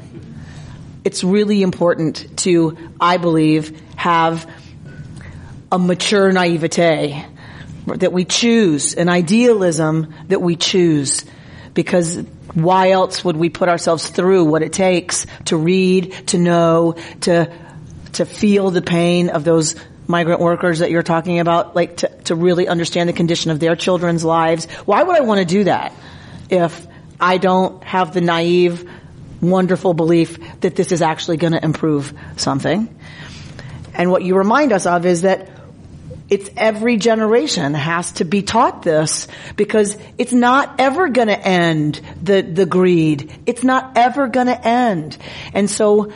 It's 1.03 1.23
really 1.23 1.61
important 1.61 2.37
to, 2.39 2.77
I 3.01 3.17
believe, 3.17 3.81
have 3.95 4.49
a 5.71 5.79
mature 5.79 6.31
naivete 6.31 7.25
that 7.87 8.13
we 8.13 8.25
choose, 8.25 8.93
an 8.93 9.09
idealism 9.09 10.13
that 10.27 10.41
we 10.41 10.55
choose 10.55 11.25
because 11.73 12.17
why 12.53 12.91
else 12.91 13.23
would 13.25 13.35
we 13.35 13.49
put 13.49 13.67
ourselves 13.69 14.07
through 14.09 14.45
what 14.45 14.61
it 14.61 14.71
takes 14.71 15.27
to 15.45 15.57
read, 15.57 16.13
to 16.27 16.37
know, 16.37 16.95
to, 17.21 17.51
to 18.13 18.25
feel 18.25 18.71
the 18.71 18.81
pain 18.81 19.29
of 19.29 19.43
those 19.43 19.75
migrant 20.07 20.39
workers 20.39 20.79
that 20.79 20.89
you're 20.89 21.03
talking 21.03 21.39
about, 21.39 21.75
like 21.75 21.97
to, 21.97 22.07
to 22.23 22.35
really 22.35 22.67
understand 22.67 23.09
the 23.09 23.13
condition 23.13 23.51
of 23.51 23.59
their 23.59 23.75
children's 23.75 24.23
lives? 24.23 24.65
Why 24.85 25.03
would 25.03 25.15
I 25.15 25.21
want 25.21 25.39
to 25.39 25.45
do 25.45 25.65
that 25.65 25.93
if 26.49 26.87
I 27.19 27.37
don't 27.37 27.83
have 27.83 28.13
the 28.13 28.21
naive, 28.21 28.89
wonderful 29.41 29.93
belief 29.93 30.39
that 30.61 30.75
this 30.75 30.91
is 30.91 31.01
actually 31.01 31.37
going 31.37 31.53
to 31.53 31.63
improve 31.63 32.13
something? 32.37 32.93
And 33.93 34.11
what 34.11 34.23
you 34.23 34.35
remind 34.35 34.73
us 34.73 34.85
of 34.85 35.05
is 35.05 35.21
that 35.21 35.49
it's 36.29 36.49
every 36.57 36.97
generation 36.97 37.73
has 37.75 38.13
to 38.13 38.25
be 38.25 38.41
taught 38.41 38.81
this 38.81 39.27
because 39.55 39.95
it's 40.17 40.33
not 40.33 40.79
ever 40.79 41.09
going 41.09 41.27
to 41.27 41.39
end 41.39 42.01
the 42.21 42.41
the 42.41 42.65
greed. 42.65 43.31
It's 43.45 43.63
not 43.63 43.95
ever 43.95 44.27
going 44.27 44.47
to 44.47 44.67
end. 44.67 45.17
And 45.53 45.69
so 45.69 46.11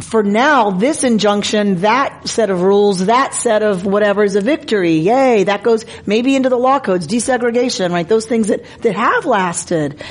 for 0.00 0.22
now, 0.22 0.70
this 0.70 1.04
injunction, 1.04 1.82
that 1.82 2.28
set 2.28 2.50
of 2.50 2.62
rules, 2.62 3.06
that 3.06 3.32
set 3.34 3.62
of 3.62 3.86
whatever 3.86 4.24
is 4.24 4.34
a 4.34 4.40
victory. 4.40 4.96
Yay. 4.96 5.44
That 5.44 5.62
goes 5.62 5.84
maybe 6.04 6.34
into 6.34 6.48
the 6.48 6.58
law 6.58 6.80
codes, 6.80 7.06
desegregation, 7.06 7.92
right? 7.92 8.08
Those 8.08 8.26
things 8.26 8.48
that, 8.48 8.64
that 8.82 8.96
have 8.96 9.24
lasted. 9.24 10.02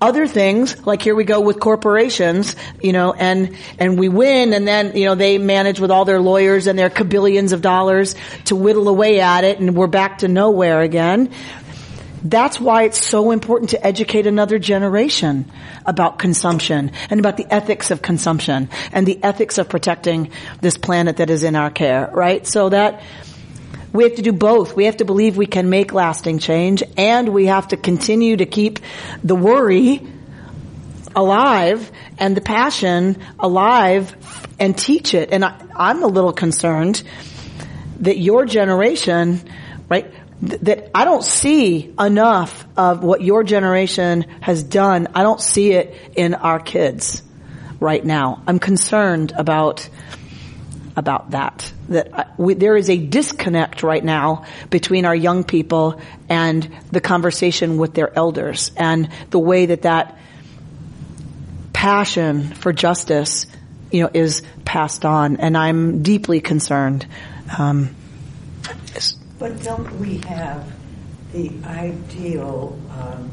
Other 0.00 0.26
things, 0.26 0.86
like 0.86 1.00
here 1.00 1.14
we 1.14 1.24
go 1.24 1.40
with 1.40 1.60
corporations, 1.60 2.56
you 2.82 2.92
know, 2.92 3.14
and, 3.14 3.56
and 3.78 3.98
we 3.98 4.10
win 4.10 4.52
and 4.52 4.68
then, 4.68 4.94
you 4.94 5.06
know, 5.06 5.14
they 5.14 5.38
manage 5.38 5.80
with 5.80 5.90
all 5.90 6.04
their 6.04 6.20
lawyers 6.20 6.66
and 6.66 6.78
their 6.78 6.90
cabillions 6.90 7.52
of 7.52 7.62
dollars 7.62 8.14
to 8.46 8.56
whittle 8.56 8.88
away 8.88 9.20
at 9.20 9.44
it 9.44 9.60
and 9.60 9.74
we're 9.74 9.86
back 9.86 10.18
to 10.18 10.28
nowhere 10.28 10.82
again. 10.82 11.30
That's 12.24 12.58
why 12.58 12.84
it's 12.84 13.02
so 13.02 13.32
important 13.32 13.70
to 13.70 13.86
educate 13.86 14.26
another 14.26 14.58
generation 14.58 15.50
about 15.84 16.18
consumption 16.18 16.92
and 17.10 17.20
about 17.20 17.36
the 17.36 17.46
ethics 17.52 17.90
of 17.90 18.00
consumption 18.00 18.70
and 18.92 19.06
the 19.06 19.22
ethics 19.22 19.58
of 19.58 19.68
protecting 19.68 20.30
this 20.62 20.78
planet 20.78 21.18
that 21.18 21.28
is 21.28 21.44
in 21.44 21.54
our 21.54 21.70
care, 21.70 22.08
right? 22.12 22.46
So 22.46 22.70
that 22.70 23.02
we 23.92 24.04
have 24.04 24.14
to 24.16 24.22
do 24.22 24.32
both. 24.32 24.74
We 24.74 24.86
have 24.86 24.96
to 24.96 25.04
believe 25.04 25.36
we 25.36 25.46
can 25.46 25.68
make 25.68 25.92
lasting 25.92 26.38
change 26.38 26.82
and 26.96 27.28
we 27.28 27.46
have 27.46 27.68
to 27.68 27.76
continue 27.76 28.38
to 28.38 28.46
keep 28.46 28.78
the 29.22 29.36
worry 29.36 30.00
alive 31.14 31.92
and 32.18 32.36
the 32.36 32.40
passion 32.40 33.18
alive 33.38 34.16
and 34.58 34.76
teach 34.76 35.12
it. 35.12 35.30
And 35.30 35.44
I, 35.44 35.60
I'm 35.76 36.02
a 36.02 36.06
little 36.06 36.32
concerned 36.32 37.02
that 38.00 38.18
your 38.18 38.46
generation, 38.46 39.40
right, 39.88 40.12
th- 40.40 40.60
that 40.62 40.90
I 40.94 41.04
don't 41.04 41.24
see 41.24 41.94
enough 41.98 42.66
of 42.76 43.02
what 43.02 43.22
your 43.22 43.44
generation 43.44 44.22
has 44.40 44.62
done. 44.62 45.08
I 45.14 45.22
don't 45.22 45.40
see 45.40 45.72
it 45.72 45.94
in 46.16 46.34
our 46.34 46.58
kids 46.58 47.22
right 47.80 48.04
now. 48.04 48.42
I'm 48.46 48.58
concerned 48.58 49.32
about 49.36 49.88
about 50.96 51.32
that. 51.32 51.72
That 51.88 52.08
I- 52.16 52.26
we, 52.38 52.54
there 52.54 52.76
is 52.76 52.88
a 52.88 52.96
disconnect 52.96 53.82
right 53.82 54.04
now 54.04 54.44
between 54.70 55.04
our 55.04 55.14
young 55.14 55.42
people 55.44 56.00
and 56.28 56.68
the 56.92 57.00
conversation 57.00 57.78
with 57.78 57.94
their 57.94 58.16
elders, 58.16 58.70
and 58.76 59.08
the 59.30 59.38
way 59.38 59.66
that 59.66 59.82
that 59.82 60.16
passion 61.72 62.54
for 62.54 62.72
justice, 62.72 63.46
you 63.90 64.02
know, 64.02 64.10
is 64.14 64.42
passed 64.64 65.04
on. 65.04 65.36
And 65.36 65.56
I'm 65.56 66.02
deeply 66.02 66.40
concerned. 66.40 67.06
Um, 67.58 67.94
But 69.38 69.62
don't 69.62 69.98
we 69.98 70.18
have 70.18 70.72
the 71.32 71.50
ideal 71.64 72.78
um, 72.90 73.30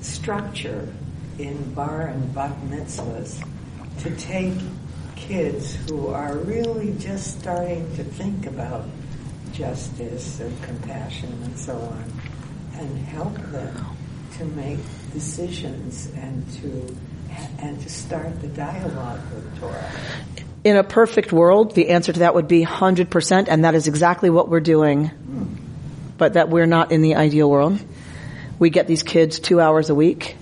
structure 0.00 0.88
in 1.38 1.74
bar 1.74 2.06
and 2.06 2.34
bat 2.34 2.56
mitzvahs 2.68 3.44
to 4.00 4.16
take 4.16 4.54
kids 5.16 5.76
who 5.88 6.08
are 6.08 6.36
really 6.38 6.94
just 6.98 7.40
starting 7.40 7.84
to 7.96 8.04
think 8.04 8.46
about 8.46 8.86
justice 9.52 10.40
and 10.40 10.62
compassion 10.62 11.32
and 11.44 11.58
so 11.58 11.76
on 11.76 12.12
and 12.74 12.98
help 12.98 13.34
them 13.52 13.86
to 14.38 14.44
make 14.46 14.78
decisions 15.12 16.10
and 16.16 16.50
to 16.54 16.96
and 17.58 17.80
to 17.80 17.88
start 17.88 18.40
the 18.40 18.48
dialogue 18.48 19.20
with 19.32 19.60
Torah. 19.60 19.92
In 20.62 20.76
a 20.76 20.84
perfect 20.84 21.32
world, 21.32 21.74
the 21.74 21.90
answer 21.90 22.12
to 22.12 22.20
that 22.20 22.34
would 22.34 22.48
be 22.48 22.64
100%, 22.64 23.48
and 23.48 23.64
that 23.64 23.74
is 23.74 23.88
exactly 23.88 24.30
what 24.30 24.48
we're 24.48 24.60
doing. 24.60 25.10
But 26.18 26.34
that 26.34 26.50
we're 26.50 26.66
not 26.66 26.92
in 26.92 27.00
the 27.00 27.14
ideal 27.16 27.50
world. 27.50 27.82
We 28.58 28.68
get 28.68 28.86
these 28.86 29.02
kids 29.02 29.38
two 29.38 29.58
hours 29.58 29.88
a 29.88 29.94
week, 29.94 30.36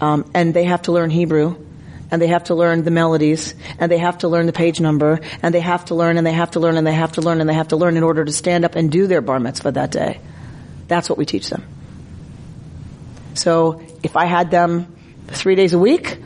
um, 0.00 0.28
and 0.34 0.52
they 0.52 0.64
have 0.64 0.82
to 0.82 0.92
learn 0.92 1.10
Hebrew, 1.10 1.54
and 2.10 2.20
they 2.20 2.26
have 2.26 2.44
to 2.44 2.56
learn 2.56 2.82
the 2.82 2.90
melodies, 2.90 3.54
and 3.78 3.92
they 3.92 3.98
have 3.98 4.18
to 4.18 4.28
learn 4.28 4.46
the 4.46 4.52
page 4.52 4.80
number, 4.80 5.20
and 5.40 5.54
they 5.54 5.60
have 5.60 5.84
to 5.86 5.94
learn, 5.94 6.18
and 6.18 6.26
they 6.26 6.32
have 6.32 6.50
to 6.52 6.60
learn, 6.60 6.76
and 6.76 6.84
they 6.84 6.92
have 6.92 7.12
to 7.12 7.20
learn, 7.20 7.40
and 7.40 7.48
they 7.48 7.54
have 7.54 7.68
to 7.68 7.76
learn 7.76 7.96
in 7.96 8.02
order 8.02 8.24
to 8.24 8.32
stand 8.32 8.64
up 8.64 8.74
and 8.74 8.90
do 8.90 9.06
their 9.06 9.20
bar 9.20 9.38
mitzvah 9.38 9.72
that 9.72 9.92
day. 9.92 10.20
That's 10.88 11.08
what 11.08 11.16
we 11.16 11.24
teach 11.24 11.48
them. 11.48 11.64
So 13.34 13.82
if 14.02 14.16
I 14.16 14.24
had 14.24 14.50
them 14.50 14.92
three 15.28 15.54
days 15.54 15.74
a 15.74 15.78
week, 15.78 16.18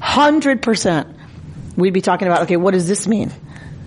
hundred 0.00 0.62
percent 0.62 1.14
We'd 1.76 1.92
be 1.92 2.00
talking 2.00 2.28
about, 2.28 2.42
okay, 2.42 2.56
what 2.56 2.72
does 2.72 2.86
this 2.86 3.06
mean? 3.06 3.32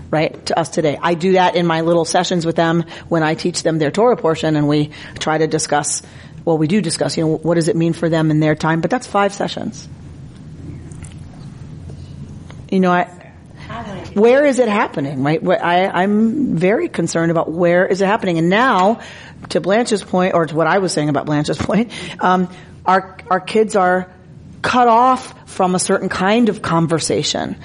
Right, 0.09 0.45
to 0.45 0.57
us 0.57 0.69
today. 0.69 0.97
I 1.01 1.15
do 1.15 1.33
that 1.33 1.55
in 1.55 1.67
my 1.67 1.81
little 1.81 2.05
sessions 2.05 2.45
with 2.45 2.55
them 2.55 2.85
when 3.09 3.23
I 3.23 3.35
teach 3.35 3.63
them 3.63 3.77
their 3.77 3.91
Torah 3.91 4.15
portion 4.15 4.55
and 4.55 4.67
we 4.67 4.91
try 5.19 5.37
to 5.37 5.47
discuss, 5.47 6.01
well, 6.45 6.57
we 6.57 6.67
do 6.67 6.81
discuss, 6.81 7.17
you 7.17 7.25
know, 7.25 7.37
what 7.37 7.55
does 7.55 7.67
it 7.67 7.75
mean 7.75 7.91
for 7.91 8.07
them 8.07 8.31
in 8.31 8.39
their 8.39 8.55
time, 8.55 8.79
but 8.79 8.89
that's 8.89 9.05
five 9.05 9.33
sessions. 9.33 9.87
You 12.71 12.79
know, 12.79 12.91
I, 12.91 13.03
where 14.13 14.45
is 14.45 14.59
it 14.59 14.69
happening, 14.69 15.23
right? 15.23 15.45
I, 15.45 15.87
I'm 15.87 16.55
very 16.55 16.87
concerned 16.87 17.31
about 17.31 17.51
where 17.51 17.85
is 17.85 18.01
it 18.01 18.05
happening. 18.05 18.37
And 18.37 18.49
now, 18.49 19.01
to 19.49 19.61
Blanche's 19.61 20.03
point, 20.03 20.33
or 20.33 20.45
to 20.45 20.55
what 20.55 20.67
I 20.67 20.79
was 20.79 20.93
saying 20.93 21.09
about 21.09 21.25
Blanche's 21.25 21.57
point, 21.59 21.91
um, 22.23 22.49
our, 22.85 23.17
our 23.29 23.39
kids 23.39 23.75
are 23.75 24.11
cut 24.61 24.87
off 24.87 25.49
from 25.49 25.75
a 25.75 25.79
certain 25.79 26.09
kind 26.09 26.49
of 26.49 26.61
conversation. 26.61 27.57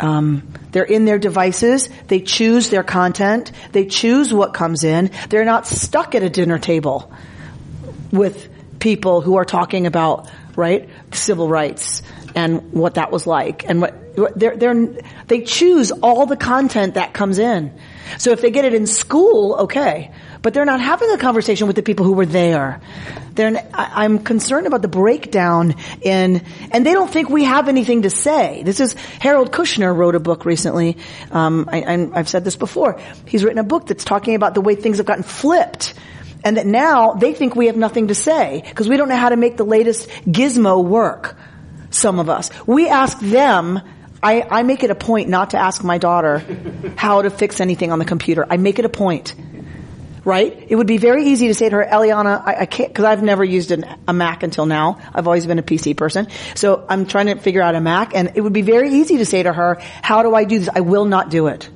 Um, 0.00 0.46
they're 0.72 0.84
in 0.84 1.04
their 1.04 1.18
devices. 1.18 1.88
They 2.08 2.20
choose 2.20 2.68
their 2.68 2.82
content. 2.82 3.52
They 3.72 3.86
choose 3.86 4.32
what 4.32 4.52
comes 4.52 4.84
in. 4.84 5.10
They're 5.28 5.44
not 5.44 5.66
stuck 5.66 6.14
at 6.14 6.22
a 6.22 6.30
dinner 6.30 6.58
table 6.58 7.10
with 8.12 8.48
people 8.78 9.20
who 9.20 9.36
are 9.36 9.44
talking 9.44 9.86
about 9.86 10.30
right 10.54 10.88
civil 11.12 11.48
rights 11.48 12.02
and 12.34 12.72
what 12.72 12.94
that 12.94 13.10
was 13.10 13.26
like 13.26 13.64
and 13.68 13.80
what 13.80 14.38
they're, 14.38 14.56
they're 14.56 14.86
they 15.26 15.42
choose 15.42 15.90
all 15.90 16.26
the 16.26 16.36
content 16.36 16.94
that 16.94 17.12
comes 17.12 17.38
in 17.38 17.72
so 18.18 18.30
if 18.30 18.40
they 18.40 18.50
get 18.50 18.64
it 18.64 18.74
in 18.74 18.86
school 18.86 19.54
okay 19.60 20.12
but 20.46 20.54
they're 20.54 20.64
not 20.64 20.80
having 20.80 21.10
a 21.10 21.18
conversation 21.18 21.66
with 21.66 21.74
the 21.74 21.82
people 21.82 22.06
who 22.06 22.12
were 22.12 22.24
there 22.24 22.80
they're 23.34 23.68
i'm 23.74 24.20
concerned 24.20 24.68
about 24.68 24.80
the 24.80 24.86
breakdown 24.86 25.74
in 26.02 26.40
and 26.70 26.86
they 26.86 26.92
don't 26.92 27.10
think 27.10 27.28
we 27.28 27.42
have 27.42 27.66
anything 27.66 28.02
to 28.02 28.10
say 28.10 28.62
this 28.62 28.78
is 28.78 28.92
harold 29.18 29.50
kushner 29.50 29.92
wrote 29.92 30.14
a 30.14 30.20
book 30.20 30.44
recently 30.44 30.98
um, 31.32 31.68
I, 31.68 32.08
i've 32.14 32.28
said 32.28 32.44
this 32.44 32.54
before 32.54 33.00
he's 33.26 33.42
written 33.42 33.58
a 33.58 33.64
book 33.64 33.88
that's 33.88 34.04
talking 34.04 34.36
about 34.36 34.54
the 34.54 34.60
way 34.60 34.76
things 34.76 34.98
have 34.98 35.06
gotten 35.06 35.24
flipped 35.24 35.94
and 36.44 36.58
that 36.58 36.66
now 36.66 37.14
they 37.14 37.34
think 37.34 37.56
we 37.56 37.66
have 37.66 37.76
nothing 37.76 38.06
to 38.06 38.14
say 38.14 38.62
because 38.68 38.88
we 38.88 38.96
don't 38.96 39.08
know 39.08 39.16
how 39.16 39.30
to 39.30 39.36
make 39.36 39.56
the 39.56 39.64
latest 39.64 40.08
gizmo 40.26 40.84
work. 40.84 41.36
Some 41.90 42.20
of 42.20 42.28
us. 42.28 42.50
We 42.68 42.88
ask 42.88 43.18
them, 43.18 43.80
I, 44.22 44.46
I 44.48 44.62
make 44.62 44.84
it 44.84 44.90
a 44.90 44.94
point 44.94 45.28
not 45.28 45.50
to 45.50 45.58
ask 45.58 45.82
my 45.82 45.98
daughter 45.98 46.44
how 46.96 47.22
to 47.22 47.30
fix 47.30 47.60
anything 47.60 47.90
on 47.90 47.98
the 47.98 48.04
computer. 48.04 48.46
I 48.48 48.58
make 48.58 48.78
it 48.78 48.84
a 48.84 48.88
point. 48.88 49.34
Right? 50.26 50.66
It 50.68 50.74
would 50.74 50.88
be 50.88 50.98
very 50.98 51.26
easy 51.26 51.46
to 51.46 51.54
say 51.54 51.68
to 51.68 51.76
her, 51.76 51.86
Eliana, 51.88 52.42
I, 52.44 52.62
I 52.62 52.66
can't, 52.66 52.92
cause 52.92 53.04
I've 53.04 53.22
never 53.22 53.44
used 53.44 53.70
an, 53.70 53.84
a 54.08 54.12
Mac 54.12 54.42
until 54.42 54.66
now. 54.66 54.98
I've 55.14 55.28
always 55.28 55.46
been 55.46 55.60
a 55.60 55.62
PC 55.62 55.96
person. 55.96 56.26
So 56.56 56.84
I'm 56.88 57.06
trying 57.06 57.26
to 57.26 57.36
figure 57.36 57.62
out 57.62 57.76
a 57.76 57.80
Mac 57.80 58.12
and 58.12 58.32
it 58.34 58.40
would 58.40 58.52
be 58.52 58.62
very 58.62 58.92
easy 58.92 59.18
to 59.18 59.24
say 59.24 59.44
to 59.44 59.52
her, 59.52 59.76
how 60.02 60.24
do 60.24 60.34
I 60.34 60.42
do 60.42 60.58
this? 60.58 60.68
I 60.68 60.80
will 60.80 61.04
not 61.04 61.30
do 61.30 61.46
it 61.46 61.70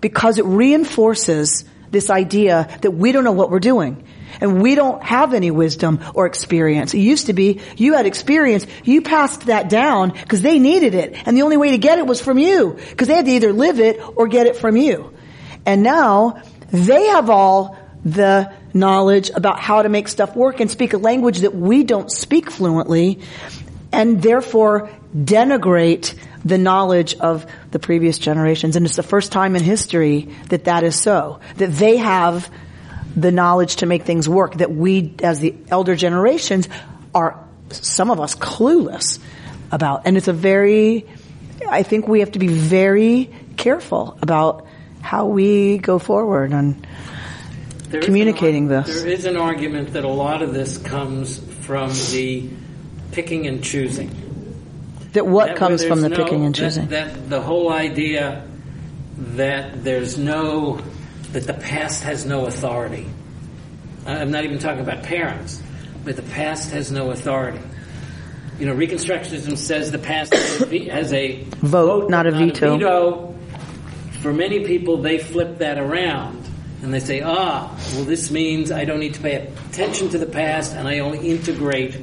because 0.00 0.38
it 0.38 0.44
reinforces 0.44 1.64
this 1.92 2.10
idea 2.10 2.68
that 2.82 2.90
we 2.90 3.12
don't 3.12 3.22
know 3.22 3.32
what 3.32 3.50
we're 3.50 3.60
doing. 3.60 4.04
And 4.40 4.60
we 4.60 4.74
don't 4.74 5.02
have 5.02 5.32
any 5.32 5.52
wisdom 5.52 6.00
or 6.12 6.26
experience. 6.26 6.92
It 6.92 6.98
used 6.98 7.26
to 7.26 7.32
be 7.32 7.60
you 7.76 7.94
had 7.94 8.04
experience, 8.04 8.66
you 8.82 9.00
passed 9.00 9.46
that 9.46 9.68
down 9.68 10.10
because 10.10 10.42
they 10.42 10.58
needed 10.58 10.94
it. 10.94 11.16
And 11.26 11.36
the 11.36 11.42
only 11.42 11.56
way 11.56 11.70
to 11.70 11.78
get 11.78 11.98
it 11.98 12.06
was 12.06 12.20
from 12.20 12.36
you 12.36 12.76
because 12.90 13.06
they 13.06 13.14
had 13.14 13.26
to 13.26 13.30
either 13.30 13.52
live 13.52 13.78
it 13.78 14.00
or 14.16 14.26
get 14.26 14.46
it 14.48 14.56
from 14.56 14.76
you. 14.76 15.14
And 15.64 15.82
now 15.82 16.42
they 16.70 17.06
have 17.06 17.30
all 17.30 17.76
the 18.04 18.52
knowledge 18.72 19.30
about 19.30 19.58
how 19.58 19.82
to 19.82 19.88
make 19.88 20.08
stuff 20.08 20.36
work 20.36 20.60
and 20.60 20.70
speak 20.70 20.92
a 20.92 20.98
language 20.98 21.38
that 21.40 21.54
we 21.54 21.82
don't 21.82 22.10
speak 22.10 22.50
fluently 22.50 23.20
and 23.92 24.22
therefore 24.22 24.90
denigrate 25.16 26.14
the 26.44 26.58
knowledge 26.58 27.14
of 27.16 27.46
the 27.72 27.78
previous 27.78 28.18
generations. 28.18 28.76
And 28.76 28.86
it's 28.86 28.96
the 28.96 29.02
first 29.02 29.32
time 29.32 29.56
in 29.56 29.62
history 29.64 30.28
that 30.50 30.64
that 30.64 30.84
is 30.84 31.00
so. 31.00 31.40
That 31.56 31.72
they 31.72 31.96
have 31.96 32.50
the 33.16 33.32
knowledge 33.32 33.76
to 33.76 33.86
make 33.86 34.04
things 34.04 34.28
work 34.28 34.58
that 34.58 34.70
we, 34.70 35.14
as 35.22 35.40
the 35.40 35.54
elder 35.68 35.96
generations, 35.96 36.68
are, 37.14 37.42
some 37.70 38.10
of 38.10 38.20
us, 38.20 38.36
clueless 38.36 39.18
about. 39.72 40.02
And 40.04 40.16
it's 40.16 40.28
a 40.28 40.32
very, 40.32 41.06
I 41.66 41.82
think 41.82 42.06
we 42.06 42.20
have 42.20 42.32
to 42.32 42.38
be 42.38 42.48
very 42.48 43.30
careful 43.56 44.18
about 44.22 44.66
how 45.06 45.26
we 45.26 45.78
go 45.78 46.00
forward 46.00 46.52
and 46.52 46.84
There 47.90 48.00
communicating 48.00 48.64
ar- 48.72 48.82
this. 48.82 49.02
There 49.02 49.08
is 49.12 49.24
an 49.24 49.36
argument 49.36 49.92
that 49.92 50.04
a 50.04 50.08
lot 50.08 50.42
of 50.42 50.52
this 50.52 50.78
comes 50.78 51.38
from 51.38 51.90
the 52.10 52.48
picking 53.12 53.46
and 53.46 53.62
choosing. 53.62 54.10
That 55.12 55.24
what 55.26 55.46
That 55.46 55.56
comes 55.56 55.84
from 55.84 56.00
the 56.00 56.08
no- 56.08 56.16
picking 56.16 56.44
and 56.44 56.52
choosing. 56.54 56.88
That, 56.88 57.30
the 57.30 57.40
whole 57.40 57.72
idea 57.72 58.44
that 59.36 59.84
there's 59.84 60.18
no, 60.18 60.80
that 61.32 61.44
the 61.46 61.54
past 61.54 62.02
has 62.02 62.26
no 62.26 62.46
authority. 62.46 63.06
I'm 64.04 64.32
not 64.32 64.44
even 64.44 64.58
talking 64.58 64.80
about 64.80 65.04
parents, 65.04 65.62
but 66.04 66.16
the 66.16 66.22
past 66.22 66.72
has 66.72 66.90
no 66.90 67.12
authority. 67.12 67.60
You 68.58 68.66
know, 68.66 68.74
Reconstructionism 68.74 69.56
says 69.56 69.92
the 69.92 69.98
past 69.98 70.34
has 70.34 71.12
a, 71.12 71.16
a 71.16 71.44
Vote, 71.62 72.10
not 72.10 72.26
a 72.26 72.32
veto. 72.32 72.76
veto. 72.76 73.35
For 74.26 74.32
many 74.32 74.64
people, 74.64 74.96
they 74.96 75.18
flip 75.18 75.58
that 75.58 75.78
around 75.78 76.44
and 76.82 76.92
they 76.92 76.98
say, 76.98 77.20
ah, 77.20 77.72
well, 77.94 78.02
this 78.02 78.32
means 78.32 78.72
I 78.72 78.84
don't 78.84 78.98
need 78.98 79.14
to 79.14 79.20
pay 79.20 79.36
attention 79.36 80.08
to 80.08 80.18
the 80.18 80.26
past 80.26 80.74
and 80.74 80.88
I 80.88 80.98
only 80.98 81.30
integrate. 81.30 81.96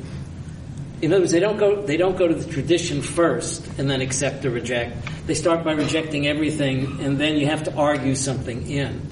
In 1.01 1.11
other 1.11 1.23
words, 1.23 1.33
they 1.33 1.41
don't 1.41 1.57
go, 1.57 1.81
they 1.81 1.97
don't 1.97 2.15
go 2.15 2.25
to 2.25 2.33
the 2.33 2.49
tradition 2.49 3.01
first 3.01 3.67
and 3.77 3.91
then 3.91 3.99
accept 3.99 4.45
or 4.45 4.51
reject. 4.51 4.95
They 5.27 5.33
start 5.33 5.65
by 5.65 5.73
rejecting 5.73 6.25
everything 6.25 7.01
and 7.01 7.17
then 7.17 7.35
you 7.35 7.47
have 7.47 7.63
to 7.63 7.75
argue 7.75 8.15
something 8.15 8.69
in. 8.71 9.05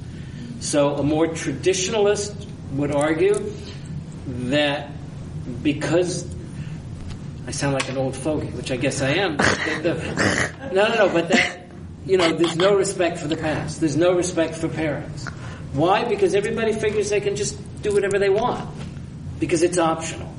So 0.61 0.95
a 0.95 1.03
more 1.03 1.27
traditionalist 1.27 2.47
would 2.75 2.95
argue 2.95 3.51
that 4.25 4.89
because 5.61 6.33
I 7.45 7.51
sound 7.51 7.73
like 7.73 7.89
an 7.89 7.97
old 7.97 8.15
fogey, 8.15 8.47
which 8.51 8.71
I 8.71 8.77
guess 8.77 9.01
I 9.01 9.15
am. 9.15 9.35
no, 9.83 9.95
no, 10.71 10.95
no, 10.95 11.09
but 11.11 11.27
that, 11.27 11.60
you 12.05 12.17
know, 12.17 12.31
there's 12.33 12.55
no 12.55 12.75
respect 12.75 13.19
for 13.19 13.27
the 13.27 13.37
past. 13.37 13.79
There's 13.79 13.97
no 13.97 14.15
respect 14.15 14.55
for 14.55 14.67
parents. 14.67 15.27
Why? 15.73 16.03
Because 16.05 16.35
everybody 16.35 16.73
figures 16.73 17.09
they 17.09 17.21
can 17.21 17.35
just 17.35 17.57
do 17.81 17.93
whatever 17.93 18.19
they 18.19 18.29
want. 18.29 18.69
Because 19.39 19.63
it's 19.63 19.77
optional. 19.77 20.31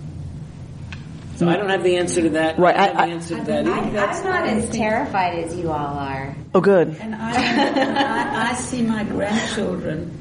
So 1.36 1.48
I 1.48 1.56
don't 1.56 1.70
have 1.70 1.82
the 1.82 1.96
answer 1.96 2.20
to 2.22 2.28
that. 2.30 2.58
Right, 2.58 2.76
I 2.76 2.86
don't 2.88 2.96
I- 2.96 3.00
have 3.00 3.08
the 3.08 3.14
answer 3.14 3.36
to 3.38 3.44
that 3.44 3.66
I, 3.66 3.86
either. 3.88 3.98
I'm 3.98 4.24
not 4.24 4.46
as 4.48 4.70
terrified 4.70 5.38
as 5.42 5.56
you 5.56 5.70
all 5.70 5.98
are. 5.98 6.36
Oh, 6.54 6.60
good. 6.60 6.96
And 7.00 7.14
I, 7.14 7.32
I, 7.32 8.50
I 8.50 8.54
see 8.54 8.82
my 8.82 9.02
grandchildren, 9.04 10.16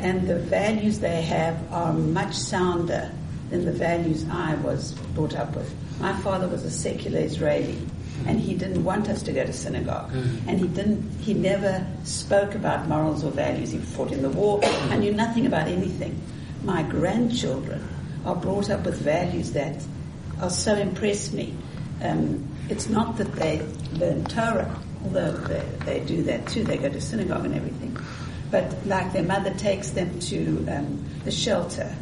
and 0.00 0.26
the 0.26 0.38
values 0.38 1.00
they 1.00 1.22
have 1.22 1.60
are 1.72 1.92
much 1.92 2.34
sounder 2.34 3.10
than 3.50 3.64
the 3.66 3.72
values 3.72 4.24
I 4.30 4.54
was 4.56 4.92
brought 5.14 5.34
up 5.36 5.54
with. 5.56 5.74
My 6.00 6.14
father 6.20 6.48
was 6.48 6.64
a 6.64 6.70
secular 6.70 7.18
Israeli, 7.20 7.76
and 8.26 8.40
he 8.40 8.54
didn't 8.54 8.84
want 8.84 9.08
us 9.08 9.22
to 9.22 9.32
go 9.32 9.44
to 9.44 9.52
synagogue, 9.52 10.10
and 10.46 10.58
he 10.58 10.68
didn't. 10.68 11.10
He 11.20 11.34
never 11.34 11.86
spoke 12.04 12.54
about 12.54 12.88
morals 12.88 13.24
or 13.24 13.30
values. 13.30 13.72
He 13.72 13.78
fought 13.78 14.12
in 14.12 14.22
the 14.22 14.30
war. 14.30 14.60
I 14.64 14.96
knew 14.96 15.12
nothing 15.12 15.46
about 15.46 15.68
anything. 15.68 16.20
My 16.64 16.82
grandchildren 16.82 17.86
are 18.24 18.36
brought 18.36 18.70
up 18.70 18.84
with 18.84 19.00
values 19.00 19.52
that 19.52 19.82
are 20.40 20.50
so 20.50 20.74
impress 20.74 21.32
me. 21.32 21.54
Um, 22.02 22.48
it's 22.68 22.88
not 22.88 23.16
that 23.18 23.32
they 23.34 23.66
learn 23.94 24.24
Torah, 24.24 24.78
although 25.04 25.32
they, 25.32 25.64
they 25.84 26.00
do 26.00 26.22
that 26.24 26.46
too. 26.46 26.64
They 26.64 26.76
go 26.76 26.88
to 26.88 27.00
synagogue 27.00 27.44
and 27.44 27.54
everything. 27.54 27.96
But 28.50 28.86
like 28.86 29.12
their 29.12 29.24
mother 29.24 29.52
takes 29.54 29.90
them 29.90 30.18
to 30.20 30.66
um, 30.68 31.04
the 31.24 31.30
shelter 31.30 31.94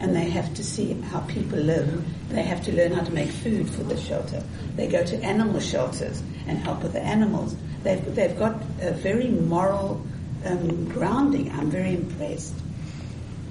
and 0.00 0.14
they 0.14 0.28
have 0.30 0.54
to 0.54 0.64
see 0.64 0.92
how 0.94 1.20
people 1.20 1.58
live. 1.58 2.04
They 2.28 2.42
have 2.42 2.64
to 2.64 2.72
learn 2.72 2.92
how 2.92 3.04
to 3.04 3.12
make 3.12 3.30
food 3.30 3.68
for 3.70 3.82
the 3.82 3.96
shelter. 3.96 4.42
They 4.76 4.86
go 4.88 5.04
to 5.04 5.16
animal 5.22 5.60
shelters 5.60 6.22
and 6.46 6.58
help 6.58 6.82
with 6.82 6.92
the 6.92 7.00
animals. 7.00 7.56
They've, 7.82 8.14
they've 8.14 8.38
got 8.38 8.62
a 8.80 8.92
very 8.92 9.28
moral 9.28 10.04
um, 10.44 10.88
grounding. 10.88 11.50
I'm 11.52 11.70
very 11.70 11.94
impressed. 11.94 12.54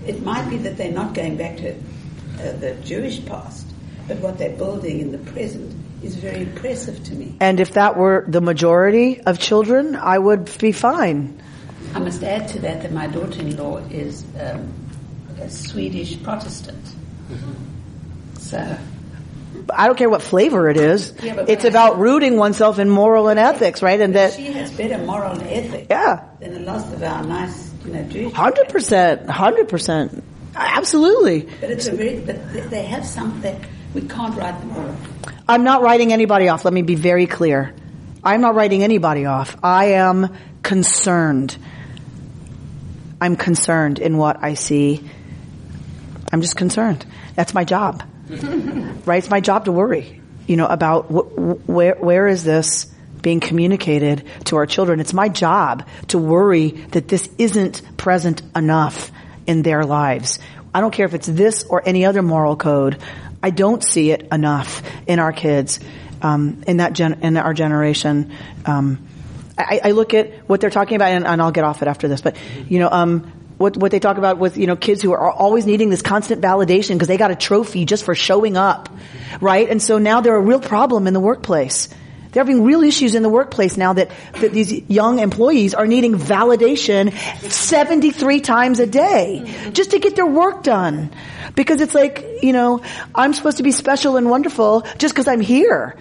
It 0.05 0.21
might 0.23 0.49
be 0.49 0.57
that 0.57 0.77
they're 0.77 0.91
not 0.91 1.13
going 1.13 1.37
back 1.37 1.57
to 1.57 1.73
uh, 1.73 2.51
the 2.53 2.77
Jewish 2.83 3.25
past, 3.25 3.67
but 4.07 4.17
what 4.19 4.37
they're 4.37 4.55
building 4.55 4.99
in 4.99 5.11
the 5.11 5.17
present 5.31 5.73
is 6.03 6.15
very 6.15 6.41
impressive 6.43 7.03
to 7.05 7.15
me. 7.15 7.35
And 7.39 7.59
if 7.59 7.73
that 7.73 7.97
were 7.97 8.23
the 8.27 8.41
majority 8.41 9.19
of 9.21 9.39
children, 9.39 9.95
I 9.95 10.17
would 10.17 10.55
be 10.59 10.71
fine. 10.71 11.41
I 11.93 11.99
must 11.99 12.23
add 12.23 12.47
to 12.49 12.59
that 12.59 12.83
that 12.83 12.91
my 12.91 13.07
daughter-in-law 13.07 13.77
is 13.89 14.23
um, 14.39 14.71
a 15.47 15.49
Swedish 15.49 16.21
Protestant. 16.21 16.83
Mm-hmm. 16.83 18.35
So 18.39 18.77
I 19.73 19.87
don't 19.87 19.97
care 19.97 20.09
what 20.09 20.21
flavor 20.21 20.69
it 20.69 20.77
is. 20.77 21.13
Yeah, 21.21 21.45
it's 21.47 21.65
about 21.65 21.99
rooting 21.99 22.37
oneself 22.37 22.79
in 22.79 22.89
moral 22.89 23.27
and 23.27 23.39
ethics, 23.39 23.81
right? 23.81 23.99
And 23.99 24.15
that, 24.15 24.33
she 24.33 24.51
has 24.53 24.71
better 24.71 24.97
moral 25.03 25.33
and 25.33 25.43
ethics 25.43 25.87
yeah, 25.89 26.27
than 26.39 26.55
a 26.55 26.59
lot 26.59 26.93
of 26.93 27.01
our 27.03 27.23
nice, 27.23 27.73
you 27.85 27.93
know, 27.93 28.03
Jewish. 28.03 28.33
hundred 28.33 28.69
percent, 28.69 29.29
hundred 29.29 29.69
percent, 29.69 30.23
absolutely. 30.55 31.49
But 31.59 31.71
it's 31.71 31.87
a 31.87 31.95
very, 31.95 32.19
but 32.19 32.69
they 32.69 32.83
have 32.83 33.05
something 33.05 33.59
we 33.93 34.01
can't 34.01 34.35
write 34.35 34.59
them 34.59 34.71
off. 34.71 35.33
I'm 35.47 35.63
not 35.63 35.81
writing 35.81 36.13
anybody 36.13 36.49
off. 36.49 36.65
Let 36.65 36.73
me 36.73 36.81
be 36.81 36.95
very 36.95 37.25
clear. 37.25 37.73
I'm 38.23 38.41
not 38.41 38.55
writing 38.55 38.83
anybody 38.83 39.25
off. 39.25 39.55
I 39.63 39.93
am 39.93 40.35
concerned. 40.61 41.57
I'm 43.19 43.35
concerned 43.35 43.99
in 43.99 44.17
what 44.17 44.43
I 44.43 44.53
see. 44.53 45.09
I'm 46.31 46.41
just 46.41 46.55
concerned. 46.55 47.05
That's 47.35 47.53
my 47.53 47.63
job. 47.63 48.03
right? 48.29 49.17
It's 49.17 49.29
my 49.29 49.39
job 49.39 49.65
to 49.65 49.71
worry, 49.71 50.21
you 50.47 50.57
know, 50.57 50.67
about 50.67 51.05
wh- 51.05 51.69
where, 51.69 51.95
where 51.95 52.27
is 52.27 52.43
this 52.43 52.85
being 53.21 53.39
communicated 53.39 54.25
to 54.45 54.57
our 54.57 54.65
children? 54.65 54.99
It's 54.99 55.13
my 55.13 55.29
job 55.29 55.87
to 56.09 56.17
worry 56.17 56.71
that 56.91 57.07
this 57.07 57.29
isn't 57.37 57.81
present 57.97 58.41
enough 58.55 59.11
in 59.45 59.61
their 59.61 59.85
lives. 59.85 60.39
I 60.73 60.81
don't 60.81 60.91
care 60.91 61.05
if 61.05 61.13
it's 61.13 61.27
this 61.27 61.63
or 61.63 61.81
any 61.85 62.05
other 62.05 62.21
moral 62.21 62.55
code. 62.55 63.01
I 63.41 63.49
don't 63.49 63.83
see 63.83 64.11
it 64.11 64.27
enough 64.31 64.83
in 65.07 65.19
our 65.19 65.31
kids, 65.31 65.79
um, 66.21 66.63
in 66.67 66.77
that 66.77 66.93
gen- 66.93 67.19
in 67.21 67.37
our 67.37 67.53
generation. 67.53 68.31
Um, 68.65 69.07
I, 69.57 69.81
I, 69.85 69.91
look 69.91 70.13
at 70.13 70.47
what 70.47 70.61
they're 70.61 70.69
talking 70.69 70.95
about, 70.95 71.09
and, 71.09 71.25
and, 71.25 71.41
I'll 71.41 71.51
get 71.51 71.63
off 71.63 71.81
it 71.81 71.87
after 71.87 72.07
this. 72.07 72.21
But 72.21 72.35
you 72.67 72.79
know, 72.79 72.89
um, 72.91 73.31
what 73.57 73.75
what 73.75 73.91
they 73.91 73.99
talk 73.99 74.17
about 74.17 74.37
with 74.37 74.57
you 74.57 74.67
know 74.67 74.75
kids 74.75 75.01
who 75.01 75.11
are 75.13 75.31
always 75.31 75.65
needing 75.65 75.89
this 75.89 76.01
constant 76.01 76.41
validation 76.41 76.93
because 76.93 77.07
they 77.07 77.17
got 77.17 77.31
a 77.31 77.35
trophy 77.35 77.85
just 77.85 78.03
for 78.03 78.15
showing 78.15 78.57
up, 78.57 78.89
right? 79.41 79.69
And 79.69 79.81
so 79.81 79.97
now 79.97 80.21
they're 80.21 80.35
a 80.35 80.41
real 80.41 80.59
problem 80.59 81.07
in 81.07 81.13
the 81.13 81.19
workplace. 81.19 81.89
They're 82.31 82.43
having 82.43 82.65
real 82.65 82.83
issues 82.83 83.15
in 83.15 83.23
the 83.23 83.29
workplace 83.29 83.77
now 83.77 83.93
that, 83.93 84.11
that 84.33 84.51
these 84.51 84.71
young 84.89 85.19
employees 85.19 85.73
are 85.73 85.87
needing 85.87 86.13
validation 86.13 87.11
73 87.49 88.41
times 88.41 88.79
a 88.79 88.85
day 88.85 89.71
just 89.71 89.91
to 89.91 89.99
get 89.99 90.15
their 90.15 90.27
work 90.27 90.61
done. 90.61 91.09
Because 91.55 91.81
it's 91.81 91.95
like, 91.95 92.43
you 92.43 92.53
know, 92.53 92.83
I'm 93.15 93.33
supposed 93.33 93.57
to 93.57 93.63
be 93.63 93.71
special 93.71 94.17
and 94.17 94.29
wonderful 94.29 94.81
just 94.99 95.15
because 95.15 95.27
I'm 95.27 95.39
here. 95.39 95.95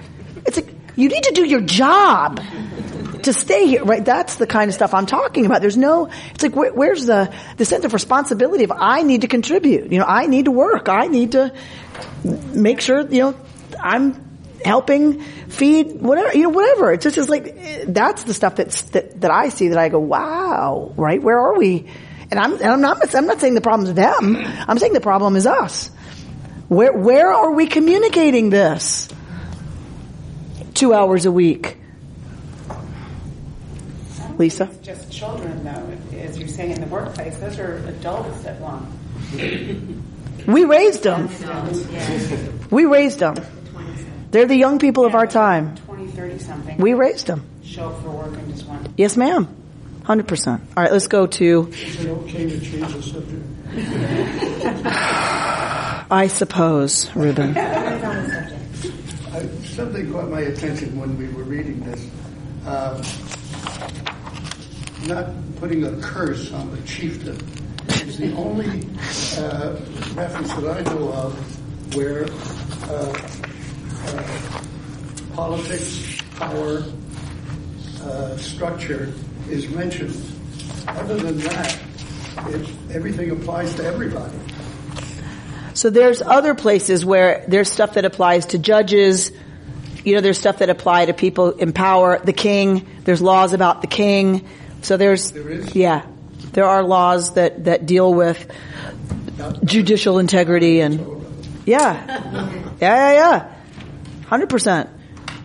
It's 0.45 0.57
like, 0.57 0.69
you 0.97 1.09
need 1.09 1.23
to 1.25 1.33
do 1.33 1.45
your 1.45 1.61
job 1.61 2.41
to 3.27 3.33
stay 3.33 3.67
here, 3.67 3.85
right? 3.85 4.05
That's 4.05 4.37
the 4.37 4.47
kind 4.47 4.69
of 4.69 4.75
stuff 4.75 4.95
I'm 4.95 5.07
talking 5.07 5.47
about. 5.47 5.61
There's 5.61 5.77
no, 5.77 6.11
it's 6.35 6.43
like, 6.43 6.57
where, 6.57 6.73
where's 6.73 7.07
the, 7.07 7.33
the 7.57 7.65
sense 7.65 7.85
of 7.85 7.93
responsibility 7.93 8.65
of 8.65 8.73
I 8.75 9.03
need 9.03 9.21
to 9.21 9.29
contribute? 9.29 9.93
You 9.93 10.01
know, 10.01 10.07
I 10.07 10.27
need 10.27 10.47
to 10.47 10.51
work. 10.51 10.89
I 10.89 11.07
need 11.07 11.33
to 11.33 11.53
make 12.25 12.81
sure, 12.81 13.07
you 13.09 13.21
know, 13.21 13.35
I'm 13.81 14.25
helping 14.65 15.21
feed 15.21 16.01
whatever, 16.01 16.37
you 16.37 16.45
know, 16.45 16.49
whatever. 16.51 16.93
It's 16.93 17.05
just, 17.05 17.19
it's 17.19 17.29
like, 17.29 17.55
that's 17.87 18.25
the 18.25 18.35
stuff 18.35 18.57
that's, 18.57 18.83
that, 18.91 19.21
that 19.21 19.31
I 19.31 19.51
see 19.51 19.69
that 19.69 19.79
I 19.79 19.89
go, 19.89 19.99
wow, 19.99 20.93
right? 20.97 21.23
Where 21.23 21.39
are 21.39 21.57
we? 21.57 21.87
And 22.31 22.41
I'm, 22.41 22.55
and 22.55 22.65
I'm 22.65 22.81
not, 22.81 23.15
I'm 23.15 23.27
not 23.27 23.41
saying 23.41 23.55
the 23.55 23.61
problem 23.61 23.89
is 23.89 23.95
them. 23.95 24.37
I'm 24.37 24.79
saying 24.79 24.95
the 24.95 25.01
problem 25.01 25.37
is 25.37 25.47
us. 25.47 25.89
Where, 26.69 26.93
where 26.93 27.33
are 27.33 27.53
we 27.53 27.69
communicating 27.69 28.51
this? 28.51 29.09
Two 30.75 30.93
hours 30.93 31.25
a 31.25 31.33
week. 31.33 31.79
Lisa? 34.39 34.65
It's 34.65 34.79
just 34.79 35.13
children 35.13 35.65
though, 35.65 36.19
as 36.19 36.39
you're 36.39 36.49
saying 36.49 36.73
in 36.73 36.81
the 36.81 36.87
workplace, 36.87 37.37
those 37.39 37.59
are 37.59 37.77
adults 37.89 38.43
that 38.43 38.61
want. 38.61 38.89
We 40.47 40.65
raised 40.65 41.03
them. 41.03 41.29
We 42.71 42.85
raised 42.85 43.19
them. 43.19 43.35
They're 44.31 44.47
the 44.47 44.55
young 44.55 44.79
people 44.79 45.05
of 45.05 45.17
our 45.17 45.27
time. 45.27 45.77
20, 45.77 46.07
30 46.09 46.39
something. 46.39 46.79
We 46.79 46.95
raised 46.95 47.27
them. 47.27 47.43
Show 47.65 47.89
up 47.89 48.01
for 48.03 48.11
work 48.11 48.33
and 48.35 48.55
just 48.55 48.67
want. 48.67 48.87
Yes, 48.97 49.17
ma'am. 49.17 49.49
100%. 50.05 50.49
All 50.53 50.59
right, 50.77 50.93
let's 50.93 51.09
go 51.09 51.27
to. 51.27 51.69
Is 51.73 52.05
it 52.05 52.09
okay 52.09 52.49
to 52.49 52.61
change 52.61 52.93
the 52.93 53.03
subject? 53.03 53.45
I 56.09 56.29
suppose, 56.29 57.11
Ruben. 57.17 57.57
I, 57.59 58.49
something 59.65 60.13
caught 60.13 60.31
my 60.31 60.43
attention 60.43 60.97
when 61.01 61.19
we 61.19 61.27
were 61.29 61.43
reading 61.43 61.81
this. 61.81 62.09
Um, 62.67 63.03
not 65.07 65.27
putting 65.57 65.85
a 65.85 65.97
curse 66.01 66.53
on 66.53 66.71
the 66.75 66.83
chieftain 66.83 67.39
is 68.07 68.19
the 68.19 68.33
only 68.35 68.67
uh, 69.39 69.77
reference 70.15 70.53
that 70.55 70.77
I 70.77 70.81
know 70.93 71.13
of 71.13 71.95
where 71.95 72.25
uh, 72.89 73.13
uh, 74.07 74.63
politics, 75.35 76.21
power, 76.37 76.83
uh, 78.03 78.37
structure 78.37 79.13
is 79.49 79.69
mentioned. 79.71 80.17
Other 80.89 81.17
than 81.17 81.39
that, 81.39 81.79
it, 82.49 82.69
everything 82.93 83.31
applies 83.31 83.75
to 83.77 83.85
everybody. 83.85 84.37
So 85.75 85.91
there's 85.91 86.23
other 86.23 86.55
places 86.55 87.05
where 87.05 87.45
there's 87.49 87.71
stuff 87.71 87.95
that 87.95 88.05
applies 88.05 88.47
to 88.47 88.59
judges. 88.59 89.31
You 90.05 90.15
know, 90.15 90.21
there's 90.21 90.39
stuff 90.39 90.59
that 90.59 90.71
apply 90.71 91.07
to 91.07 91.15
people 91.15 91.51
in 91.51 91.73
power, 91.73 92.19
the 92.19 92.33
king. 92.33 92.87
There's 93.05 93.21
laws 93.21 93.53
about 93.53 93.83
the 93.83 93.89
king. 93.89 94.49
So 94.83 94.97
there's, 94.97 95.33
there 95.33 95.49
is? 95.49 95.75
yeah, 95.75 96.07
there 96.53 96.67
are 96.67 96.83
laws 96.83 97.35
that, 97.35 97.65
that 97.65 97.87
deal 97.87 98.13
with 98.13 98.51
judicial 99.65 100.19
integrity 100.19 100.81
and, 100.81 101.25
yeah, 101.67 102.07
yeah, 102.81 102.81
yeah, 102.81 103.13
yeah, 103.13 103.55
hundred 104.27 104.49
percent 104.49 104.91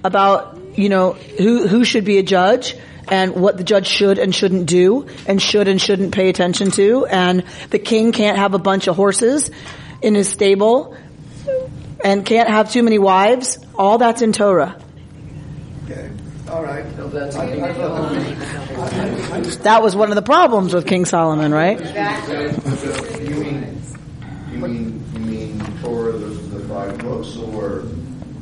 about 0.03 0.59
you 0.75 0.89
know 0.89 1.13
who 1.13 1.67
who 1.67 1.83
should 1.83 2.05
be 2.05 2.17
a 2.17 2.23
judge 2.23 2.75
and 3.07 3.35
what 3.35 3.57
the 3.57 3.63
judge 3.63 3.87
should 3.87 4.19
and 4.19 4.33
shouldn't 4.33 4.67
do 4.67 5.07
and 5.27 5.41
should 5.41 5.67
and 5.67 5.81
shouldn't 5.81 6.13
pay 6.13 6.29
attention 6.29 6.71
to 6.71 7.05
and 7.07 7.43
the 7.69 7.79
king 7.79 8.11
can't 8.11 8.37
have 8.37 8.53
a 8.53 8.59
bunch 8.59 8.87
of 8.87 8.95
horses 8.95 9.51
in 10.01 10.15
his 10.15 10.29
stable 10.29 10.95
and 12.03 12.25
can't 12.25 12.49
have 12.49 12.71
too 12.71 12.83
many 12.83 12.97
wives. 12.97 13.59
All 13.75 13.97
that's 13.97 14.21
in 14.21 14.33
Torah. 14.33 14.75
Okay. 15.85 16.09
All 16.49 16.63
right. 16.63 16.85
That 19.31 19.81
was 19.81 19.95
one 19.95 20.09
of 20.09 20.15
the 20.15 20.21
problems 20.21 20.73
with 20.73 20.85
King 20.85 21.05
Solomon, 21.05 21.53
right? 21.53 21.79
You 21.79 23.35
mean, 23.39 23.81
you 24.51 24.57
mean, 24.57 25.03
you 25.13 25.19
mean 25.19 25.59
Torah, 25.81 26.11
the, 26.13 26.25
the 26.25 26.67
five 26.67 26.97
books, 26.99 27.37
or, 27.37 27.85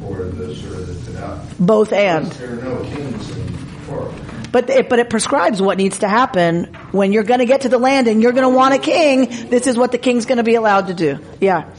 or 0.04 0.24
the 0.26 0.56
sort 0.56 0.74
of 0.76 0.88
the 0.88 1.12
Tanakh? 1.12 1.60
Both 1.60 1.94
and. 1.94 2.26
There 2.26 2.54
are 2.54 2.56
no 2.56 2.84
kings 2.84 3.38
in 3.38 3.58
Torah. 3.86 4.14
But 4.52 4.70
it, 4.72 4.90
but 4.90 4.98
it 4.98 5.12
prescribes 5.12 5.62
what 5.62 5.78
needs 5.78 6.00
to 6.00 6.08
happen 6.08 6.74
when 6.92 7.14
you're 7.14 7.24
going 7.24 7.40
to 7.40 7.46
get 7.46 7.62
to 7.62 7.70
the 7.70 7.78
land 7.78 8.08
and 8.08 8.22
you're 8.24 8.32
going 8.32 8.50
to 8.50 8.56
want 8.56 8.74
a 8.74 8.80
king. 8.80 9.50
This 9.50 9.68
is 9.68 9.78
what 9.78 9.92
the 9.92 10.00
king's 10.00 10.26
going 10.26 10.38
to 10.38 10.44
be 10.44 10.56
allowed 10.56 10.88
to 10.88 10.96
do. 10.96 11.20
Yeah. 11.40 11.72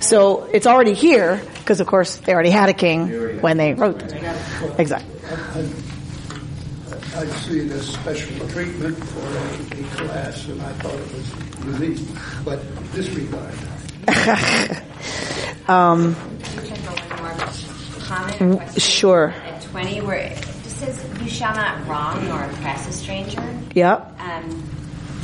So 0.00 0.44
it's 0.44 0.66
already 0.66 0.94
here 0.94 1.42
because, 1.58 1.80
of 1.80 1.86
course, 1.86 2.16
they 2.16 2.32
already 2.32 2.50
had 2.50 2.70
a 2.70 2.74
king 2.74 3.42
when 3.42 3.58
they 3.58 3.74
wrote 3.74 4.02
it. 4.02 4.14
Exactly. 4.78 5.12
I 7.16 7.24
see 7.26 7.60
it 7.60 7.72
as 7.72 7.88
special 7.88 8.46
treatment 8.48 8.94
for 8.98 9.20
a, 9.20 9.80
a 9.80 9.84
class, 9.96 10.46
and 10.48 10.60
I 10.60 10.72
thought 10.74 10.92
it 10.92 11.12
was 11.14 11.80
unique, 11.80 12.06
but 12.44 12.60
disregard. 12.94 13.54
um, 15.68 16.14
Comment 18.00 18.80
sure. 18.80 19.30
At 19.30 19.62
20, 19.62 20.02
where 20.02 20.18
it 20.18 20.36
just 20.62 20.76
says, 20.76 21.22
you 21.22 21.30
shall 21.30 21.54
not 21.54 21.86
wrong 21.88 22.22
nor 22.28 22.44
oppress 22.44 22.86
a 22.86 22.92
stranger. 22.92 23.58
Yep. 23.74 24.20
Um, 24.20 24.62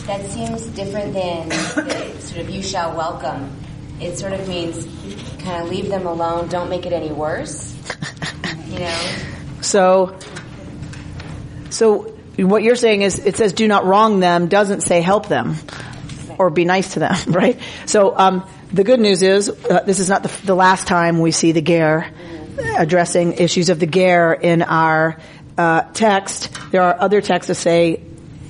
that 0.06 0.30
seems 0.30 0.66
different 0.68 1.12
than 1.12 1.50
the 1.50 2.20
sort 2.20 2.40
of 2.40 2.48
you 2.48 2.62
shall 2.62 2.96
welcome. 2.96 3.54
It 4.00 4.16
sort 4.16 4.32
of 4.32 4.48
means 4.48 4.86
kind 5.42 5.62
of 5.62 5.68
leave 5.68 5.90
them 5.90 6.06
alone, 6.06 6.48
don't 6.48 6.70
make 6.70 6.86
it 6.86 6.94
any 6.94 7.12
worse. 7.12 7.76
you 8.66 8.78
know? 8.78 9.16
So, 9.60 10.18
so 11.72 12.14
what 12.36 12.62
you're 12.62 12.76
saying 12.76 13.02
is 13.02 13.18
it 13.18 13.36
says 13.36 13.52
do 13.52 13.66
not 13.66 13.84
wrong 13.84 14.20
them, 14.20 14.48
doesn't 14.48 14.82
say 14.82 15.00
help 15.00 15.28
them 15.28 15.56
or 16.38 16.50
be 16.50 16.64
nice 16.64 16.94
to 16.94 17.00
them, 17.00 17.14
right? 17.26 17.58
So, 17.86 18.16
um, 18.16 18.46
the 18.72 18.84
good 18.84 19.00
news 19.00 19.22
is 19.22 19.50
uh, 19.50 19.82
this 19.84 19.98
is 19.98 20.08
not 20.08 20.22
the, 20.22 20.46
the, 20.46 20.54
last 20.54 20.86
time 20.86 21.20
we 21.20 21.30
see 21.30 21.52
the 21.52 21.60
ger 21.60 22.06
addressing 22.78 23.34
issues 23.34 23.68
of 23.68 23.78
the 23.78 23.86
ger 23.86 24.32
in 24.32 24.62
our 24.62 25.18
uh, 25.58 25.82
text. 25.92 26.56
There 26.70 26.82
are 26.82 26.98
other 26.98 27.20
texts 27.20 27.48
that 27.48 27.56
say 27.56 28.02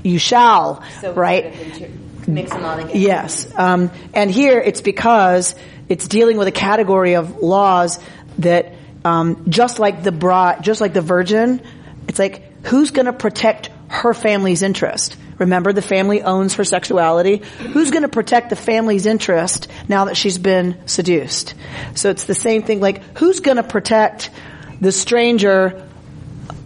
you 0.04 0.18
shall, 0.18 0.84
so 1.00 1.12
right? 1.12 1.54
Mix 2.28 2.52
them 2.52 2.64
all 2.64 2.76
together. 2.76 2.96
Yes, 2.96 3.52
um, 3.56 3.90
and 4.14 4.30
here 4.30 4.60
it's 4.60 4.80
because 4.80 5.56
it's 5.88 6.06
dealing 6.06 6.36
with 6.36 6.46
a 6.46 6.52
category 6.52 7.14
of 7.14 7.38
laws 7.38 7.98
that, 8.38 8.74
um, 9.04 9.50
just 9.50 9.80
like 9.80 10.04
the 10.04 10.12
bride, 10.12 10.62
just 10.62 10.80
like 10.80 10.92
the 10.92 11.00
virgin, 11.00 11.62
it's 12.06 12.20
like 12.20 12.51
who's 12.64 12.90
going 12.90 13.06
to 13.06 13.12
protect 13.12 13.70
her 13.88 14.14
family's 14.14 14.62
interest? 14.62 15.16
Remember, 15.38 15.72
the 15.72 15.82
family 15.82 16.22
owns 16.22 16.54
her 16.54 16.64
sexuality. 16.64 17.42
Who's 17.72 17.90
going 17.90 18.02
to 18.02 18.08
protect 18.08 18.50
the 18.50 18.56
family's 18.56 19.06
interest 19.06 19.68
now 19.88 20.04
that 20.04 20.16
she's 20.16 20.38
been 20.38 20.86
seduced? 20.86 21.54
So 21.94 22.10
it's 22.10 22.24
the 22.24 22.34
same 22.34 22.62
thing. 22.62 22.80
Like, 22.80 23.18
who's 23.18 23.40
going 23.40 23.56
to 23.56 23.62
protect 23.62 24.30
the 24.80 24.92
stranger 24.92 25.88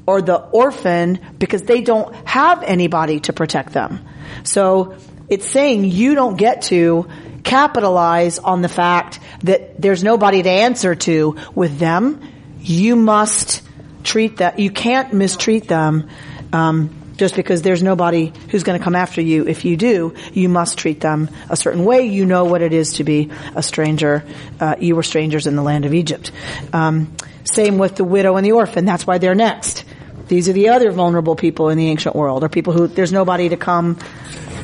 or 0.07 0.23
the 0.23 0.37
orphan 0.37 1.19
because 1.39 1.63
they 1.63 1.81
don't 1.81 2.15
have 2.27 2.63
anybody 2.63 3.21
to 3.21 3.33
protect 3.33 3.73
them? 3.73 4.07
So 4.45 4.97
it's 5.29 5.49
saying 5.49 5.85
you 5.85 6.15
don't 6.15 6.37
get 6.37 6.63
to 6.63 7.09
capitalize 7.45 8.39
on 8.39 8.61
the 8.61 8.69
fact 8.69 9.21
that 9.45 9.81
there's 9.81 10.05
nobody 10.05 10.43
to 10.43 10.51
answer 10.51 10.95
to 10.95 11.37
with 11.55 11.79
them. 11.79 12.21
You 12.61 12.97
must 12.97 13.63
treat 14.07 14.39
that, 14.39 14.59
you 14.59 14.71
can't 14.71 15.13
mistreat 15.13 15.69
them, 15.69 16.09
um, 16.53 16.91
just 17.17 17.35
because 17.35 17.63
there's 17.63 17.83
nobody 17.83 18.33
who's 18.51 18.63
going 18.63 18.79
to 18.79 18.85
come 18.85 18.95
after 18.95 19.21
you. 19.21 19.47
If 19.47 19.65
you 19.65 19.77
do, 19.77 20.15
you 20.33 20.49
must 20.49 20.79
treat 20.79 21.01
them 21.01 21.31
a 21.49 21.57
certain 21.57 21.85
way. 21.85 22.07
You 22.07 22.27
know 22.27 22.45
what 22.45 22.63
it 22.63 22.73
is 22.73 22.95
to 22.95 23.05
be 23.05 23.31
a 23.55 23.63
stranger. 23.63 24.23
Uh, 24.61 24.77
you 24.79 24.95
were 24.95 25.03
strangers 25.03 25.47
in 25.47 25.57
the 25.57 25.63
land 25.63 25.87
of 25.87 25.95
Egypt. 25.95 26.31
Um, 26.73 27.17
same 27.45 27.79
with 27.79 27.97
the 27.97 28.05
widow 28.05 28.37
and 28.37 28.45
the 28.45 28.53
orphan. 28.53 28.85
That's 28.85 29.07
why 29.07 29.19
they're 29.19 29.35
next. 29.35 29.85
These 30.29 30.49
are 30.49 30.53
the 30.53 30.71
other 30.71 30.91
vulnerable 30.91 31.37
people 31.37 31.69
in 31.69 31.79
the 31.79 31.89
ancient 31.89 32.17
world, 32.17 32.43
or 32.45 32.49
people 32.49 32.73
who 32.73 32.87
there's 32.87 33.13
nobody 33.13 33.49
to 33.49 33.57
come 33.57 33.97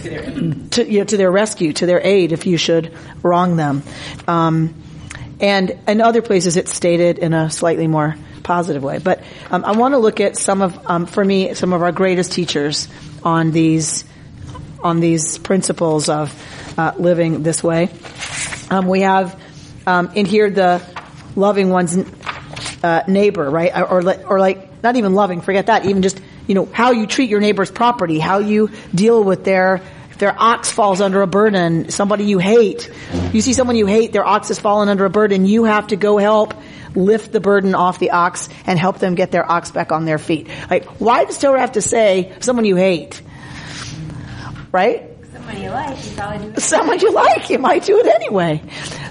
to, 0.03 0.85
you 0.85 0.99
know, 0.99 1.05
to 1.05 1.17
their 1.17 1.31
rescue, 1.31 1.73
to 1.75 1.87
their 1.87 2.01
aid 2.05 2.33
if 2.33 2.47
you 2.47 2.57
should 2.57 2.93
wrong 3.23 3.57
them. 3.57 3.83
Um, 4.27 4.75
and 5.41 5.79
in 5.87 6.01
other 6.01 6.21
places, 6.21 6.57
it's 6.57 6.73
stated 6.73 7.19
in 7.19 7.33
a 7.33 7.51
slightly 7.51 7.87
more 7.87 8.17
positive 8.43 8.83
way. 8.83 8.99
But 8.99 9.23
um, 9.51 9.65
I 9.65 9.73
want 9.73 9.95
to 9.95 9.99
look 9.99 10.21
at 10.21 10.37
some 10.37 10.63
of, 10.63 10.79
um, 10.87 11.07
for 11.07 11.25
me, 11.25 11.55
some 11.55 11.73
of 11.73 11.83
our 11.83 11.93
greatest 11.93 12.33
teachers 12.33 12.89
on 13.23 13.51
these 13.51 14.05
on 14.83 14.99
these 14.99 15.39
principles 15.39 16.09
of 16.09 16.35
uh, 16.77 16.93
living 16.99 17.43
this 17.43 17.63
way. 17.63 17.89
Um, 18.71 18.89
we 18.89 19.03
have 19.03 19.41
um, 19.87 20.11
in 20.15 20.27
here 20.27 20.51
the 20.51 20.83
loving 21.37 21.71
one's 21.71 21.97
uh, 22.83 23.03
neighbor, 23.07 23.49
right? 23.49 23.71
Or 23.77 24.03
or 24.27 24.39
like 24.41 24.83
not 24.83 24.97
even 24.97 25.15
loving, 25.15 25.41
forget 25.41 25.67
that. 25.67 25.87
Even 25.87 26.03
just 26.03 26.21
you 26.47 26.55
know 26.55 26.67
how 26.67 26.91
you 26.91 27.07
treat 27.07 27.31
your 27.31 27.41
neighbor's 27.41 27.71
property, 27.71 28.19
how 28.19 28.39
you 28.39 28.71
deal 28.95 29.23
with 29.23 29.45
their 29.45 29.83
their 30.19 30.35
ox 30.41 30.71
falls 30.71 31.01
under 31.01 31.23
a 31.23 31.27
burden, 31.27 31.91
somebody 31.91 32.25
you 32.25 32.39
hate. 32.39 32.91
You 33.33 33.41
see 33.41 33.53
someone 33.55 33.77
you 33.77 33.87
hate, 33.87 34.13
their 34.13 34.25
ox 34.25 34.49
has 34.49 34.59
fallen 34.59 34.89
under 34.89 35.05
a 35.05 35.11
burden, 35.11 35.47
you 35.47 35.65
have 35.65 35.89
to 35.89 35.97
go 35.97 36.17
help 36.17 36.55
lift 36.95 37.33
the 37.33 37.41
burden 37.41 37.75
off 37.75 37.99
the 37.99 38.11
ox 38.11 38.49
and 38.67 38.79
help 38.79 38.99
them 38.99 39.15
get 39.15 39.31
their 39.31 39.51
ox 39.51 39.71
back 39.71 39.93
on 39.93 40.05
their 40.05 40.19
feet. 40.19 40.49
Like, 40.71 40.85
why 41.01 41.25
does 41.25 41.39
Torah 41.39 41.61
have 41.61 41.73
to 41.73 41.83
say 41.83 42.33
someone 42.41 42.65
you 42.65 42.77
hate? 42.77 43.21
Right? 44.71 45.09
Someone 45.33 45.61
you 45.61 45.71
like, 45.71 46.05
you 46.05 46.13
probably 46.17 46.39
do 46.39 46.53
it. 46.53 46.61
Someone 46.61 47.01
you 47.01 47.13
like, 47.13 47.51
you 47.51 47.59
might 47.59 47.85
do 47.85 47.99
it 47.99 48.07
anyway. 48.07 48.63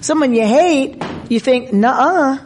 Someone 0.02 0.34
you 0.34 0.46
hate, 0.46 1.04
you 1.30 1.40
think, 1.40 1.74
nah, 1.74 2.40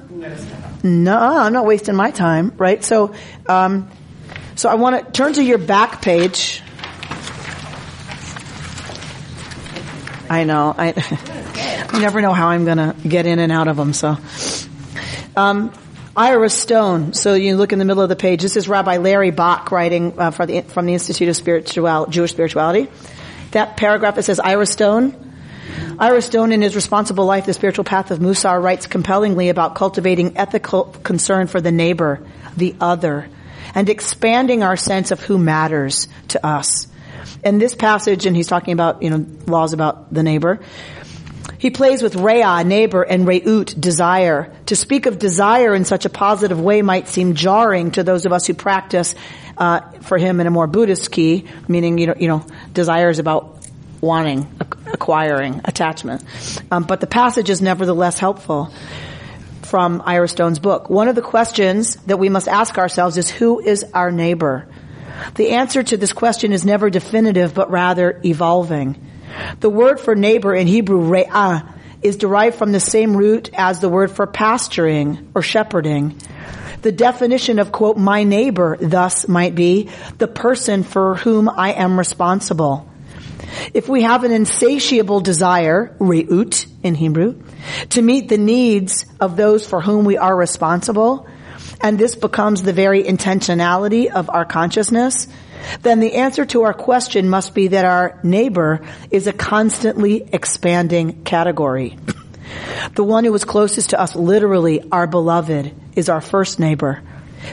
nah, 0.84 1.44
I'm 1.44 1.54
not 1.54 1.66
wasting 1.66 1.96
my 1.96 2.12
time, 2.12 2.54
right? 2.58 2.84
So, 2.84 3.14
um, 3.48 3.90
so 4.56 4.70
I 4.70 4.76
want 4.76 5.06
to 5.06 5.12
turn 5.12 5.34
to 5.34 5.44
your 5.44 5.58
back 5.58 6.02
page. 6.02 6.62
I 10.30 10.44
know. 10.44 10.74
I, 10.76 10.94
I 11.90 12.00
never 12.00 12.22
know 12.22 12.34
how 12.34 12.48
I'm 12.48 12.66
going 12.66 12.78
to 12.78 12.96
get 13.08 13.26
in 13.26 13.40
and 13.40 13.52
out 13.52 13.68
of 13.68 13.78
them. 13.78 13.94
So, 13.94 14.18
um, 15.36 15.74
Ira 16.16 16.50
Stone. 16.50 17.14
So 17.14 17.34
you 17.34 17.58
look 17.58 17.74
in 17.74 17.80
the 17.80 17.86
middle 17.86 18.02
of 18.02 18.10
the 18.10 18.16
page. 18.16 18.42
This 18.42 18.56
is 18.56 18.70
Rabbi 18.70 18.98
Larry 18.98 19.32
Bach 19.32 19.72
writing 19.72 20.18
uh, 20.18 20.32
from, 20.32 20.48
the, 20.48 20.62
from 20.62 20.86
the 20.86 20.94
Institute 20.94 21.28
of 21.28 21.36
Spiritual, 21.36 22.08
Jewish 22.08 22.32
Spirituality. 22.32 22.90
That 23.52 23.78
paragraph 23.78 24.16
that 24.16 24.24
says 24.24 24.40
Ira 24.40 24.66
Stone. 24.66 25.34
Ira 26.00 26.22
Stone, 26.22 26.52
in 26.52 26.62
his 26.62 26.76
Responsible 26.76 27.26
Life, 27.26 27.46
the 27.46 27.54
Spiritual 27.54 27.84
Path 27.84 28.12
of 28.12 28.20
Musar, 28.20 28.62
writes 28.62 28.88
compellingly 28.88 29.50
about 29.50 29.76
cultivating 29.76 30.38
ethical 30.38 30.86
concern 30.86 31.48
for 31.48 31.60
the 31.60 31.72
neighbor, 31.72 32.26
the 32.56 32.76
other, 32.80 33.30
and 33.74 33.90
expanding 33.90 34.64
our 34.64 34.78
sense 34.78 35.12
of 35.12 35.20
who 35.20 35.38
matters 35.38 36.08
to 36.30 36.46
us. 36.46 36.88
In 37.44 37.58
this 37.58 37.76
passage, 37.76 38.26
and 38.26 38.36
he's 38.36 38.48
talking 38.48 38.74
about, 38.74 39.04
you 39.04 39.10
know, 39.10 39.26
laws 39.48 39.74
about 39.74 40.14
the 40.14 40.24
neighbor, 40.24 40.60
he 41.58 41.70
plays 41.70 42.02
with 42.02 42.16
Rea, 42.16 42.64
neighbor, 42.64 43.04
and 43.04 43.28
Reut, 43.28 43.80
desire. 43.80 44.54
To 44.68 44.76
speak 44.76 45.06
of 45.06 45.20
desire 45.20 45.74
in 45.74 45.86
such 45.86 46.06
a 46.06 46.10
positive 46.10 46.60
way 46.60 46.82
might 46.82 47.08
seem 47.08 47.36
jarring 47.36 47.92
to 47.92 48.04
those 48.04 48.26
of 48.26 48.34
us 48.34 48.46
who 48.46 48.54
practice 48.54 49.16
uh, 49.58 49.82
for 50.02 50.18
him 50.18 50.40
in 50.40 50.48
a 50.48 50.52
more 50.52 50.68
Buddhist 50.68 51.12
key, 51.12 51.46
meaning 51.68 51.98
you 51.98 52.08
know, 52.08 52.16
you 52.18 52.28
know, 52.28 52.46
desire 52.74 53.10
is 53.10 53.20
about 53.20 53.68
wanting, 54.02 54.48
acquiring, 54.92 55.62
attachment. 55.66 56.24
Um, 56.72 56.84
but 56.84 57.02
the 57.02 57.08
passage 57.08 57.50
is 57.50 57.62
nevertheless 57.62 58.20
helpful 58.20 58.72
from 59.64 60.04
Ira 60.06 60.28
Stone's 60.28 60.60
book. 60.60 60.90
One 60.90 61.08
of 61.08 61.16
the 61.16 61.22
questions 61.22 61.96
that 62.08 62.18
we 62.18 62.30
must 62.30 62.48
ask 62.48 62.78
ourselves 62.78 63.18
is 63.18 63.30
who 63.30 63.60
is 63.60 63.84
our 63.94 64.12
neighbor? 64.12 64.68
The 65.36 65.52
answer 65.52 65.82
to 65.82 65.98
this 65.98 66.14
question 66.14 66.52
is 66.54 66.66
never 66.66 66.90
definitive, 66.90 67.54
but 67.54 67.72
rather 67.72 68.20
evolving. 68.24 69.02
The 69.60 69.70
word 69.70 70.00
for 70.00 70.16
neighbor 70.16 70.54
in 70.54 70.68
Hebrew, 70.68 71.02
re'ah, 71.02 71.74
is 72.02 72.18
derived 72.18 72.58
from 72.58 72.72
the 72.72 72.80
same 72.80 73.18
root 73.18 73.50
as 73.54 73.80
the 73.80 73.90
word 73.90 74.12
for 74.12 74.28
pasturing 74.28 75.32
or 75.34 75.42
shepherding. 75.42 76.20
The 76.82 76.92
definition 76.92 77.58
of 77.58 77.72
quote, 77.72 77.98
my 77.98 78.24
neighbor 78.24 78.78
thus 78.80 79.28
might 79.28 79.56
be 79.56 79.90
the 80.18 80.28
person 80.28 80.84
for 80.84 81.16
whom 81.16 81.50
I 81.50 81.72
am 81.74 81.98
responsible. 81.98 82.88
If 83.74 83.90
we 83.90 84.04
have 84.04 84.24
an 84.24 84.32
insatiable 84.32 85.22
desire, 85.22 85.96
re'ut 86.00 86.68
in 86.84 86.94
Hebrew, 86.96 87.42
to 87.90 88.02
meet 88.02 88.30
the 88.30 88.38
needs 88.38 89.06
of 89.20 89.36
those 89.36 89.66
for 89.66 89.82
whom 89.82 90.06
we 90.06 90.18
are 90.18 90.36
responsible, 90.36 91.28
and 91.82 91.98
this 91.98 92.16
becomes 92.16 92.62
the 92.62 92.74
very 92.74 93.04
intentionality 93.04 94.12
of 94.12 94.30
our 94.30 94.46
consciousness, 94.46 95.28
then 95.82 96.00
the 96.00 96.16
answer 96.16 96.46
to 96.46 96.64
our 96.64 96.74
question 96.74 97.30
must 97.30 97.54
be 97.54 97.70
that 97.70 97.86
our 97.86 98.20
neighbor 98.24 98.86
is 99.12 99.28
a 99.28 99.34
constantly 99.34 100.28
expanding 100.32 101.24
category. 101.24 101.98
The 102.94 103.04
one 103.04 103.26
who 103.26 103.34
is 103.34 103.44
closest 103.44 103.92
to 103.92 104.00
us, 104.00 104.16
literally 104.16 104.84
our 104.92 105.08
beloved, 105.08 105.74
is 105.96 106.10
our 106.10 106.22
first 106.22 106.60
neighbor. 106.60 107.02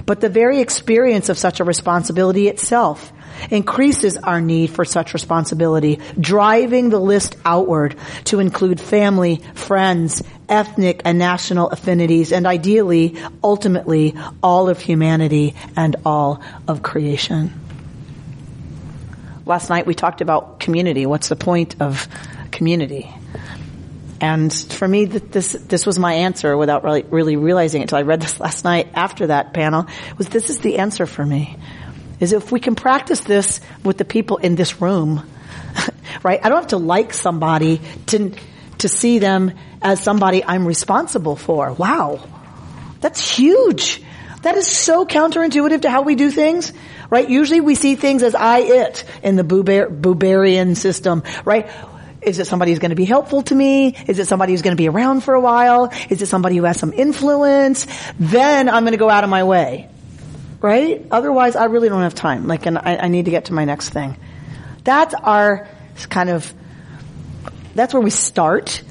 But 0.07 0.21
the 0.21 0.29
very 0.29 0.61
experience 0.61 1.29
of 1.29 1.39
such 1.39 1.61
a 1.61 1.65
responsibility 1.65 2.49
itself 2.49 3.13
increases 3.51 4.17
our 4.17 4.41
need 4.41 4.71
for 4.71 4.85
such 4.85 5.15
responsibility, 5.15 6.01
driving 6.19 6.91
the 6.91 7.01
list 7.01 7.37
outward 7.45 7.97
to 8.25 8.41
include 8.41 8.81
family, 8.81 9.43
friends, 9.55 10.23
ethnic 10.49 11.03
and 11.05 11.19
national 11.19 11.71
affinities, 11.71 12.33
and 12.33 12.47
ideally, 12.47 13.17
ultimately, 13.43 14.15
all 14.43 14.69
of 14.69 14.81
humanity 14.81 15.55
and 15.77 15.97
all 16.05 16.43
of 16.69 16.83
creation. 16.83 17.53
Last 19.45 19.71
night 19.71 19.87
we 19.87 19.95
talked 19.95 20.21
about 20.21 20.61
community. 20.61 21.05
What's 21.07 21.29
the 21.29 21.37
point 21.37 21.81
of 21.81 22.07
community? 22.53 23.13
And 24.21 24.53
for 24.55 24.87
me, 24.87 25.07
this 25.07 25.53
this 25.53 25.85
was 25.85 25.99
my 25.99 26.15
answer 26.15 26.57
without 26.57 26.85
really, 26.85 27.03
really 27.03 27.35
realizing 27.35 27.81
it 27.81 27.85
until 27.85 27.99
I 27.99 28.03
read 28.03 28.21
this 28.21 28.39
last 28.39 28.65
night 28.65 28.91
after 28.95 29.27
that 29.27 29.53
panel. 29.53 29.89
Was 30.17 30.29
this 30.29 30.49
is 30.49 30.61
the 30.61 30.79
answer 30.79 31.07
for 31.07 31.27
me? 31.27 31.57
Is 32.21 32.33
if 32.33 32.53
we 32.53 32.61
can 32.61 32.77
practice 32.77 33.21
this 33.23 33.61
with 33.83 33.99
the 33.99 34.05
people 34.05 34.37
in 34.37 34.55
this 34.55 34.81
room, 34.81 35.29
right? 36.23 36.39
I 36.41 36.49
don't 36.49 36.59
have 36.59 36.69
to 36.69 36.77
like 36.77 37.13
somebody 37.13 37.81
to 38.07 38.33
to 38.79 38.89
see 38.89 39.19
them 39.19 39.55
as 39.83 40.01
somebody 40.01 40.45
I'm 40.45 40.67
responsible 40.67 41.35
for. 41.35 41.73
Wow, 41.73 42.25
that's 43.01 43.29
huge. 43.29 44.05
That 44.43 44.57
is 44.57 44.69
so 44.69 45.05
counterintuitive 45.05 45.83
to 45.83 45.91
how 45.91 46.03
we 46.03 46.15
do 46.15 46.31
things, 46.31 46.73
right? 47.13 47.29
Usually 47.29 47.61
we 47.61 47.75
see 47.75 47.95
things 47.95 48.23
as 48.23 48.35
I, 48.35 48.61
it 48.61 49.05
in 49.23 49.37
the 49.37 49.45
Buber, 49.45 49.87
Buberian 49.87 50.75
system, 50.75 51.23
right? 51.45 51.69
Is 52.23 52.39
it 52.39 52.47
somebody 52.47 52.73
who's 52.73 52.79
going 52.79 52.89
to 52.89 52.97
be 52.97 53.05
helpful 53.05 53.43
to 53.43 53.55
me? 53.55 53.95
Is 54.09 54.19
it 54.19 54.29
somebody 54.29 54.55
who's 54.55 54.63
going 54.63 54.75
to 54.75 54.81
be 54.81 54.89
around 54.89 55.23
for 55.23 55.35
a 55.35 55.41
while? 55.41 55.93
Is 56.09 56.23
it 56.23 56.27
somebody 56.27 56.57
who 56.57 56.65
has 56.65 56.79
some 56.79 56.95
influence? 56.95 57.87
Then 58.19 58.71
I'm 58.71 58.85
going 58.85 58.93
to 58.93 58.99
go 58.99 59.11
out 59.11 59.25
of 59.25 59.31
my 59.31 59.45
way. 59.45 59.91
Right? 60.63 61.07
Otherwise, 61.11 61.55
I 61.55 61.67
really 61.67 61.91
don't 61.91 62.01
have 62.01 62.15
time. 62.15 62.47
Like, 62.47 62.65
and 62.65 62.79
I, 62.79 62.97
I 62.97 63.09
need 63.09 63.27
to 63.27 63.31
get 63.31 63.47
to 63.47 63.53
my 63.53 63.67
next 63.67 63.91
thing. 63.91 64.17
That's 64.83 65.13
our 65.13 65.69
kind 66.09 66.31
of, 66.31 66.51
that's 67.75 67.93
where 67.93 68.03
we 68.03 68.09
start. 68.11 68.83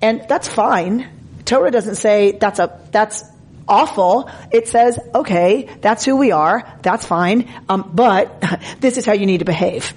And 0.00 0.24
that's 0.26 0.48
fine. 0.48 1.06
Torah 1.44 1.70
doesn't 1.70 1.96
say 1.96 2.32
that's 2.32 2.60
a, 2.60 2.80
that's 2.92 3.24
awful. 3.68 4.30
It 4.50 4.68
says, 4.68 4.98
okay, 5.14 5.68
that's 5.80 6.04
who 6.04 6.16
we 6.16 6.32
are. 6.32 6.70
That's 6.82 7.06
fine. 7.06 7.50
Um, 7.68 7.90
but 7.94 8.42
this 8.80 8.98
is 8.98 9.06
how 9.06 9.12
you 9.12 9.26
need 9.26 9.38
to 9.38 9.44
behave. 9.44 9.94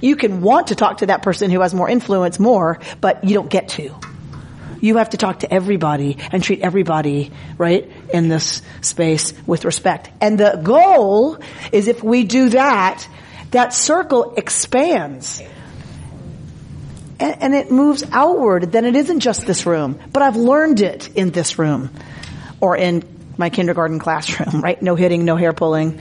You 0.00 0.16
can 0.16 0.40
want 0.40 0.68
to 0.68 0.74
talk 0.74 0.98
to 0.98 1.06
that 1.06 1.22
person 1.22 1.50
who 1.50 1.60
has 1.60 1.72
more 1.72 1.88
influence 1.88 2.38
more, 2.38 2.80
but 3.00 3.24
you 3.24 3.34
don't 3.34 3.48
get 3.48 3.68
to. 3.70 3.94
You 4.80 4.96
have 4.96 5.10
to 5.10 5.16
talk 5.16 5.40
to 5.40 5.52
everybody 5.52 6.18
and 6.32 6.42
treat 6.42 6.60
everybody, 6.60 7.30
right, 7.56 7.88
in 8.12 8.28
this 8.28 8.62
space 8.80 9.32
with 9.46 9.64
respect. 9.64 10.10
And 10.20 10.38
the 10.38 10.60
goal 10.60 11.38
is 11.70 11.86
if 11.86 12.02
we 12.02 12.24
do 12.24 12.48
that, 12.48 13.06
that 13.52 13.72
circle 13.74 14.34
expands. 14.36 15.40
And, 17.20 17.42
and 17.42 17.54
it 17.54 17.70
moves 17.70 18.02
outward. 18.10 18.72
Then 18.72 18.84
it 18.84 18.96
isn't 18.96 19.20
just 19.20 19.46
this 19.46 19.66
room, 19.66 20.00
but 20.12 20.24
I've 20.24 20.36
learned 20.36 20.80
it 20.80 21.10
in 21.14 21.30
this 21.30 21.60
room 21.60 21.90
or 22.62 22.76
in 22.76 23.02
my 23.36 23.50
kindergarten 23.50 23.98
classroom, 23.98 24.60
right? 24.64 24.80
No 24.80 24.94
hitting, 24.94 25.24
no 25.26 25.36
hair 25.36 25.52
pulling, 25.52 26.00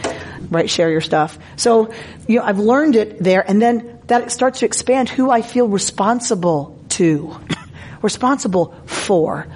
right? 0.50 0.70
Share 0.70 0.92
your 0.92 1.02
stuff. 1.02 1.38
So, 1.58 1.92
you 2.28 2.38
know, 2.38 2.46
I've 2.46 2.60
learned 2.60 2.96
it 2.96 3.18
there 3.22 3.44
and 3.46 3.60
then 3.62 4.00
that 4.08 4.32
starts 4.32 4.60
to 4.60 4.66
expand 4.66 5.10
who 5.10 5.32
I 5.32 5.42
feel 5.42 5.68
responsible 5.68 6.78
to, 6.90 7.36
responsible 8.02 8.76
for. 8.86 9.48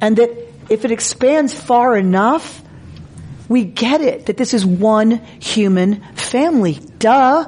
And 0.00 0.16
that 0.16 0.30
if 0.70 0.84
it 0.84 0.90
expands 0.90 1.52
far 1.54 1.96
enough, 1.96 2.62
We 3.48 3.62
get 3.64 4.00
it 4.00 4.26
that 4.26 4.36
this 4.36 4.54
is 4.54 4.66
one 4.66 5.22
human 5.38 6.00
family. 6.16 6.80
Duh. 6.98 7.46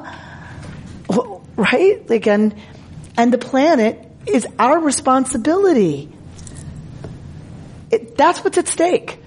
Right? 1.57 2.09
Again, 2.09 2.55
and 3.17 3.33
the 3.33 3.39
planet 3.39 3.99
is 4.27 4.47
our 4.61 4.79
responsibility. 4.79 6.09
It, 7.91 8.17
that's 8.17 8.45
what's 8.45 8.59
at 8.59 8.69
stake, 8.69 9.19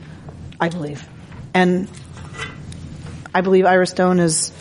I 0.59 0.69
believe. 0.69 1.07
And 1.53 1.89
I 3.33 3.41
believe 3.41 3.65
Ira 3.65 3.87
Stone 3.87 4.19
is, 4.19 4.51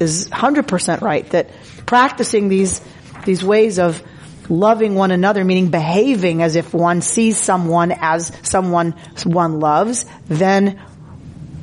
is 0.00 0.28
100% 0.28 1.00
right 1.00 1.28
that 1.30 1.50
practicing 1.86 2.48
these, 2.48 2.80
these 3.24 3.44
ways 3.44 3.78
of 3.78 4.02
loving 4.48 4.94
one 4.94 5.10
another, 5.10 5.44
meaning 5.44 5.70
behaving 5.70 6.42
as 6.42 6.56
if 6.56 6.72
one 6.72 7.02
sees 7.02 7.36
someone 7.36 7.92
as 7.92 8.32
someone 8.42 8.92
one 9.24 9.60
loves, 9.60 10.06
then 10.26 10.80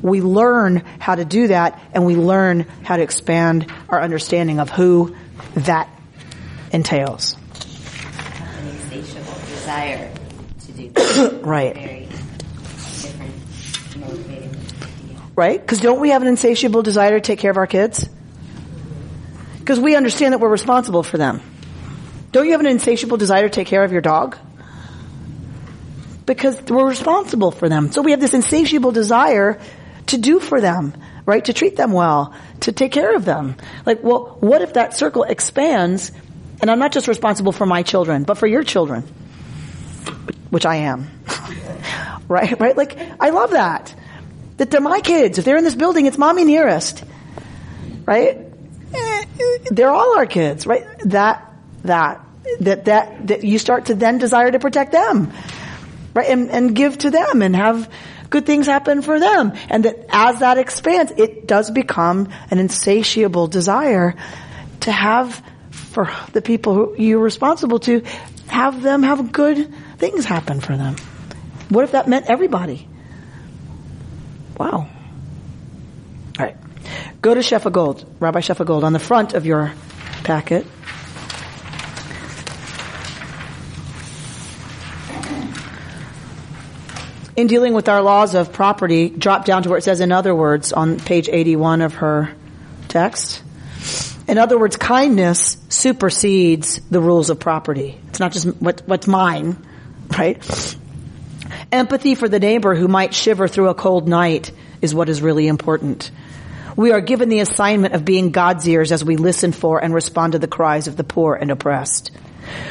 we 0.02 0.20
learn 0.20 0.84
how 0.98 1.14
to 1.14 1.24
do 1.24 1.48
that 1.48 1.80
and 1.92 2.06
we 2.06 2.16
learn 2.16 2.60
how 2.84 2.96
to 2.96 3.02
expand 3.02 3.72
our 3.88 4.00
understanding 4.00 4.60
of 4.60 4.70
who 4.70 5.16
that 5.54 5.88
entails. 6.72 7.36
Insatiable 8.62 9.34
desire. 9.48 10.15
Right. 11.42 12.08
Right? 15.34 15.60
Because 15.60 15.80
don't 15.80 16.00
we 16.00 16.10
have 16.10 16.22
an 16.22 16.28
insatiable 16.28 16.82
desire 16.82 17.10
to 17.10 17.20
take 17.20 17.38
care 17.38 17.50
of 17.50 17.58
our 17.58 17.66
kids? 17.66 18.08
Because 19.58 19.78
we 19.78 19.94
understand 19.94 20.32
that 20.32 20.38
we're 20.38 20.48
responsible 20.48 21.02
for 21.02 21.18
them. 21.18 21.42
Don't 22.32 22.46
you 22.46 22.52
have 22.52 22.60
an 22.60 22.66
insatiable 22.66 23.18
desire 23.18 23.42
to 23.42 23.50
take 23.50 23.66
care 23.66 23.84
of 23.84 23.92
your 23.92 24.00
dog? 24.00 24.36
Because 26.24 26.60
we're 26.62 26.88
responsible 26.88 27.50
for 27.50 27.68
them. 27.68 27.92
So 27.92 28.02
we 28.02 28.12
have 28.12 28.20
this 28.20 28.34
insatiable 28.34 28.92
desire 28.92 29.60
to 30.06 30.18
do 30.18 30.40
for 30.40 30.60
them, 30.60 30.94
right? 31.26 31.44
To 31.44 31.52
treat 31.52 31.76
them 31.76 31.92
well, 31.92 32.34
to 32.60 32.72
take 32.72 32.92
care 32.92 33.14
of 33.14 33.24
them. 33.24 33.56
Like, 33.84 34.02
well, 34.02 34.36
what 34.40 34.62
if 34.62 34.74
that 34.74 34.94
circle 34.94 35.24
expands 35.24 36.12
and 36.60 36.70
I'm 36.70 36.78
not 36.78 36.92
just 36.92 37.08
responsible 37.08 37.52
for 37.52 37.66
my 37.66 37.82
children, 37.82 38.24
but 38.24 38.38
for 38.38 38.46
your 38.46 38.62
children? 38.62 39.04
Which 40.50 40.66
I 40.66 40.76
am. 40.76 41.10
right? 42.28 42.58
Right? 42.58 42.76
Like, 42.76 42.98
I 43.20 43.30
love 43.30 43.50
that. 43.50 43.94
That 44.58 44.70
they're 44.70 44.80
my 44.80 45.00
kids. 45.00 45.38
If 45.38 45.44
they're 45.44 45.56
in 45.56 45.64
this 45.64 45.74
building, 45.74 46.06
it's 46.06 46.18
mommy 46.18 46.44
nearest. 46.44 47.04
Right? 48.04 48.38
They're 49.70 49.90
all 49.90 50.16
our 50.16 50.26
kids, 50.26 50.66
right? 50.66 50.84
That, 51.06 51.52
that, 51.84 52.24
that, 52.60 52.84
that, 52.86 53.26
that 53.26 53.44
you 53.44 53.58
start 53.58 53.86
to 53.86 53.94
then 53.94 54.18
desire 54.18 54.50
to 54.50 54.58
protect 54.58 54.92
them. 54.92 55.32
Right? 56.14 56.28
And, 56.28 56.50
and 56.50 56.74
give 56.74 56.96
to 56.98 57.10
them 57.10 57.42
and 57.42 57.54
have 57.54 57.90
good 58.30 58.46
things 58.46 58.66
happen 58.66 59.02
for 59.02 59.20
them. 59.20 59.52
And 59.68 59.84
that 59.84 60.06
as 60.08 60.40
that 60.40 60.58
expands, 60.58 61.12
it 61.16 61.46
does 61.46 61.70
become 61.70 62.28
an 62.50 62.58
insatiable 62.58 63.48
desire 63.48 64.14
to 64.80 64.92
have 64.92 65.42
for 65.70 66.10
the 66.32 66.42
people 66.42 66.74
who 66.74 66.96
you're 66.96 67.20
responsible 67.20 67.80
to 67.80 68.02
have 68.48 68.82
them 68.82 69.02
have 69.02 69.32
good 69.32 69.72
things 69.98 70.24
happen 70.24 70.60
for 70.60 70.76
them. 70.76 70.96
What 71.68 71.84
if 71.84 71.92
that 71.92 72.08
meant 72.08 72.26
everybody? 72.26 72.88
Wow. 74.58 74.88
All 76.38 76.44
right. 76.44 76.56
Go 77.20 77.34
to 77.34 77.40
Shefa 77.40 77.72
Gold, 77.72 78.04
Rabbi 78.20 78.40
Shefa 78.40 78.64
Gold, 78.64 78.84
on 78.84 78.92
the 78.92 78.98
front 78.98 79.34
of 79.34 79.46
your 79.46 79.72
packet. 80.22 80.66
In 87.36 87.48
dealing 87.48 87.74
with 87.74 87.88
our 87.90 88.00
laws 88.00 88.34
of 88.34 88.52
property, 88.52 89.10
drop 89.10 89.44
down 89.44 89.62
to 89.64 89.68
where 89.68 89.76
it 89.76 89.82
says 89.82 90.00
in 90.00 90.10
other 90.10 90.34
words 90.34 90.72
on 90.72 90.98
page 90.98 91.28
81 91.28 91.82
of 91.82 91.94
her 91.94 92.34
text. 92.88 93.42
In 94.26 94.38
other 94.38 94.58
words, 94.58 94.76
kindness 94.76 95.58
supersedes 95.68 96.80
the 96.90 97.00
rules 97.00 97.28
of 97.28 97.38
property. 97.38 97.98
It's 98.08 98.20
not 98.20 98.32
just 98.32 98.46
what, 98.56 98.82
what's 98.86 99.06
mine, 99.06 99.65
right? 100.16 100.76
Empathy 101.72 102.14
for 102.14 102.28
the 102.28 102.38
neighbor 102.38 102.74
who 102.74 102.88
might 102.88 103.14
shiver 103.14 103.48
through 103.48 103.68
a 103.68 103.74
cold 103.74 104.08
night 104.08 104.52
is 104.80 104.94
what 104.94 105.08
is 105.08 105.22
really 105.22 105.46
important. 105.46 106.10
We 106.76 106.92
are 106.92 107.00
given 107.00 107.28
the 107.28 107.40
assignment 107.40 107.94
of 107.94 108.04
being 108.04 108.30
God's 108.30 108.68
ears 108.68 108.92
as 108.92 109.04
we 109.04 109.16
listen 109.16 109.52
for 109.52 109.82
and 109.82 109.94
respond 109.94 110.34
to 110.34 110.38
the 110.38 110.46
cries 110.46 110.88
of 110.88 110.96
the 110.96 111.04
poor 111.04 111.34
and 111.34 111.50
oppressed. 111.50 112.10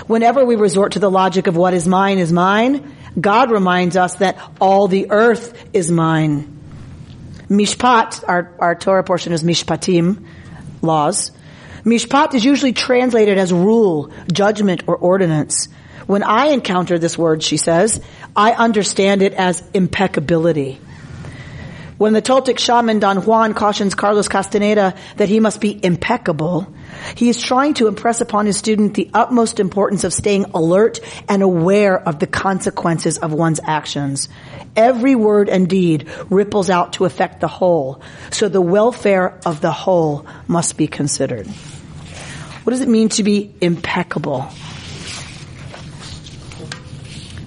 Whenever 0.08 0.46
we 0.46 0.56
resort 0.56 0.94
to 0.94 1.00
the 1.00 1.10
logic 1.10 1.48
of 1.48 1.58
what 1.58 1.74
is 1.74 1.88
mine 1.88 2.20
is 2.20 2.32
mine, 2.32 2.96
God 3.20 3.52
reminds 3.52 3.98
us 3.98 4.16
that 4.16 4.38
all 4.62 4.88
the 4.88 5.08
earth 5.10 5.70
is 5.74 5.90
mine. 5.90 6.52
Mishpat, 7.50 8.24
our, 8.28 8.56
our 8.60 8.76
Torah 8.76 9.04
portion 9.04 9.34
is 9.34 9.44
Mishpatim, 9.44 10.26
laws. 10.82 11.32
Mishpat 11.84 12.34
is 12.34 12.44
usually 12.44 12.74
translated 12.74 13.38
as 13.38 13.54
rule, 13.54 14.12
judgment, 14.32 14.84
or 14.88 14.96
ordinance. 14.96 15.68
When 16.08 16.24
I 16.24 16.48
encounter 16.48 17.00
this 17.00 17.18
word, 17.18 17.42
she 17.42 17.58
says, 17.58 18.00
I 18.36 18.54
understand 18.54 19.22
it 19.22 19.34
as 19.34 19.64
impeccability. 19.74 20.80
When 21.98 22.12
the 22.12 22.22
Toltec 22.22 22.60
shaman 22.60 23.00
Don 23.00 23.26
Juan 23.26 23.54
cautions 23.54 23.96
Carlos 23.96 24.28
Castaneda 24.28 24.96
that 25.16 25.30
he 25.30 25.40
must 25.40 25.62
be 25.62 25.80
impeccable, 25.82 26.68
he 27.16 27.30
is 27.30 27.42
trying 27.42 27.74
to 27.76 27.88
impress 27.88 28.20
upon 28.20 28.48
his 28.48 28.58
student 28.58 28.96
the 28.96 29.10
utmost 29.14 29.62
importance 29.62 30.04
of 30.04 30.14
staying 30.14 30.46
alert 30.54 31.00
and 31.30 31.42
aware 31.42 31.98
of 31.98 32.20
the 32.20 32.28
consequences 32.28 33.18
of 33.18 33.32
one's 33.32 33.62
actions. 33.64 34.28
Every 34.76 35.16
word 35.16 35.48
and 35.48 35.70
deed 35.70 36.10
ripples 36.30 36.70
out 36.70 36.94
to 36.94 37.06
affect 37.06 37.40
the 37.40 37.48
whole, 37.48 38.02
so 38.30 38.50
the 38.50 38.60
welfare 38.60 39.40
of 39.46 39.62
the 39.62 39.72
whole 39.72 40.26
must 40.48 40.76
be 40.76 40.88
considered. 40.88 41.48
What 41.48 42.72
does 42.72 42.82
it 42.82 42.90
mean 42.90 43.08
to 43.10 43.24
be 43.24 43.54
impeccable? 43.62 44.50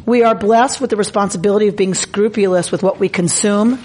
We 0.09 0.23
are 0.23 0.35
blessed 0.35 0.81
with 0.81 0.89
the 0.89 0.97
responsibility 0.97 1.69
of 1.69 1.77
being 1.77 1.93
scrupulous 1.93 2.73
with 2.73 2.83
what 2.83 2.99
we 2.99 3.11
consume, 3.11 3.77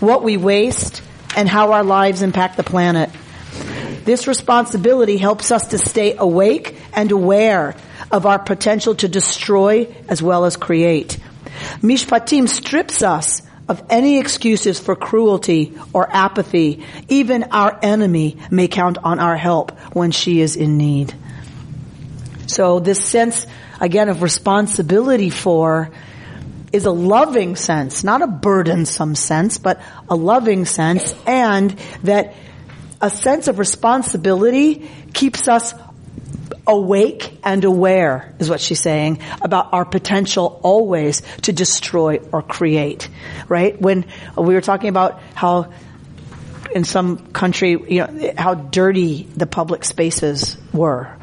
what 0.00 0.24
we 0.24 0.36
waste, 0.36 1.00
and 1.36 1.48
how 1.48 1.74
our 1.74 1.84
lives 1.84 2.22
impact 2.22 2.56
the 2.56 2.64
planet. 2.64 3.08
This 4.04 4.26
responsibility 4.26 5.16
helps 5.16 5.52
us 5.52 5.68
to 5.68 5.78
stay 5.78 6.16
awake 6.16 6.76
and 6.92 7.12
aware 7.12 7.76
of 8.10 8.26
our 8.26 8.40
potential 8.40 8.96
to 8.96 9.06
destroy 9.06 9.86
as 10.08 10.20
well 10.20 10.44
as 10.44 10.56
create. 10.56 11.20
Mishpatim 11.82 12.48
strips 12.48 13.04
us 13.04 13.40
of 13.68 13.80
any 13.90 14.18
excuses 14.18 14.80
for 14.80 14.96
cruelty 14.96 15.78
or 15.92 16.12
apathy. 16.12 16.84
Even 17.08 17.44
our 17.52 17.78
enemy 17.80 18.38
may 18.50 18.66
count 18.66 18.98
on 19.04 19.20
our 19.20 19.36
help 19.36 19.70
when 19.94 20.10
she 20.10 20.40
is 20.40 20.56
in 20.56 20.78
need. 20.78 21.14
So 22.48 22.80
this 22.80 23.04
sense, 23.04 23.46
again, 23.80 24.08
of 24.08 24.22
responsibility 24.22 25.30
for 25.30 25.90
is 26.72 26.84
a 26.84 26.90
loving 26.90 27.56
sense, 27.56 28.04
not 28.04 28.20
a 28.22 28.26
burdensome 28.26 29.14
sense, 29.14 29.58
but 29.58 29.80
a 30.08 30.14
loving 30.14 30.66
sense, 30.66 31.14
and 31.26 31.70
that 32.02 32.34
a 33.00 33.10
sense 33.10 33.48
of 33.48 33.58
responsibility 33.58 34.90
keeps 35.14 35.48
us 35.48 35.72
awake 36.66 37.38
and 37.42 37.64
aware, 37.64 38.34
is 38.38 38.50
what 38.50 38.60
she's 38.60 38.80
saying, 38.80 39.20
about 39.40 39.72
our 39.72 39.86
potential 39.86 40.60
always 40.62 41.22
to 41.42 41.52
destroy 41.52 42.18
or 42.32 42.42
create. 42.42 43.08
Right? 43.48 43.80
When 43.80 44.04
we 44.36 44.52
were 44.54 44.60
talking 44.60 44.90
about 44.90 45.22
how 45.34 45.72
in 46.74 46.84
some 46.84 47.32
country, 47.32 47.70
you 47.70 48.06
know, 48.06 48.32
how 48.36 48.54
dirty 48.54 49.22
the 49.22 49.46
public 49.46 49.84
spaces 49.84 50.58
were. 50.72 51.16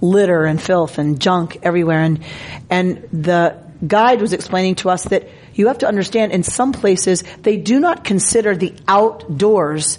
Litter 0.00 0.44
and 0.44 0.60
filth 0.60 0.98
and 0.98 1.20
junk 1.20 1.58
everywhere. 1.62 2.00
And, 2.00 2.24
and 2.68 3.08
the 3.12 3.56
guide 3.86 4.20
was 4.20 4.32
explaining 4.32 4.76
to 4.76 4.90
us 4.90 5.04
that 5.04 5.28
you 5.54 5.68
have 5.68 5.78
to 5.78 5.88
understand 5.88 6.32
in 6.32 6.42
some 6.42 6.72
places 6.72 7.22
they 7.42 7.56
do 7.56 7.80
not 7.80 8.04
consider 8.04 8.56
the 8.56 8.74
outdoors 8.88 9.98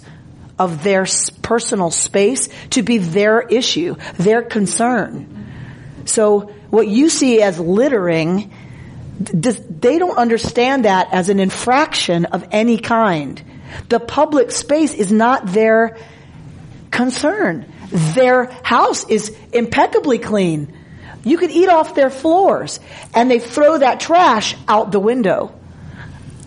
of 0.58 0.82
their 0.82 1.06
personal 1.42 1.90
space 1.90 2.48
to 2.70 2.82
be 2.82 2.98
their 2.98 3.40
issue, 3.40 3.96
their 4.14 4.42
concern. 4.42 5.46
So 6.04 6.52
what 6.70 6.88
you 6.88 7.08
see 7.08 7.42
as 7.42 7.58
littering, 7.58 8.52
they 9.18 9.98
don't 9.98 10.16
understand 10.16 10.84
that 10.84 11.12
as 11.12 11.28
an 11.28 11.40
infraction 11.40 12.26
of 12.26 12.46
any 12.52 12.78
kind. 12.78 13.42
The 13.88 14.00
public 14.00 14.50
space 14.50 14.94
is 14.94 15.10
not 15.10 15.46
their 15.46 15.96
concern. 16.90 17.71
Their 17.92 18.46
house 18.62 19.08
is 19.08 19.36
impeccably 19.52 20.18
clean. 20.18 20.76
You 21.24 21.38
could 21.38 21.50
eat 21.50 21.68
off 21.68 21.94
their 21.94 22.10
floors 22.10 22.80
and 23.14 23.30
they 23.30 23.38
throw 23.38 23.78
that 23.78 24.00
trash 24.00 24.56
out 24.66 24.90
the 24.90 24.98
window. 24.98 25.54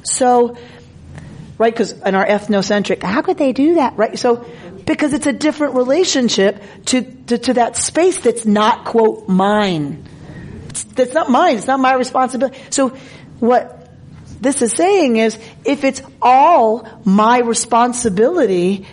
So, 0.04 0.58
right, 1.58 1.74
because 1.74 1.94
in 1.94 2.16
our 2.16 2.26
ethnocentric, 2.26 3.04
how 3.04 3.22
could 3.22 3.38
they 3.38 3.54
do 3.54 3.76
that, 3.76 3.96
right? 3.96 4.18
So, 4.18 4.46
because 4.86 5.14
it's 5.14 5.28
a 5.28 5.34
different 5.34 5.76
relationship 5.76 6.62
to, 6.88 7.02
to, 7.02 7.38
to 7.38 7.54
that 7.54 7.78
space 7.78 8.20
that's 8.20 8.46
not, 8.46 8.86
quote, 8.86 9.28
mine. 9.28 10.04
It's, 10.70 10.84
that's 10.84 11.14
not 11.14 11.30
mine. 11.30 11.58
It's 11.58 11.68
not 11.68 11.80
my 11.80 11.94
responsibility. 11.94 12.60
So, 12.70 12.90
what 13.40 13.90
this 14.42 14.62
is 14.62 14.74
saying 14.74 15.18
is 15.18 15.40
if 15.64 15.84
it's 15.84 16.02
all 16.22 16.88
my 17.04 17.40
responsibility, 17.40 18.86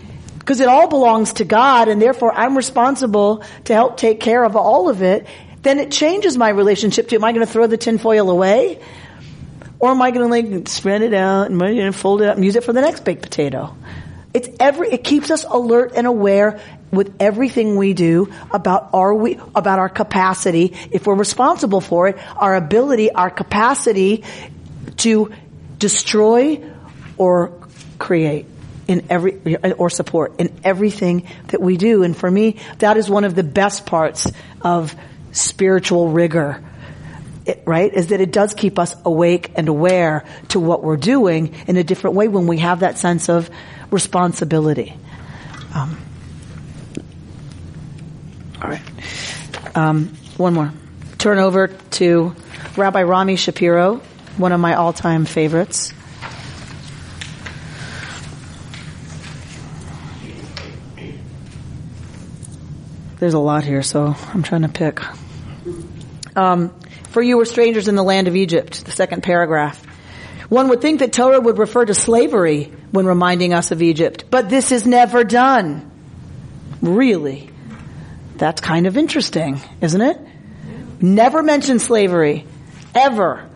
because 0.43 0.59
it 0.59 0.67
all 0.67 0.89
belongs 0.89 1.35
to 1.35 1.45
God 1.45 1.87
and 1.87 2.03
therefore 2.03 2.33
I'm 2.35 2.57
responsible 2.57 3.45
to 3.67 3.75
help 3.75 3.97
take 3.97 4.19
care 4.19 4.43
of 4.43 4.57
all 4.57 4.89
of 4.89 5.01
it, 5.01 5.25
then 5.63 5.79
it 5.79 5.93
changes 5.93 6.37
my 6.37 6.49
relationship 6.49 7.09
to, 7.11 7.15
am 7.15 7.23
I 7.23 7.31
going 7.31 7.47
to 7.47 7.53
throw 7.53 7.69
the 7.69 7.77
tinfoil 7.77 8.29
away? 8.29 8.81
Or 9.79 9.93
am 9.93 10.03
I 10.03 10.11
going 10.11 10.43
to 10.43 10.51
like 10.59 10.67
spread 10.67 11.03
it 11.03 11.15
out 11.15 11.49
and 11.49 11.95
fold 11.95 12.23
it 12.23 12.29
up 12.29 12.35
and 12.35 12.45
use 12.45 12.57
it 12.57 12.65
for 12.65 12.73
the 12.73 12.81
next 12.81 13.05
baked 13.05 13.23
potato? 13.23 13.77
It's 14.35 14.49
every, 14.59 14.91
it 14.91 15.05
keeps 15.05 15.31
us 15.31 15.45
alert 15.45 15.93
and 15.95 16.09
aware 16.09 16.61
with 16.91 17.15
everything 17.21 17.77
we 17.77 17.95
do 17.95 18.33
about 18.51 18.91
our 18.93 19.15
we, 19.15 19.39
about 19.55 19.79
our 19.79 19.89
capacity, 19.89 20.75
if 20.91 21.07
we're 21.07 21.15
responsible 21.15 21.81
for 21.81 22.09
it, 22.09 22.19
our 22.37 22.57
ability, 22.57 23.13
our 23.13 23.31
capacity 23.31 24.25
to 24.97 25.31
destroy 25.79 26.69
or 27.17 27.53
create 27.99 28.47
in 28.89 29.07
every, 29.11 29.57
or 29.79 29.91
support 29.91 30.41
in 30.41 30.53
everything 30.65 31.27
that 31.49 31.61
we 31.61 31.77
do. 31.77 32.03
And 32.03 32.17
for 32.17 32.31
me, 32.31 32.59
that 32.79 32.97
is 32.97 33.09
one 33.09 33.25
of 33.25 33.35
the 33.35 33.43
best 33.43 33.87
parts 33.87 34.31
of 34.61 34.95
spiritual 35.33 36.09
rigor. 36.09 36.63
It, 37.45 37.63
right? 37.67 37.93
Is 37.93 38.09
that 38.09 38.21
it 38.21 38.31
does 38.31 38.55
keep 38.55 38.79
us 38.79 38.95
awake 39.05 39.53
and 39.57 39.69
aware 39.69 40.25
to 40.49 40.61
what 40.61 40.85
we're 40.85 40.97
doing 40.97 41.55
in 41.67 41.77
a 41.77 41.83
different 41.83 42.15
way 42.15 42.29
when 42.29 42.47
we 42.47 42.59
have 42.59 42.81
that 42.81 42.99
sense 42.99 43.29
of 43.29 43.51
responsibility. 43.91 44.95
Um, 45.75 45.99
all 48.63 48.69
right. 48.69 48.83
Um, 49.75 50.17
one 50.37 50.55
more. 50.55 50.73
Turn 51.19 51.39
over 51.39 51.69
to 51.69 52.35
Rabbi 52.77 53.03
Rami 53.03 53.37
Shapiro, 53.37 54.01
one 54.37 54.53
of 54.53 54.61
my 54.61 54.75
all-time 54.75 55.25
favorites. 55.25 55.93
There's 63.23 63.35
a 63.35 63.39
lot 63.39 63.63
here, 63.63 63.85
so 63.85 64.17
I'm 64.35 64.43
trying 64.43 64.63
to 64.63 64.69
pick. 64.69 65.01
Um, 66.35 66.75
for 67.11 67.23
you 67.23 67.37
were 67.37 67.45
strangers 67.45 67.87
in 67.87 67.95
the 67.95 68.03
land 68.03 68.27
of 68.27 68.35
Egypt, 68.35 68.85
the 68.85 68.91
second 68.91 69.23
paragraph. 69.23 69.81
One 70.49 70.67
would 70.71 70.81
think 70.81 70.99
that 70.99 71.13
Torah 71.13 71.41
would 71.41 71.57
refer 71.57 71.85
to 71.85 71.95
slavery 71.95 72.73
when 72.91 73.07
reminding 73.07 73.55
us 73.55 73.71
of 73.71 73.81
Egypt, 73.81 74.25
but 74.29 74.51
this 74.51 74.73
is 74.73 74.89
never 74.89 75.23
done. 75.23 75.89
Really? 76.81 77.49
That's 78.39 78.61
kind 78.61 78.89
of 78.89 78.97
interesting, 78.97 79.61
isn't 79.81 80.01
it? 80.01 80.19
Never 81.01 81.45
mention 81.45 81.79
slavery. 81.79 82.45
Ever. 82.93 83.49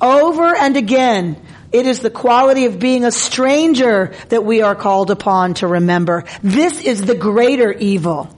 Over 0.00 0.56
and 0.56 0.74
again. 0.74 1.36
It 1.70 1.86
is 1.86 2.00
the 2.00 2.08
quality 2.08 2.64
of 2.64 2.78
being 2.78 3.04
a 3.04 3.12
stranger 3.12 4.14
that 4.30 4.42
we 4.42 4.62
are 4.62 4.74
called 4.74 5.10
upon 5.10 5.52
to 5.54 5.66
remember. 5.66 6.24
This 6.42 6.80
is 6.80 7.02
the 7.02 7.14
greater 7.14 7.70
evil. 7.70 8.34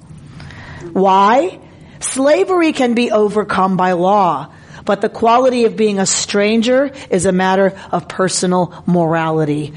Why? 0.92 1.60
Slavery 2.00 2.72
can 2.72 2.94
be 2.94 3.10
overcome 3.10 3.76
by 3.76 3.92
law, 3.92 4.52
but 4.84 5.00
the 5.00 5.08
quality 5.08 5.64
of 5.64 5.76
being 5.76 5.98
a 5.98 6.06
stranger 6.06 6.92
is 7.10 7.26
a 7.26 7.32
matter 7.32 7.78
of 7.90 8.08
personal 8.08 8.84
morality. 8.86 9.74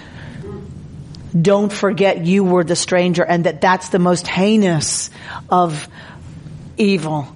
Don't 1.39 1.72
forget 1.72 2.26
you 2.26 2.43
were 2.43 2.64
the 2.64 2.76
stranger 2.76 3.24
and 3.24 3.45
that 3.45 3.62
that's 3.62 3.89
the 3.89 3.99
most 3.99 4.28
heinous 4.28 5.09
of 5.49 5.88
evil. 6.78 7.28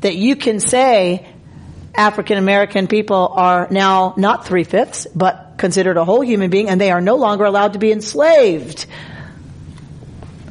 That 0.00 0.16
you 0.16 0.36
can 0.36 0.60
say 0.60 1.26
African 1.94 2.38
American 2.38 2.88
people 2.88 3.32
are 3.36 3.68
now 3.70 4.14
not 4.16 4.46
three 4.46 4.64
fifths, 4.64 5.06
but 5.14 5.54
considered 5.58 5.96
a 5.96 6.04
whole 6.04 6.22
human 6.22 6.50
being 6.50 6.68
and 6.68 6.80
they 6.80 6.90
are 6.90 7.00
no 7.00 7.16
longer 7.16 7.44
allowed 7.44 7.74
to 7.74 7.78
be 7.78 7.92
enslaved. 7.92 8.86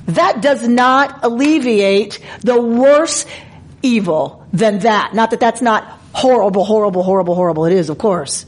That 0.08 0.42
does 0.42 0.68
not 0.68 1.24
alleviate 1.24 2.20
the 2.42 2.62
worse 2.62 3.26
evil 3.82 4.46
than 4.52 4.80
that. 4.80 5.14
Not 5.14 5.32
that 5.32 5.40
that's 5.40 5.62
not 5.62 5.84
horrible, 6.14 6.64
horrible, 6.64 7.04
horrible, 7.04 7.36
horrible. 7.36 7.66
It 7.66 7.74
is, 7.74 7.90
of 7.90 7.98
course. 7.98 8.46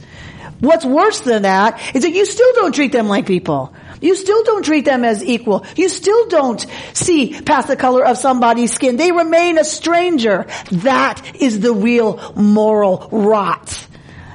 What's 0.60 0.84
worse 0.84 1.20
than 1.20 1.42
that 1.42 1.94
is 1.94 2.02
that 2.02 2.12
you 2.12 2.24
still 2.24 2.52
don't 2.54 2.74
treat 2.74 2.92
them 2.92 3.08
like 3.08 3.26
people. 3.26 3.74
You 4.00 4.14
still 4.14 4.42
don't 4.44 4.64
treat 4.64 4.84
them 4.84 5.04
as 5.04 5.24
equal. 5.24 5.64
You 5.76 5.88
still 5.88 6.28
don't 6.28 6.64
see 6.92 7.40
past 7.40 7.68
the 7.68 7.76
color 7.76 8.04
of 8.04 8.18
somebody's 8.18 8.72
skin. 8.72 8.96
They 8.96 9.12
remain 9.12 9.58
a 9.58 9.64
stranger. 9.64 10.46
That 10.70 11.36
is 11.36 11.60
the 11.60 11.74
real 11.74 12.34
moral 12.36 13.08
rot 13.10 13.86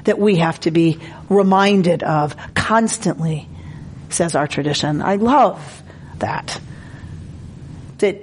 that 0.04 0.18
we 0.18 0.36
have 0.36 0.58
to 0.60 0.70
be 0.70 0.98
reminded 1.28 2.02
of 2.02 2.36
constantly, 2.54 3.48
says 4.08 4.34
our 4.34 4.48
tradition. 4.48 5.00
I 5.00 5.16
love 5.16 5.82
that 6.18 6.60
that 8.02 8.22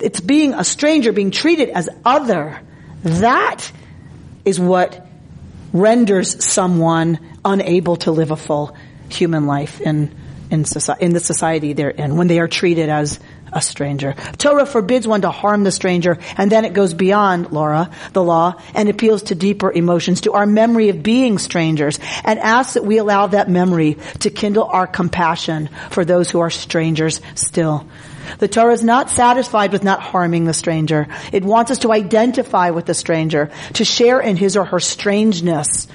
it's 0.00 0.20
being 0.20 0.54
a 0.54 0.64
stranger, 0.64 1.12
being 1.12 1.32
treated 1.32 1.68
as 1.68 1.88
other. 2.04 2.60
That 3.02 3.70
is 4.44 4.58
what 4.58 5.06
renders 5.72 6.44
someone 6.44 7.18
unable 7.44 7.96
to 7.96 8.12
live 8.12 8.30
a 8.30 8.36
full 8.36 8.74
human 9.10 9.46
life 9.46 9.80
in 9.80 10.14
in, 10.50 10.64
in 11.00 11.12
the 11.12 11.20
society 11.20 11.74
they're 11.74 11.90
in 11.90 12.16
when 12.16 12.26
they 12.26 12.38
are 12.38 12.48
treated 12.48 12.88
as 12.88 13.20
a 13.52 13.60
stranger. 13.60 14.14
Torah 14.36 14.66
forbids 14.66 15.06
one 15.06 15.22
to 15.22 15.30
harm 15.30 15.64
the 15.64 15.70
stranger, 15.70 16.18
and 16.36 16.50
then 16.50 16.64
it 16.64 16.72
goes 16.72 16.94
beyond 16.94 17.52
Laura, 17.52 17.90
the 18.12 18.22
law, 18.22 18.54
and 18.74 18.88
appeals 18.88 19.24
to 19.24 19.34
deeper 19.34 19.72
emotions, 19.72 20.22
to 20.22 20.32
our 20.32 20.46
memory 20.46 20.90
of 20.90 21.02
being 21.02 21.38
strangers, 21.38 21.98
and 22.24 22.38
asks 22.38 22.74
that 22.74 22.84
we 22.84 22.98
allow 22.98 23.26
that 23.26 23.48
memory 23.48 23.96
to 24.20 24.30
kindle 24.30 24.64
our 24.64 24.86
compassion 24.86 25.68
for 25.90 26.04
those 26.04 26.30
who 26.30 26.40
are 26.40 26.50
strangers 26.50 27.20
still. 27.34 27.86
The 28.38 28.48
Torah 28.48 28.72
is 28.72 28.84
not 28.84 29.10
satisfied 29.10 29.72
with 29.72 29.84
not 29.84 30.00
harming 30.00 30.44
the 30.44 30.54
stranger. 30.54 31.08
It 31.32 31.44
wants 31.44 31.70
us 31.70 31.78
to 31.78 31.92
identify 31.92 32.70
with 32.70 32.86
the 32.86 32.94
stranger, 32.94 33.50
to 33.74 33.84
share 33.84 34.20
in 34.20 34.36
his 34.36 34.56
or 34.56 34.64
her 34.64 34.80
strangeness. 34.80 35.88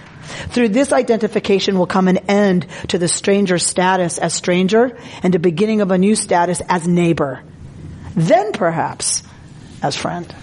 Through 0.50 0.70
this 0.70 0.92
identification 0.92 1.78
will 1.78 1.88
come 1.88 2.08
an 2.08 2.18
end 2.30 2.66
to 2.90 2.98
the 2.98 3.08
stranger's 3.08 3.66
status 3.66 4.18
as 4.18 4.34
stranger 4.34 4.98
and 5.22 5.36
a 5.36 5.40
beginning 5.40 5.82
of 5.82 5.92
a 5.92 5.98
new 5.98 6.16
status 6.16 6.62
as 6.68 6.88
neighbor. 6.88 7.44
Then 8.16 8.52
perhaps 8.54 9.24
as 9.82 9.96
friend. 9.96 10.34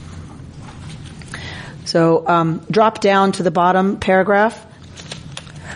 So 1.87 2.27
um, 2.27 2.67
drop 2.71 3.01
down 3.01 3.33
to 3.33 3.43
the 3.43 3.51
bottom 3.51 3.99
paragraph. 3.99 4.67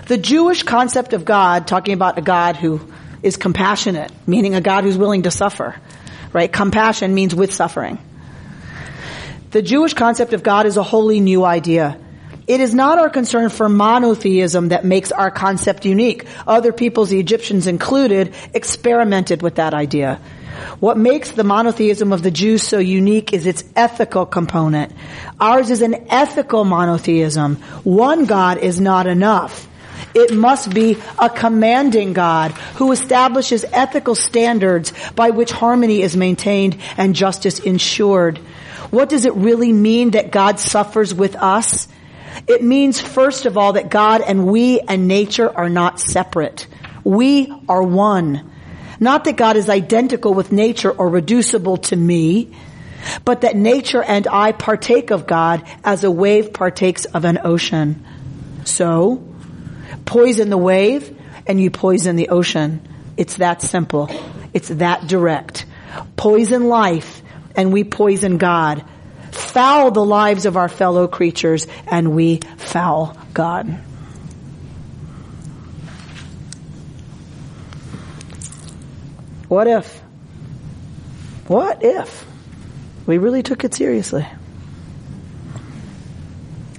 The 0.07 0.19
Jewish 0.19 0.63
concept 0.63 1.13
of 1.13 1.25
God, 1.25 1.67
talking 1.67 1.95
about 1.95 2.19
a 2.19 2.23
God 2.23 2.57
who 2.57 2.81
is 3.23 3.37
compassionate, 3.37 4.13
meaning 4.27 4.55
a 4.55 4.61
God 4.61 4.85
who's 4.85 4.99
willing 4.99 5.23
to 5.23 5.31
suffer 5.31 5.77
right? 6.35 6.53
Compassion 6.53 7.15
means 7.15 7.35
with 7.35 7.55
suffering. 7.55 7.99
The 9.53 9.63
Jewish 9.63 9.95
concept 9.95 10.35
of 10.35 10.43
God 10.43 10.67
is 10.67 10.77
a 10.77 10.83
wholly 10.83 11.21
new 11.21 11.45
idea. 11.45 11.99
It 12.47 12.61
is 12.61 12.75
not 12.75 12.99
our 12.99 13.09
concern 13.09 13.49
for 13.49 13.69
monotheism 13.69 14.69
that 14.69 14.85
makes 14.85 15.13
our 15.13 15.31
concept 15.31 15.87
unique. 15.87 16.27
Other 16.47 16.73
peoples, 16.73 17.09
the 17.09 17.21
Egyptians 17.21 17.67
included, 17.67 18.35
experimented 18.53 19.41
with 19.41 19.55
that 19.55 19.73
idea. 19.73 20.21
What 20.81 20.99
makes 20.99 21.31
the 21.31 21.45
monotheism 21.45 22.13
of 22.13 22.23
the 22.23 22.31
Jews 22.31 22.63
so 22.63 22.79
unique 22.79 23.33
is 23.33 23.47
its 23.47 23.65
ethical 23.75 24.27
component. 24.27 24.93
Ours 25.41 25.71
is 25.71 25.83
an 25.83 26.07
ethical 26.11 26.65
monotheism. 26.65 27.57
One 27.85 28.27
God 28.27 28.59
is 28.59 28.81
not 28.81 29.07
enough. 29.07 29.69
It 30.15 30.35
must 30.35 30.73
be 30.73 30.99
a 31.19 31.31
commanding 31.31 32.13
God 32.13 32.53
who 32.77 32.93
establishes 32.93 33.65
ethical 33.73 34.15
standards 34.15 34.93
by 35.15 35.31
which 35.31 35.53
harmony 35.53 36.03
is 36.03 36.17
maintained 36.17 36.77
and 36.97 37.15
justice 37.15 37.59
ensured. 37.59 38.39
What 38.91 39.09
does 39.09 39.25
it 39.25 39.35
really 39.35 39.73
mean 39.73 40.13
that 40.13 40.31
God 40.31 40.61
suffers 40.61 41.15
with 41.15 41.37
us? 41.37 41.89
It 42.47 42.63
means, 42.63 43.01
first 43.01 43.47
of 43.47 43.57
all, 43.57 43.75
that 43.75 43.91
God 43.91 44.21
and 44.21 44.47
we 44.47 44.81
and 44.81 45.09
nature 45.09 45.51
are 45.51 45.69
not 45.69 46.01
separate. 46.01 46.67
We 47.03 47.53
are 47.69 47.83
one. 47.83 48.51
Not 49.01 49.25
that 49.25 49.37
God 49.37 49.57
is 49.57 49.69
identical 49.69 50.35
with 50.35 50.53
nature 50.53 50.91
or 50.91 51.09
reducible 51.09 51.79
to 51.79 51.97
me, 51.97 52.55
but 53.25 53.43
that 53.43 53.57
nature 53.57 54.03
and 54.03 54.27
I 54.27 54.53
partake 54.53 55.11
of 55.11 55.27
God 55.27 55.63
as 55.85 56.05
a 56.05 56.11
wave 56.11 56.53
partakes 56.53 57.05
of 57.05 57.25
an 57.25 57.41
ocean. 57.45 58.05
So, 58.65 59.23
poison 60.05 60.51
the 60.51 60.59
wave 60.59 61.19
and 61.47 61.61
you 61.61 61.71
poison 61.71 62.17
the 62.17 62.31
ocean. 62.31 62.87
It's 63.17 63.37
that 63.37 63.63
simple. 63.63 64.11
It's 64.53 64.69
that 64.69 65.07
direct. 65.07 65.67
Poison 66.17 66.69
life 66.69 67.23
and 67.57 67.73
we 67.73 67.85
poison 67.85 68.39
God. 68.39 68.85
Foul 69.31 69.91
the 69.91 70.05
lives 70.05 70.47
of 70.47 70.57
our 70.57 70.69
fellow 70.69 71.09
creatures 71.09 71.67
and 71.87 72.15
we 72.15 72.41
foul 72.57 73.17
God. 73.33 73.81
What 79.49 79.67
if? 79.67 80.01
What 81.47 81.85
if 81.85 82.27
we 83.07 83.19
really 83.19 83.43
took 83.43 83.65
it 83.65 83.75
seriously? 83.75 84.27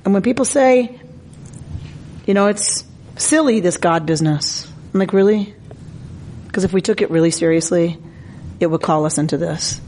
And 0.03 0.13
when 0.13 0.23
people 0.23 0.45
say, 0.45 0.99
you 2.25 2.33
know, 2.33 2.47
it's 2.47 2.83
silly, 3.17 3.59
this 3.59 3.77
God 3.77 4.05
business. 4.05 4.71
I'm 4.93 4.99
like, 4.99 5.13
really? 5.13 5.53
Because 6.47 6.63
if 6.63 6.73
we 6.73 6.81
took 6.81 7.01
it 7.01 7.11
really 7.11 7.31
seriously, 7.31 7.97
it 8.59 8.67
would 8.67 8.81
call 8.81 9.05
us 9.05 9.17
into 9.17 9.37
this. 9.37 9.81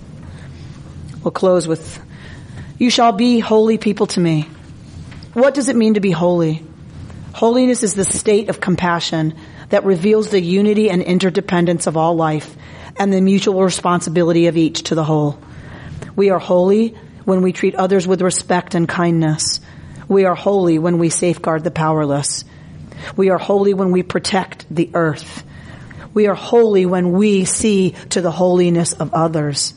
We'll 1.23 1.32
close 1.32 1.67
with, 1.67 1.99
you 2.78 2.89
shall 2.89 3.11
be 3.11 3.39
holy 3.39 3.78
people 3.78 4.07
to 4.07 4.19
me. 4.19 4.49
What 5.34 5.53
does 5.53 5.69
it 5.69 5.75
mean 5.75 5.93
to 5.93 5.99
be 5.99 6.11
holy? 6.11 6.63
Holiness 7.34 7.84
is 7.84 7.93
the 7.93 8.05
state 8.05 8.49
of 8.49 8.59
compassion 8.59 9.36
that 9.69 9.84
reveals 9.84 10.30
the 10.30 10.41
unity 10.41 10.89
and 10.89 11.01
interdependence 11.01 11.88
of 11.88 11.97
all 11.97 12.15
life 12.15 12.55
and 12.97 13.13
the 13.13 13.21
mutual 13.21 13.63
responsibility 13.63 14.47
of 14.47 14.57
each 14.57 14.84
to 14.84 14.95
the 14.95 15.03
whole. 15.03 15.39
We 16.15 16.32
are 16.32 16.39
holy 16.39 16.95
when 17.25 17.41
we 17.41 17.53
treat 17.53 17.75
others 17.75 18.07
with 18.07 18.21
respect 18.21 18.73
and 18.73 18.88
kindness. 18.89 19.59
We 20.07 20.25
are 20.25 20.36
holy 20.36 20.80
when 20.80 20.97
we 20.97 21.09
safeguard 21.09 21.63
the 21.63 21.71
powerless. 21.71 22.43
We 23.16 23.30
are 23.30 23.38
holy 23.38 23.74
when 23.74 23.91
we 23.91 24.04
protect 24.04 24.66
the 24.70 24.89
earth. 24.93 25.43
We 26.14 26.28
are 26.28 26.36
holy 26.36 26.86
when 26.86 27.12
we 27.12 27.45
see 27.45 27.91
to 28.10 28.22
the 28.22 28.32
holiness 28.32 28.93
of 28.93 29.14
others. 29.14 29.74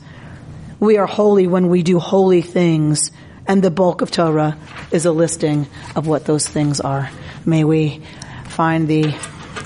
We 0.79 0.97
are 0.97 1.05
holy 1.05 1.45
when 1.45 1.69
we 1.69 1.83
do 1.83 1.99
holy 1.99 2.41
things, 2.41 3.11
and 3.47 3.61
the 3.61 3.69
bulk 3.69 4.01
of 4.01 4.09
Torah 4.09 4.57
is 4.91 5.05
a 5.05 5.11
listing 5.11 5.67
of 5.95 6.07
what 6.07 6.25
those 6.25 6.47
things 6.47 6.81
are. 6.81 7.11
May 7.45 7.63
we 7.63 8.01
find 8.45 8.87
the 8.87 9.15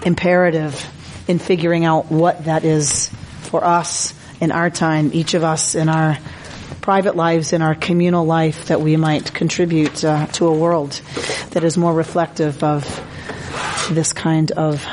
imperative 0.06 0.86
in 1.28 1.40
figuring 1.40 1.86
out 1.86 2.12
what 2.12 2.46
that 2.46 2.66
is 2.66 3.10
for 3.44 3.64
us 3.64 4.14
in 4.42 4.52
our 4.52 4.70
time, 4.70 5.12
each 5.14 5.34
of 5.34 5.44
us 5.44 5.76
in 5.76 5.90
our 5.90 6.18
private 6.82 7.16
lives, 7.16 7.54
in 7.54 7.62
our 7.62 7.74
communal 7.74 8.26
life, 8.26 8.68
that 8.68 8.82
we 8.82 8.98
might 8.98 9.34
contribute 9.34 10.04
uh, 10.04 10.28
to 10.28 10.48
a 10.48 10.54
world 10.54 10.92
that 11.52 11.64
is 11.64 11.78
more 11.78 11.94
reflective 11.94 12.64
of 12.64 12.84
this 13.90 14.14
kind 14.14 14.52
of 14.52 14.86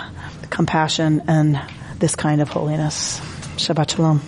compassion 0.50 1.22
and 1.28 1.60
this 1.98 2.14
kind 2.14 2.40
of 2.40 2.48
holiness. 2.48 3.20
Shabbat 3.56 3.90
Shalom. 3.90 4.20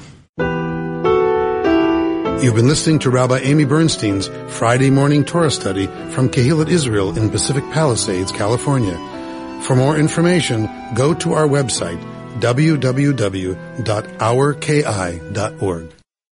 You've 2.43 2.57
been 2.57 2.69
listening 2.69 2.99
to 3.01 3.11
Rabbi 3.11 3.39
Amy 3.39 3.65
Bernstein's 3.65 4.29
Friday 4.49 4.91
morning 4.91 5.25
Torah 5.25 5.51
study 5.51 5.87
from 5.87 6.29
Kehillat 6.29 6.69
Israel 6.69 7.17
in 7.17 7.31
Pacific 7.31 7.65
Palisades, 7.73 8.33
California. 8.33 8.99
For 9.63 9.75
more 9.75 9.97
information, 9.97 10.69
go 10.95 11.15
to 11.15 11.33
our 11.33 11.49
website, 11.49 12.03
www.ourki.org. 12.41 13.65